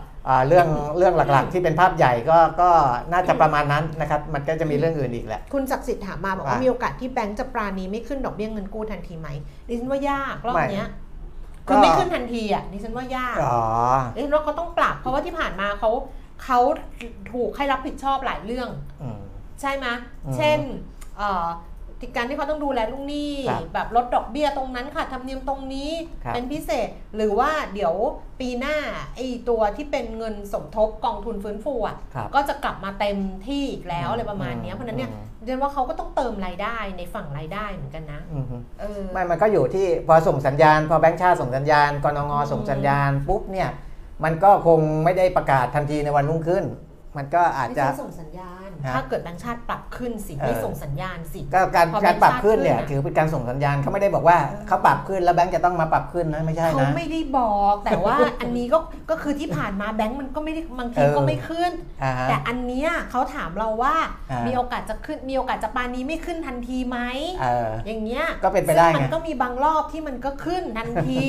[0.47, 0.67] เรื่อง
[0.97, 2.69] เรื่องหลักๆ ที่เป็นภาพใหญ่ก็ก็
[3.11, 9.29] น่าจะประมาณนั้นนะครับ มันก็จะมีเรื่องอื่นอีกแหละ คุณศักดิ์สิทธิ์ถามมาบอกว่าว่ามีมีโอกาสที่แบงก์จะปราณีไม่ขึ้นดอกเบี้ยเงินกู้ทันทีไหม
[9.67, 10.87] ดิฉันว่ายากรอบเนี้ย
[11.69, 13.59] ก็คือไม่ขึ้นทันทีอะดิฉันว่ายากอ๋อ
[14.13, 15.91] ดิฉันว่าเขาต้องปรับ เพราะว่าที่ผ่านมาเขา
[16.43, 16.59] เขา
[17.31, 18.69] ถูกให้รับผิดชอบหลายเรื่อง
[19.01, 19.19] อืม
[19.61, 19.87] ใช่ไหม
[20.25, 20.59] อืมเช่น
[21.97, 25.91] เอ่อติการที่เขาต้องดูแลลูกหนี้ครับแบบลดดอกเบี้ยตรงนั้นค่ะธรรมเนียมตรงนี้
[26.23, 27.93] ครับ เป็นพิเศษ หรือว่าเดี๋ยว
[28.39, 28.77] ปีหน้า
[29.15, 33.17] ไอ้ตัวที่เป็นเงินสมทบกองทุนฟื้นฟูอะครับ ก็จะกลับมาเต็ม
[33.47, 38.45] ที่อีกแล้วอืมอะไรประมาณเนี้ยอืมเพราะฉะนั้นเนี่ยอืมเรียนว่าเขาก็ต้องเติมรายได้ในฝั่งรายได้เหมือนกันนะอืม
[38.79, 43.69] เออ ไม่มันก็อยู่ที่พอส่งสัญญาณ พอแบงค์ชาติส่งสัญญาณกนงส่งสัญญาณปุ๊บเนี่ย
[44.23, 46.65] มันก็คงไม่ได้ประกาศทันทีในวันรุ่งขึ้น
[47.17, 61.71] มันก็อาจไม่จะ ใช่ส่งสัญญาณฮะ ถ้าเกิดแบงค์ชาติปรับขึ้นสิเออไม่ส่งสัญญาณสิก็การพอการปรับแบงค์ชาติขึ้นเนี่ยขึ้นอะถือเป็นการส่งสัญญาณเขาไม่ได้บอกว่าเขาปรับขึ้นแล้วแบงก์จะต้องมาปรับขึ้นนะไม่ใช่เขานะไม่ได้บอกแต่ว่าอันนี้ก็ก็คือที่ผ่านมาแบงค์มันก็ไม่ได้บางทีเออก็ไม่ขึ้น
[62.03, 63.95] อ่าฮะแต่อันเนี้ยเขาถามเราว่า
[64.31, 66.99] อ่ามีมีโอกาสจะขึ้นมีโอกาสจะปานนี้ไม่ขึ้นทันทีไหม
[67.41, 71.25] เอออย่างเงี้ยก็เป็นไปได้ซึ่งไงมันก็มีบางรอบที่มันก็ขึ้นทันที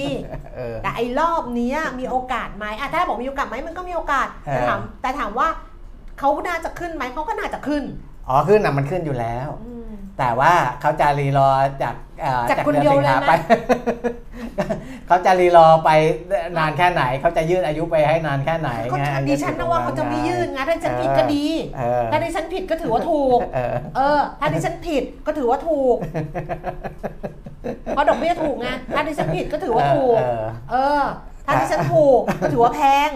[0.56, 5.48] เออแต่ไอ้รอบเนี้ยมีโอกาสไหมอะถ้าบอกมีโอกาสไหมมันก็มีโอกาสเออแต่ถามแต่ถามว่า
[6.18, 7.82] เขาน่าจะขึ้นไหมเขาก็น่าจะขึ้น
[8.28, 11.48] อ๋อขึ้นนะมันขึ้นอยู่แล้วอืมแต่ว่าเขาจะรีรอ
[11.82, 13.32] จากเอ่อจากคนเดียวดือนสิงหาเลยนะไป
[15.06, 15.90] เขาจะรีรอไป
[16.58, 21.44] นานแค่ไหนเขาจะยืดอายุไปให้นานแค่ไหนก็ไงดิฉันนะว่าเขาจะไม่ยื่นไงถ้าดิฉันผิดก็ดี
[21.76, 25.96] เออถ้าดิฉันผิดก็ถือว่าถูกเออเออ ถ้าดิฉันผิดก็ถือว่าถูก
[27.90, 31.02] เพราะดอกเบี้ยถูกไงถ้าดิฉันผิดก็ถือว่าถูก เออเออ
[31.46, 33.10] ถ้าดิฉันถูกก็ถือว่าแพง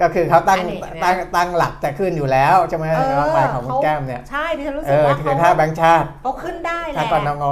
[0.00, 7.44] ก็คือเขาตั้งอันนี้เห็นไหมตั้งตั้งหลักจะขึ้นอยู่แล้วใช่ไหมเออความหมายของคุณเขาแก้มเนี่ยใช่ดิฉันรู้เอสึกอว่าคือเขาถ้าแบงค์ชาติเขาขึ้นได้แหถ้าละกนง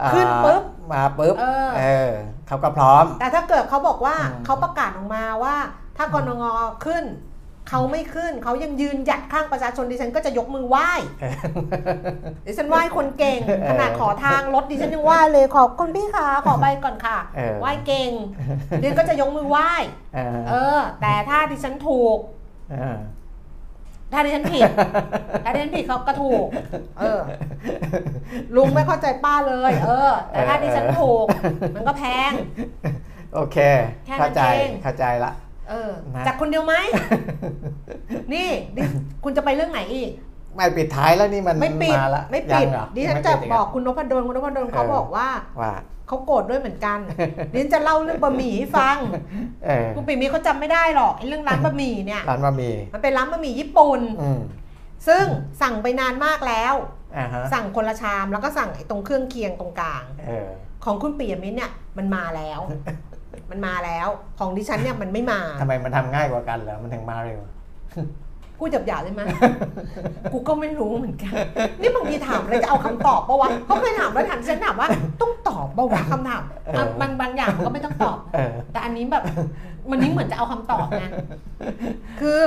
[0.00, 2.10] อ่าขึ้นปุ๊บมาปุ๊บเออเออ
[2.48, 5.56] เขาก็พร้อม แต่ถ้าเกิดเขาบอกว่าอืมเขาประกาศออกมาว่า
[5.96, 6.44] ถ้ากรงง
[6.86, 7.04] ขึ้น
[7.68, 10.90] เขาไม่ขึ้นเขายังยืนหยัดข้างประชาชนดิฉันก็จะยกมือไหว้
[12.46, 13.40] ดิฉันไหว้คนเก่ง
[13.70, 18.10] ขนาดขอทางรถดิฉันยังไหว้เลยขอบคุณพี่ค่ะขอไปก่อนค่ะเออไหว้เก่ง
[18.80, 19.70] ดิฉันก็จะยกมือไหว้
[20.14, 22.18] เออเออแต่ถ้าดิฉันถูก
[22.70, 22.98] เออ
[24.12, 24.70] ถ้าดิฉันผิด
[25.44, 26.46] ถ้าดิฉันผิดเขาก็ถูก
[26.98, 27.20] เออ
[28.56, 31.26] ลุงไม่เข้าใจป้าเลย เออ แต่ถ้าดิฉันถูก
[31.74, 32.32] มันก็แพง
[33.34, 33.56] โอเค
[34.06, 35.32] แค่นั้นเข้าใจเองเข้าใจละ
[35.68, 36.74] เออนะ จากคนเดียวไหม
[38.34, 38.82] นี่ดิ
[39.24, 40.10] คุณจะไปเรื่องไหนอีก
[40.54, 45.28] ไม่ปิดท้ายแล้วนี่มันไม่ปิดมาละไม่ปิด ยังเหรอดิฉันยังจะไม่ปิดบอกคุณนพดลคุณนพดลเขาบอกว่า
[45.60, 45.72] ว่า
[46.08, 46.98] เขาโกรธด้วยเหมือนกัน
[47.52, 48.96] ดิฉันจะเล่าเรื่องบะหมี่ให้ฟัง
[49.64, 54.40] เออคุณปิ่มมีเขาจำไม่ได้หรอกไอ้เรื่องร้านบะหมี่เนี่ย ร้านบะหมี่มันเป็นร้านบะหมี่ญี่ปุ่น อืม
[55.08, 55.24] ซึ่ง
[55.62, 56.74] สั่งไปนานมากแล้ว
[57.16, 60.48] อ่าฮะสั่งคนละชามแล้วก็สั่งไอ้ตรงเครื่องเคียงตรงกลาง เออ
[60.84, 62.60] ของคุณปิยมิตรเนี่ยมันมาแล้ว
[63.50, 67.40] มันมาแล้ว ของดิฉันเนี่ยมันไม่มาทำไมมันทำง่ายกว่ากันเหรอมันถึงมาเร็ว
[68.58, 69.22] พูดหยาบๆได้ไหม
[70.32, 71.32] กูก็ไม่รู้เหมือนกัน
[71.80, 74.88] นี่บางทีถามเลยจะเอาคำตอบปะวะเขาเคยถามแล้วถามฉันถามว่า
[75.20, 79.24] ต้องตอบปะวะคำถามเอออะบางบางอย่างก็ไม่ต้องตอบ เออ แต่อันนี้แบบ
[79.90, 81.04] มันนี่เหมือนจะเอาคำตอบไง
[82.20, 82.40] คือ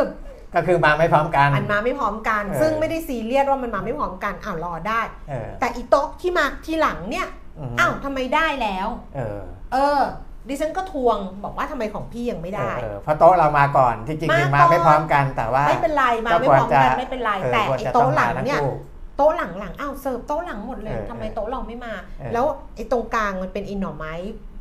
[0.53, 7.27] ก็คือมาไม่พร้อมกันมันมาไม่พร้อมกัน เออ ซึ่งไม่ได้ซีเรียสว่ามันมาไม่พร้อมกันอ้าวรอได้ เออแต่อีโต๊ะที่มาทีหลังเนี่ย
[7.71, 9.41] มอ้าวทำไมได้แล้ว เออ
[9.73, 10.01] เออ
[10.49, 18.73] ดิฉันก็ทวงบอกว่าทำไมของพี่ยังไม่ได้เออเพราะโต๊ะเรามาก่อนที่จริงมาๆก่มาอนไม่พร้อมกันแต่ว่าไม่เป็นไรมาไม่พร้อมกันไม่เป็นไรออแต่ควรไอ้จะโต๊ะงหลังมาทั้เนี่ยคู่
[19.17, 22.45] โต๊ะหลังๆอ้าวเสิร์ฟโต๊ะหลังหมดเลยเออทำไมโต๊ะเราไม่มาเออแล้ว
[22.75, 24.13] ไอ้ตรงกลางมันเป็นไอ้หน่อไม้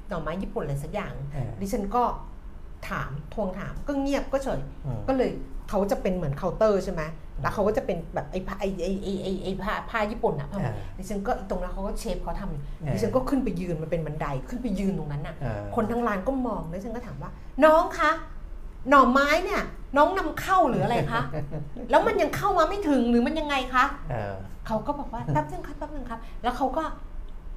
[0.09, 2.03] หน่อไม้ญี่ปุ่นอะไรสักอย่างเออดิฉันก็
[2.89, 5.31] ถามทวงถามก็เงียบก็เฉยอืมก็เลย
[5.71, 7.03] เขาจะเป็นเหมือนเคาน์เตอร์ใช่ไหม
[7.43, 17.31] แล้วเขาก็จะเป็นแบบไอ้ผ้าไอ้ไอ้ไอ้ไอ้ไอ้ผ้าผ้าญี่ปุ่นอะผ้าเออดิฉันก็ตรงนั้นเขาก็เชฟเขาทำเออดิฉันก็ขึ้นไปยืนมันเป็นบันไดขึ้นไปยืนตรงนั้นน่ะเออคนทั้งร้านก็มองแล้วฉันก็ถามว่า
[17.65, 18.11] น้องคะ
[18.91, 19.63] หน่อไม้เนี่ย
[19.97, 21.23] น้องนำเข้าหรืออะไรคะ
[21.91, 24.35] แล้วมันยังเข้ามาไม่ถึงหรือมันยังไงคะเออ
[24.67, 26.85] เขาก็บอกว่าแป๊บนึงครับแป๊บนึงครับ แล้วเขาก็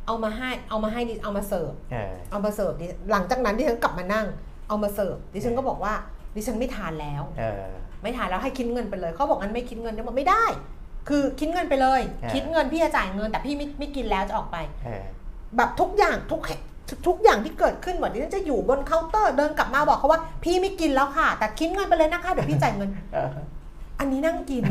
[0.08, 4.26] เอามาให้เอามาให้ดิเอามาเสิร์ฟเออเอามาเสิร์ฟดิหลังจากนั้นดิฉันกลับมานั่ง
[4.68, 5.94] เอามาเสิร์ฟดิฉันก็บอกว่า
[6.36, 7.72] ดิฉันไม่ทานแล้วเออ
[8.02, 10.46] ไม่ทานแล้วให้คิดเงินไปเลยเขาบอกงั้นไม่คิดเงินเนี่ยบอกไม่ได้
[11.10, 15.04] คือคิดเงินไปเลยอ่าคิดเงินพี่จะจ่ายเงิน แต่พี่ไม่ไม่กินแล้วจะออกไปเออ
[15.58, 16.42] แบบทุกอย่างทุก
[17.08, 23.30] ทุกอย่างที่เกิดขึ้นเหมือนที่ฉันจะอยู่บนเคาน์เตอร์เดินกลับมาบอกเขาว่า พี่ไม่กินแล้วค่ะ แต่คิดเงินไปเลยนะคะเดี๋ยวพี่จ่ายเงินเออ
[24.00, 24.64] อันนี้นั่งกิน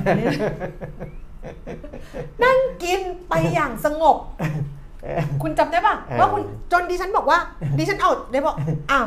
[2.45, 4.17] นั่งกินไปอย่างสงบ
[5.43, 7.39] คุณจำได้ปะเออว่าคุณจนดิฉันบอกว่า
[7.79, 8.57] ดิฉันเอาได้บอก
[8.91, 9.07] อ้าว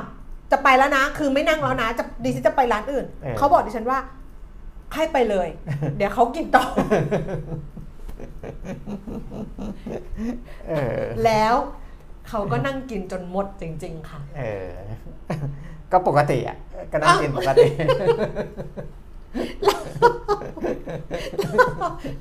[0.54, 3.06] จะไปแล้วนะ คือไม่นั่งแล้วนะ จะดิฉันจะไปร้านอื่น
[3.38, 3.99] เขาบอกดิฉันว่า
[4.95, 5.47] ให้ไปเลย
[5.97, 6.66] เดี๋ยวเขากินต่อ
[10.70, 11.56] เออ แล้ว
[12.30, 14.72] เขาก็นั่งกินจนหมดจริง ๆ ค่ะ เออ
[15.91, 16.58] ก็ปกติอะ
[16.91, 17.68] ก็นั่งกินปกติ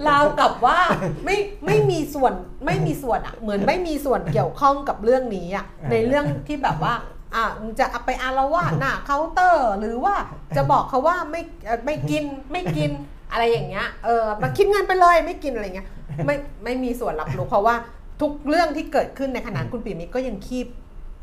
[0.08, 0.78] ราวกับว่า
[1.24, 2.34] ไม่ไม่มีส่วน
[2.66, 6.94] ไม่มีส่วนอะเหมือนไม่มีส่วนเกี่ยวข้องกับเรื่องนี้อะเออ ในเรื่องที่แบบว่า
[7.34, 10.14] อะมึงจะเอาไปอารวาสหน้าเคาน์เตอร์ หรือว่า
[10.56, 12.90] จะบอกเขาว่าไม่เอ่อไม่กินไม่กิน
[13.32, 15.88] อะไรอย่างเงี้ยเออมาคิดเงินไปเลยไม่กินอะไรเงี้ย
[16.26, 17.74] ไม่ไม่มีส่วนรับรู้เพราะว่า
[18.20, 20.68] ทุกเรื่องที่เกิดขึ้นในขณะคุณปีมิตรก็ยังคีบ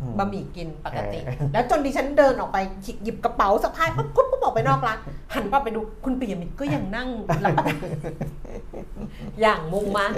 [0.01, 2.57] อืมบะหมี่กินปกติเออแล้วจนดิฉันเดินออกไป
[3.03, 4.97] หยิบกระเป๋าสะพายปุ๊บปุ๊บปุ๊บออกไปนอกร้าน
[5.33, 7.09] หันไปไปดูคุณปิยมิตรก็ยังนั่ง
[7.43, 7.79] รับประทาน
[9.41, 10.11] อย่างมุ่งมั่น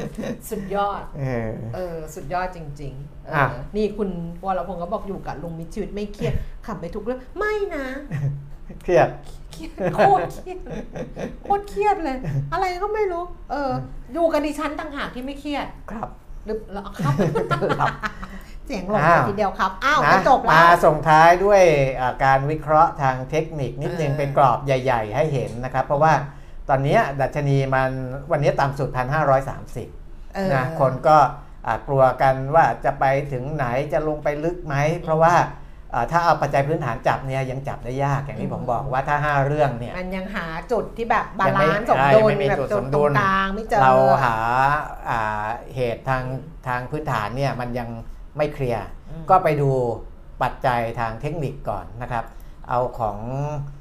[0.50, 4.10] สุดยอด เออ เออ สุดยอดจริงๆเอออะ นี่คุณ
[4.46, 6.34] วรพงศ์ก็บอกอยู่กับลุงมิตรชีวิตไม่เครียด
[6.66, 7.86] ขับไปทุกเรื่องไม่นะ
[8.84, 9.10] เครียด
[9.52, 10.60] เครียดโคตรเครียด
[11.44, 12.18] โคตรเครียดเลย
[12.54, 13.72] อะไรก็ไม่รู้ เออ
[14.14, 16.10] อยู่กับดิฉันต่างหากที่ไม่เครียดครับ
[16.46, 17.14] หรือเหรอครับ
[17.80, 17.94] ครับ
[18.66, 21.62] เสียงหลงอ้าวไปทีเดียวครับอ้าวนะจะจบแล้มาว ส่งท้ายด้วย
[22.00, 26.14] อ่าการวิเคราะห์ทางเทคนิคนิดนึงเออเป็นกรอบใหญ่ ๆ ให้เห็นนะครับ เพราะว่า
[26.74, 27.92] ตอนเนี้ยดัชนีมัน
[28.32, 28.90] วันนี้ต่ำสุด
[29.62, 31.18] 1,530เออนะคนก็
[31.66, 35.36] อ่ากลัวกันว่าจะไปถึงไหนจะลงไปลึกไหม เพราะว่า
[35.94, 43.94] อ่าถ้าเอาปัจจัยพื้นฐานจับเนี่ยยังจับได้ยากอย่างที่ผมบอกว่าถ้า 5 เรื่องเนี่ยมันยังหาจุดที่แบบบายังไม่ลานซ์สมใช่ดุยังลไม่มีแบบจุดจุสดมตดุรงลกลางไม่เจอเรา
[44.24, 44.36] หา
[45.10, 46.24] อ่าเหตุทาง
[46.68, 47.90] ทางพื้นฐานเนี่ยมันยัง
[48.38, 49.72] ไม่เคลียร์อืมก็ไปดู
[50.42, 52.26] ปัจจัยทางเทคนิคก่อนนะครับ
[52.70, 53.81] เอาของอ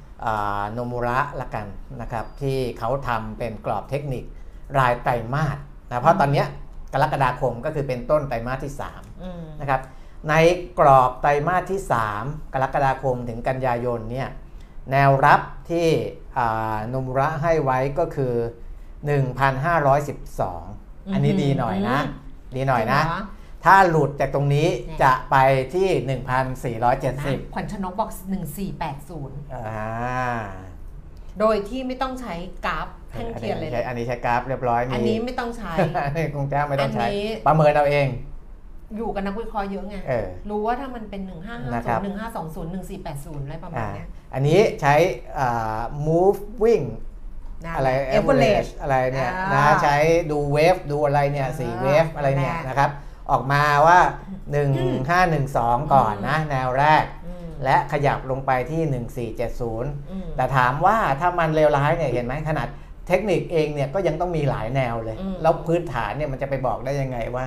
[0.73, 1.65] โนมุระละกัน
[2.01, 4.23] นะครับที่เขาทำเป็นกรอบเทคนิค
[4.77, 5.57] รายไตรมาส
[5.87, 6.47] นะเพราะตอนเนี้ย
[6.93, 9.81] กรกฎาคมก็คือเป็นต้นไตรมาสที่3อืมนะครับ
[10.29, 10.33] ใน
[10.79, 11.81] กรอบไตรมาสที่
[12.17, 14.29] 3 กรกฎาคมถึงกันยายนเนี่ย
[14.91, 15.87] แนวรับที่
[16.37, 18.33] อ่าโนมุระให้ไว้ก็คือ
[19.13, 21.97] 1,512 อันนี้ดีหน่อยนะ
[22.55, 23.15] ดีหน่อยนะจริงเหร
[23.65, 25.35] ถ้าหลุดจากตรงนี้เนี่ยจะไป
[25.73, 26.19] ที่นะ
[26.85, 28.09] 1,470 ขวัญชนกบอก
[28.81, 30.39] 1480อ่า
[31.39, 32.33] โดยที่ไม่ต้องใช้
[32.65, 35.71] กราฟแท่งเทียนเลย อันนี้ใช้อันนี้ใช้กราฟเรียบร้อยมีอันนี้ไม่ต้องใช้
[36.05, 38.07] อันนี้กรุงเทพไม่ต้องใช้อันนี้ประเมินเอาเอง
[38.97, 41.21] อยู่กับนักวิเคราะห์เยอะไงเออรู้ว่าถ้ามันเป็น
[41.73, 42.99] นะครับ1550 1520
[43.41, 44.95] 1480 อะไรประมาณอ่าเนี้ยอันนี้ใช้
[45.39, 46.85] อ่า moving
[47.65, 49.95] นะอะไร average อะไรเนี่ยอ่านะใช้
[50.31, 52.89] ดูเวฟดูอะไรเนี่ยสี่อ่าเวฟอะไรเนี่ยนั่นแหละนะครับ
[53.31, 53.99] ออกมาว่า
[55.11, 62.67] 1512 ก่อนนะ แนวแรกอืมและขยับลงไปที่ 1470อืมแต่ถามว่าถ้ามันเลวร้ายเนี่ยเห็นไหมขนาด
[63.07, 67.45] เทคนิคเองเนี่ยก็ยังต้องมีหลายแนวเลยอืมแล้วพื้นฐานเนี่ยมันจะไปบอกได้ยังไงว่า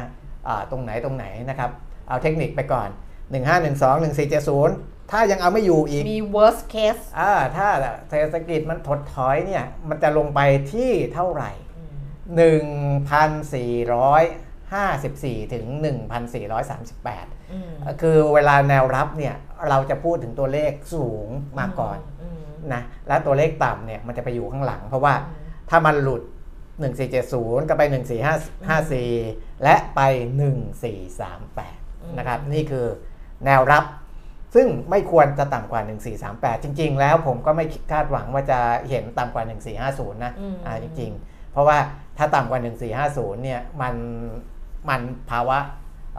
[0.48, 1.70] อ่าตรงไหนตรงไหนนะครับ
[2.08, 2.88] เอาเทคนิคไปก่อน
[3.54, 4.04] 1512
[4.42, 7.68] 1470 ถ้ายังเอาไม่อยู่อีก มี worst case อ่าถ้า
[8.10, 10.40] เศรษฐกิจมันถดถอยเนี่ยมันจะลงไป
[10.72, 11.96] ที่เท่าไหร่อืม
[14.72, 15.64] 1,454 ถึง
[16.34, 19.34] 1,438อืมคือเวลาแนวรับเนี่ย
[19.68, 21.98] เราจะพูดถึงตัวเลขสูงมาก่อน
[22.34, 22.36] ม
[22.72, 25.14] นะและตัวเลขต่ำเนี่ยมันจะไปอยู่ข้างหลัง เพราะว่า
[25.70, 26.22] ถ้ามันหลุด
[26.94, 27.82] 1470 ก็ไป
[28.54, 30.00] 1454 และไป
[31.24, 32.86] 1438 นะครับ นี่คือ
[33.44, 33.84] แนวรับ
[34.54, 35.80] ซึ่งไม่ควรจะต่ำกว่า
[36.22, 38.58] 1438 จริง ๆ แล้วผมก็ไม่คาดหวังว่าจะ
[38.90, 39.44] เห็นต่ำกว่า
[39.88, 41.78] 1450 นะอืมอ่าจริง ๆ เพราะว่า
[42.18, 42.60] ถ้าต่ำกว่า
[43.06, 43.94] 1450 เนี่ยมัน
[44.88, 45.58] มันภาวะ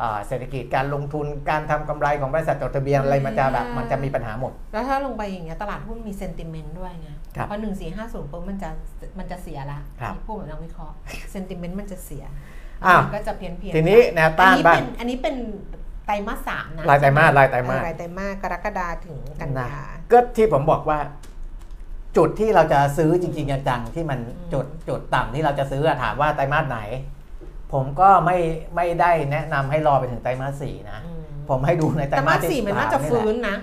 [0.01, 8.69] อ่าเศรษฐกิจการลงทุนการทำกำไรของบริษัทจดทะเบียนอะไรมันจะแบบมันจะมีปัญหาหมด แล้วถ้าลงไปอย่างเงี้ยตลาดหุ้นมีเซนติเมนต์ด้วยไงครับพอหนึ่งสี่ห้าศูนย์ปุ๊บมันจะ
[9.19, 10.95] มันจะเสียละครับนี่พูดแบบนักวิเคราะห์
[11.31, 12.23] เซนติเมนต์มันจะเสีย
[12.85, 15.35] อ้าวมันก็จะเพี้ยนเพียนทีนี้แนวต้านบ้างอันนี้เป็น
[16.05, 20.99] ไตรมาสสามนะรายไตรมาสรายไตรมาสเออรายไตรมาสกรกฎาถึงกันนะยาก็ที่ผมบอกว่า
[22.17, 26.79] จุดที่เราจะซื้อจริงๆจังๆที่มันอืมจุดจุดต่ำที่เราจะซื้ออะถามว่าไตรมาสไหน
[27.73, 28.37] ผมก็ไม่
[28.75, 33.57] ไม่ได้แนะนำให้รอไปถึงไตรมาสสี่นะอืมผมให้ดูในไตรไตรมามาสสที่สี่มันน่าสจะแหลฟื้นนะ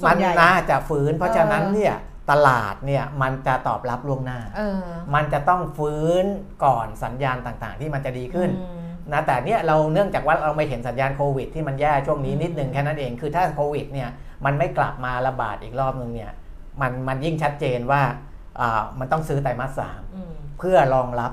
[0.00, 1.94] ส่วมันใหญ่น่าจะฟื้น เพราะฉะนั้นเออเนี่ย
[2.30, 4.80] ตลาดเนี่ยมันจะตอบรับล่วงหน้าเออ
[5.14, 6.24] มันจะต้องฟื้น
[6.64, 14.08] ก่อนสัญญาณต่างๆ ที่มันจะดีขึ้นอืมนะแต่เนี่ยเราเนื่องจากว่าเราไม่เห็นสัญญาณโควิด ที่มันแย่ช่วงนี้อืมนิดนึงแค่นั้นเอง คือถ้าโควิดเนี่ย
[14.44, 16.32] มันไม่กลับมาระบาดอีกรอบนึงเนี่ย
[16.80, 18.02] มันมันยิ่งชัดเจนว่า
[18.60, 21.32] อ่ามันต้องซื้อไตรมาสสามอืมเพื่อรองรับ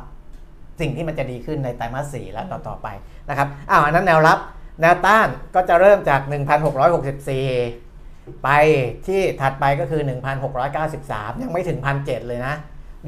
[0.80, 2.88] สิ่งที่มันจะดีขึ้นในไตรมาสสี่และต่อๆไป
[3.30, 4.40] นะครับอ้าวอันนั้นแนวรับ
[4.82, 6.22] แนวต้านก็จะเริ่มจาก
[7.08, 8.50] 1,664 ไป
[9.08, 10.02] ที่ถัดไปก็คือ
[10.72, 12.56] 1,693 ยังไม่ถึง 1,700 เลยนะ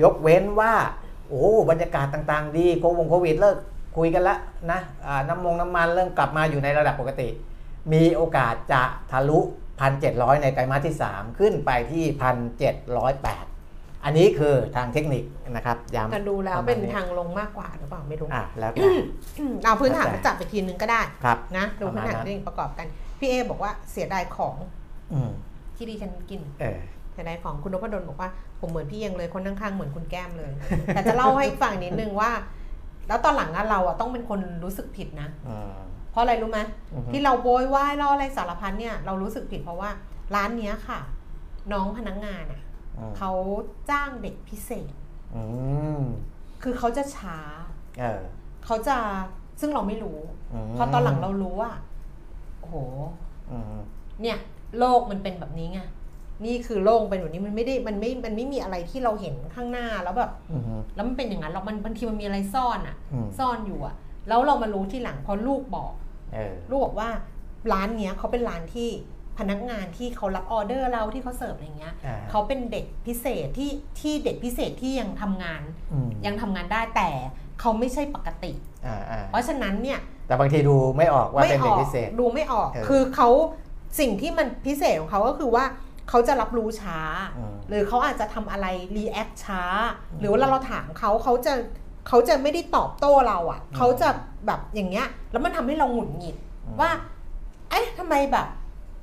[0.01, 0.73] ยกเว้นว่า
[1.27, 3.57] โอ้บรรยากาศต่างๆ ดีโควงโควิดเลิก
[3.97, 4.39] คุยกันแล้ว
[4.71, 4.79] นะ
[5.27, 7.29] น้ำมงน้ำมันเริ่มกลับมาอยู่ในระดับปกติ
[7.93, 9.39] มีโอกาสจะทะลุ
[9.91, 12.05] 1,700 ในไตรมาสที่ 3 ขึ้นไปที่
[12.81, 13.50] 1,708
[14.03, 18.87] อันนี้คือทางเทคนิคนะครับย้ำแต่ดูแล้วประมาณเป็นนี้ทางลงมากกว่าหรือเปล่าไม่รู้อะแล้วแต่
[19.39, 22.87] อืมเอาพื้นฐานแล้วแต่มาจับไปทีนึงก็ได้ครับนะดูพื้นฐานประมาณนั้นที่ประกอบกัน
[23.19, 24.55] พี่เอบอกว่าเสียดายของ
[25.13, 25.31] อืม
[25.75, 26.79] ที่ดิฉันกินเออ
[27.13, 28.29] เสียดายของคุณนพดลบอกว่า
[28.59, 30.51] ผมเหมือนพี่เองเลยคนข้างๆเหมือนคุณแก้มเลย
[30.93, 32.31] แต่จะเล่าให้ฟังนิดนึงว่า
[33.07, 35.73] แล้วตอนหลังอะเราอะต้องเป็นคนรู้สึกผิดนะอืม
[36.11, 36.59] เพราะอะไรรู้ไหม
[36.93, 39.89] อือฮึที่เราโวยวายเราอะไรสารพัดเนี่ยเรารู้สึกผิดเพราะว่า
[40.35, 40.99] ร้านเนี้ยค่ะ
[41.73, 42.70] น้องพนักงานอะอืม
[43.17, 43.31] เขา
[43.89, 44.93] จ้างเด็กพิเศษ
[45.35, 45.43] อื
[45.97, 46.01] ม
[46.63, 47.37] คือเขาจะช้า
[47.99, 48.21] เออ
[48.65, 48.97] เขาจะ
[49.59, 50.19] ซึ่งเราไม่รู้
[50.53, 51.71] มพอตอนหลังเรารู้ว่า
[52.59, 52.75] โอ้โห
[53.51, 53.79] อืม
[54.21, 54.37] เนี่ย
[54.77, 55.81] โลกมันเป็นแบบนี้ไง
[56.45, 60.63] นี่คือโลกเป็นแบบนี้มันไม่ได้มันไม่มันไม่มีอะไรที่เราเห็นข้างหน้าแล้วแบบอืม
[60.95, 63.95] แล้วมันเป็นอย่างนั้นเรามันบางทีมันมีอะไรซ่อนอะอืมซ่อนอยู่อะ
[64.27, 65.93] แล้วเรามารู้ที่หลังเพราะลูกบอก
[66.33, 67.09] เออลูกบอกว่า
[67.71, 68.89] ร้านเนี้ยเขาเป็นร้านที่
[69.39, 77.09] พนักงานที่เขารับออเดอร์เราที่เขาเสิร์ฟอะไรเงี้ยอ่าเขาเป็นเด็กพิเศษที่ที่เด็กพิเศษที่ยังทำงานอืมยังทำงานได้แต่
[77.59, 78.53] เขาไม่ใช่ปกติ
[78.85, 83.29] อ่าอ่าเพราะฉะนั้นเนี่ยแต่บางทีดูไม่ออกว่าเป็นเด็กพิเศษดูไม่ออกเออคือเขา
[83.99, 85.65] สิ่งที่มันพิเศษของเขาก็คือว่า
[86.09, 86.99] เขาจะรับรู้ช้า
[87.37, 89.63] อืมหรือเขาอาจจะทำอะไร react ช้า
[90.19, 91.53] หรือเวลาเราถามเขาเขาจะ
[92.07, 94.09] เขาจะไม่ได้ตอบโต้เราอะ่ะเขาจะ
[94.45, 96.35] แบบอย่างเงี้ยแล้วมันทำให้เราหงุดหงิด
[96.65, 96.89] อืมว่า
[97.69, 98.47] เอ๊ะทำไมแบบ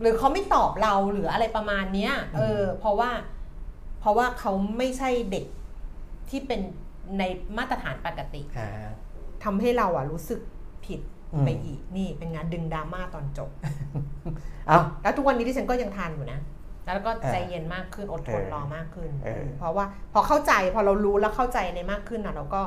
[0.01, 3.11] หรือเขาไม่ตอบเราหรืออะไรประมาณเนี้ยเออ เพราะว่า
[4.01, 5.45] เพราะว่าเขาไม่ใช่เด็ก
[6.31, 6.61] ที่เป็น
[7.19, 7.23] ใน
[7.59, 8.70] มาตรฐานปกติอ่า
[9.45, 10.41] ทำให้เราอะรู้สึก
[10.87, 11.01] ผิด
[11.35, 13.51] อืมไปอีกนี่เป็นงานดึงดราม่าตอนจบ
[14.69, 16.39] เอ้าแล้วทุกวันนี้ที่ฉันก็ยังทานอยู่นะ
[16.87, 22.62] แล้วก็เออใจเย็นมากขึ้นอดทนเออรอมากขึ้นเออเพราะว่าพอเข้าใจพอเรารู้แล้วเข้าใจในมากขึ้นอะ เราก็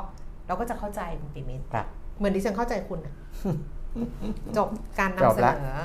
[0.47, 1.85] เราก็จะเข้าใจคุณปิมิตรครับ
[2.17, 3.13] เหมือนที่ฉันเข้าใจคุณอะ
[4.57, 5.81] จบการจนำบเสละนอ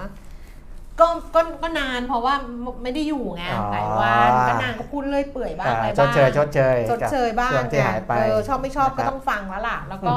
[1.00, 2.34] ก็ก็ก็นานเพราะว่า
[2.82, 10.16] ไม่ได้อยู่ไงอ๋อ หลายวันก็นานก็พูดเลื่อยเปื่อยบ้างอ่าอะไรชบ้าดงเชยชดเชยชดเชยบ้างช่วงที่หายไป เออชอบไม่ชอบก็นะครับต้องฟังแล้วล่ะ แล้วก็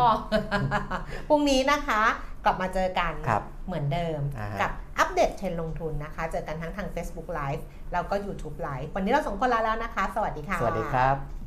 [1.27, 2.01] พรุ่งนี้นะคะ
[2.45, 11.38] กลับมาเจอกันครับเหมือนเดิม อ่าฮะ กับอัปเดตเทรนด์ลงทุนนะคะ เจอกันทั้งทาง Facebook Live แล้วก็ YouTube Live วันนี้เราสองคนลาแล้วนะคะ สวัสดีค่ะ สวัสดีครับ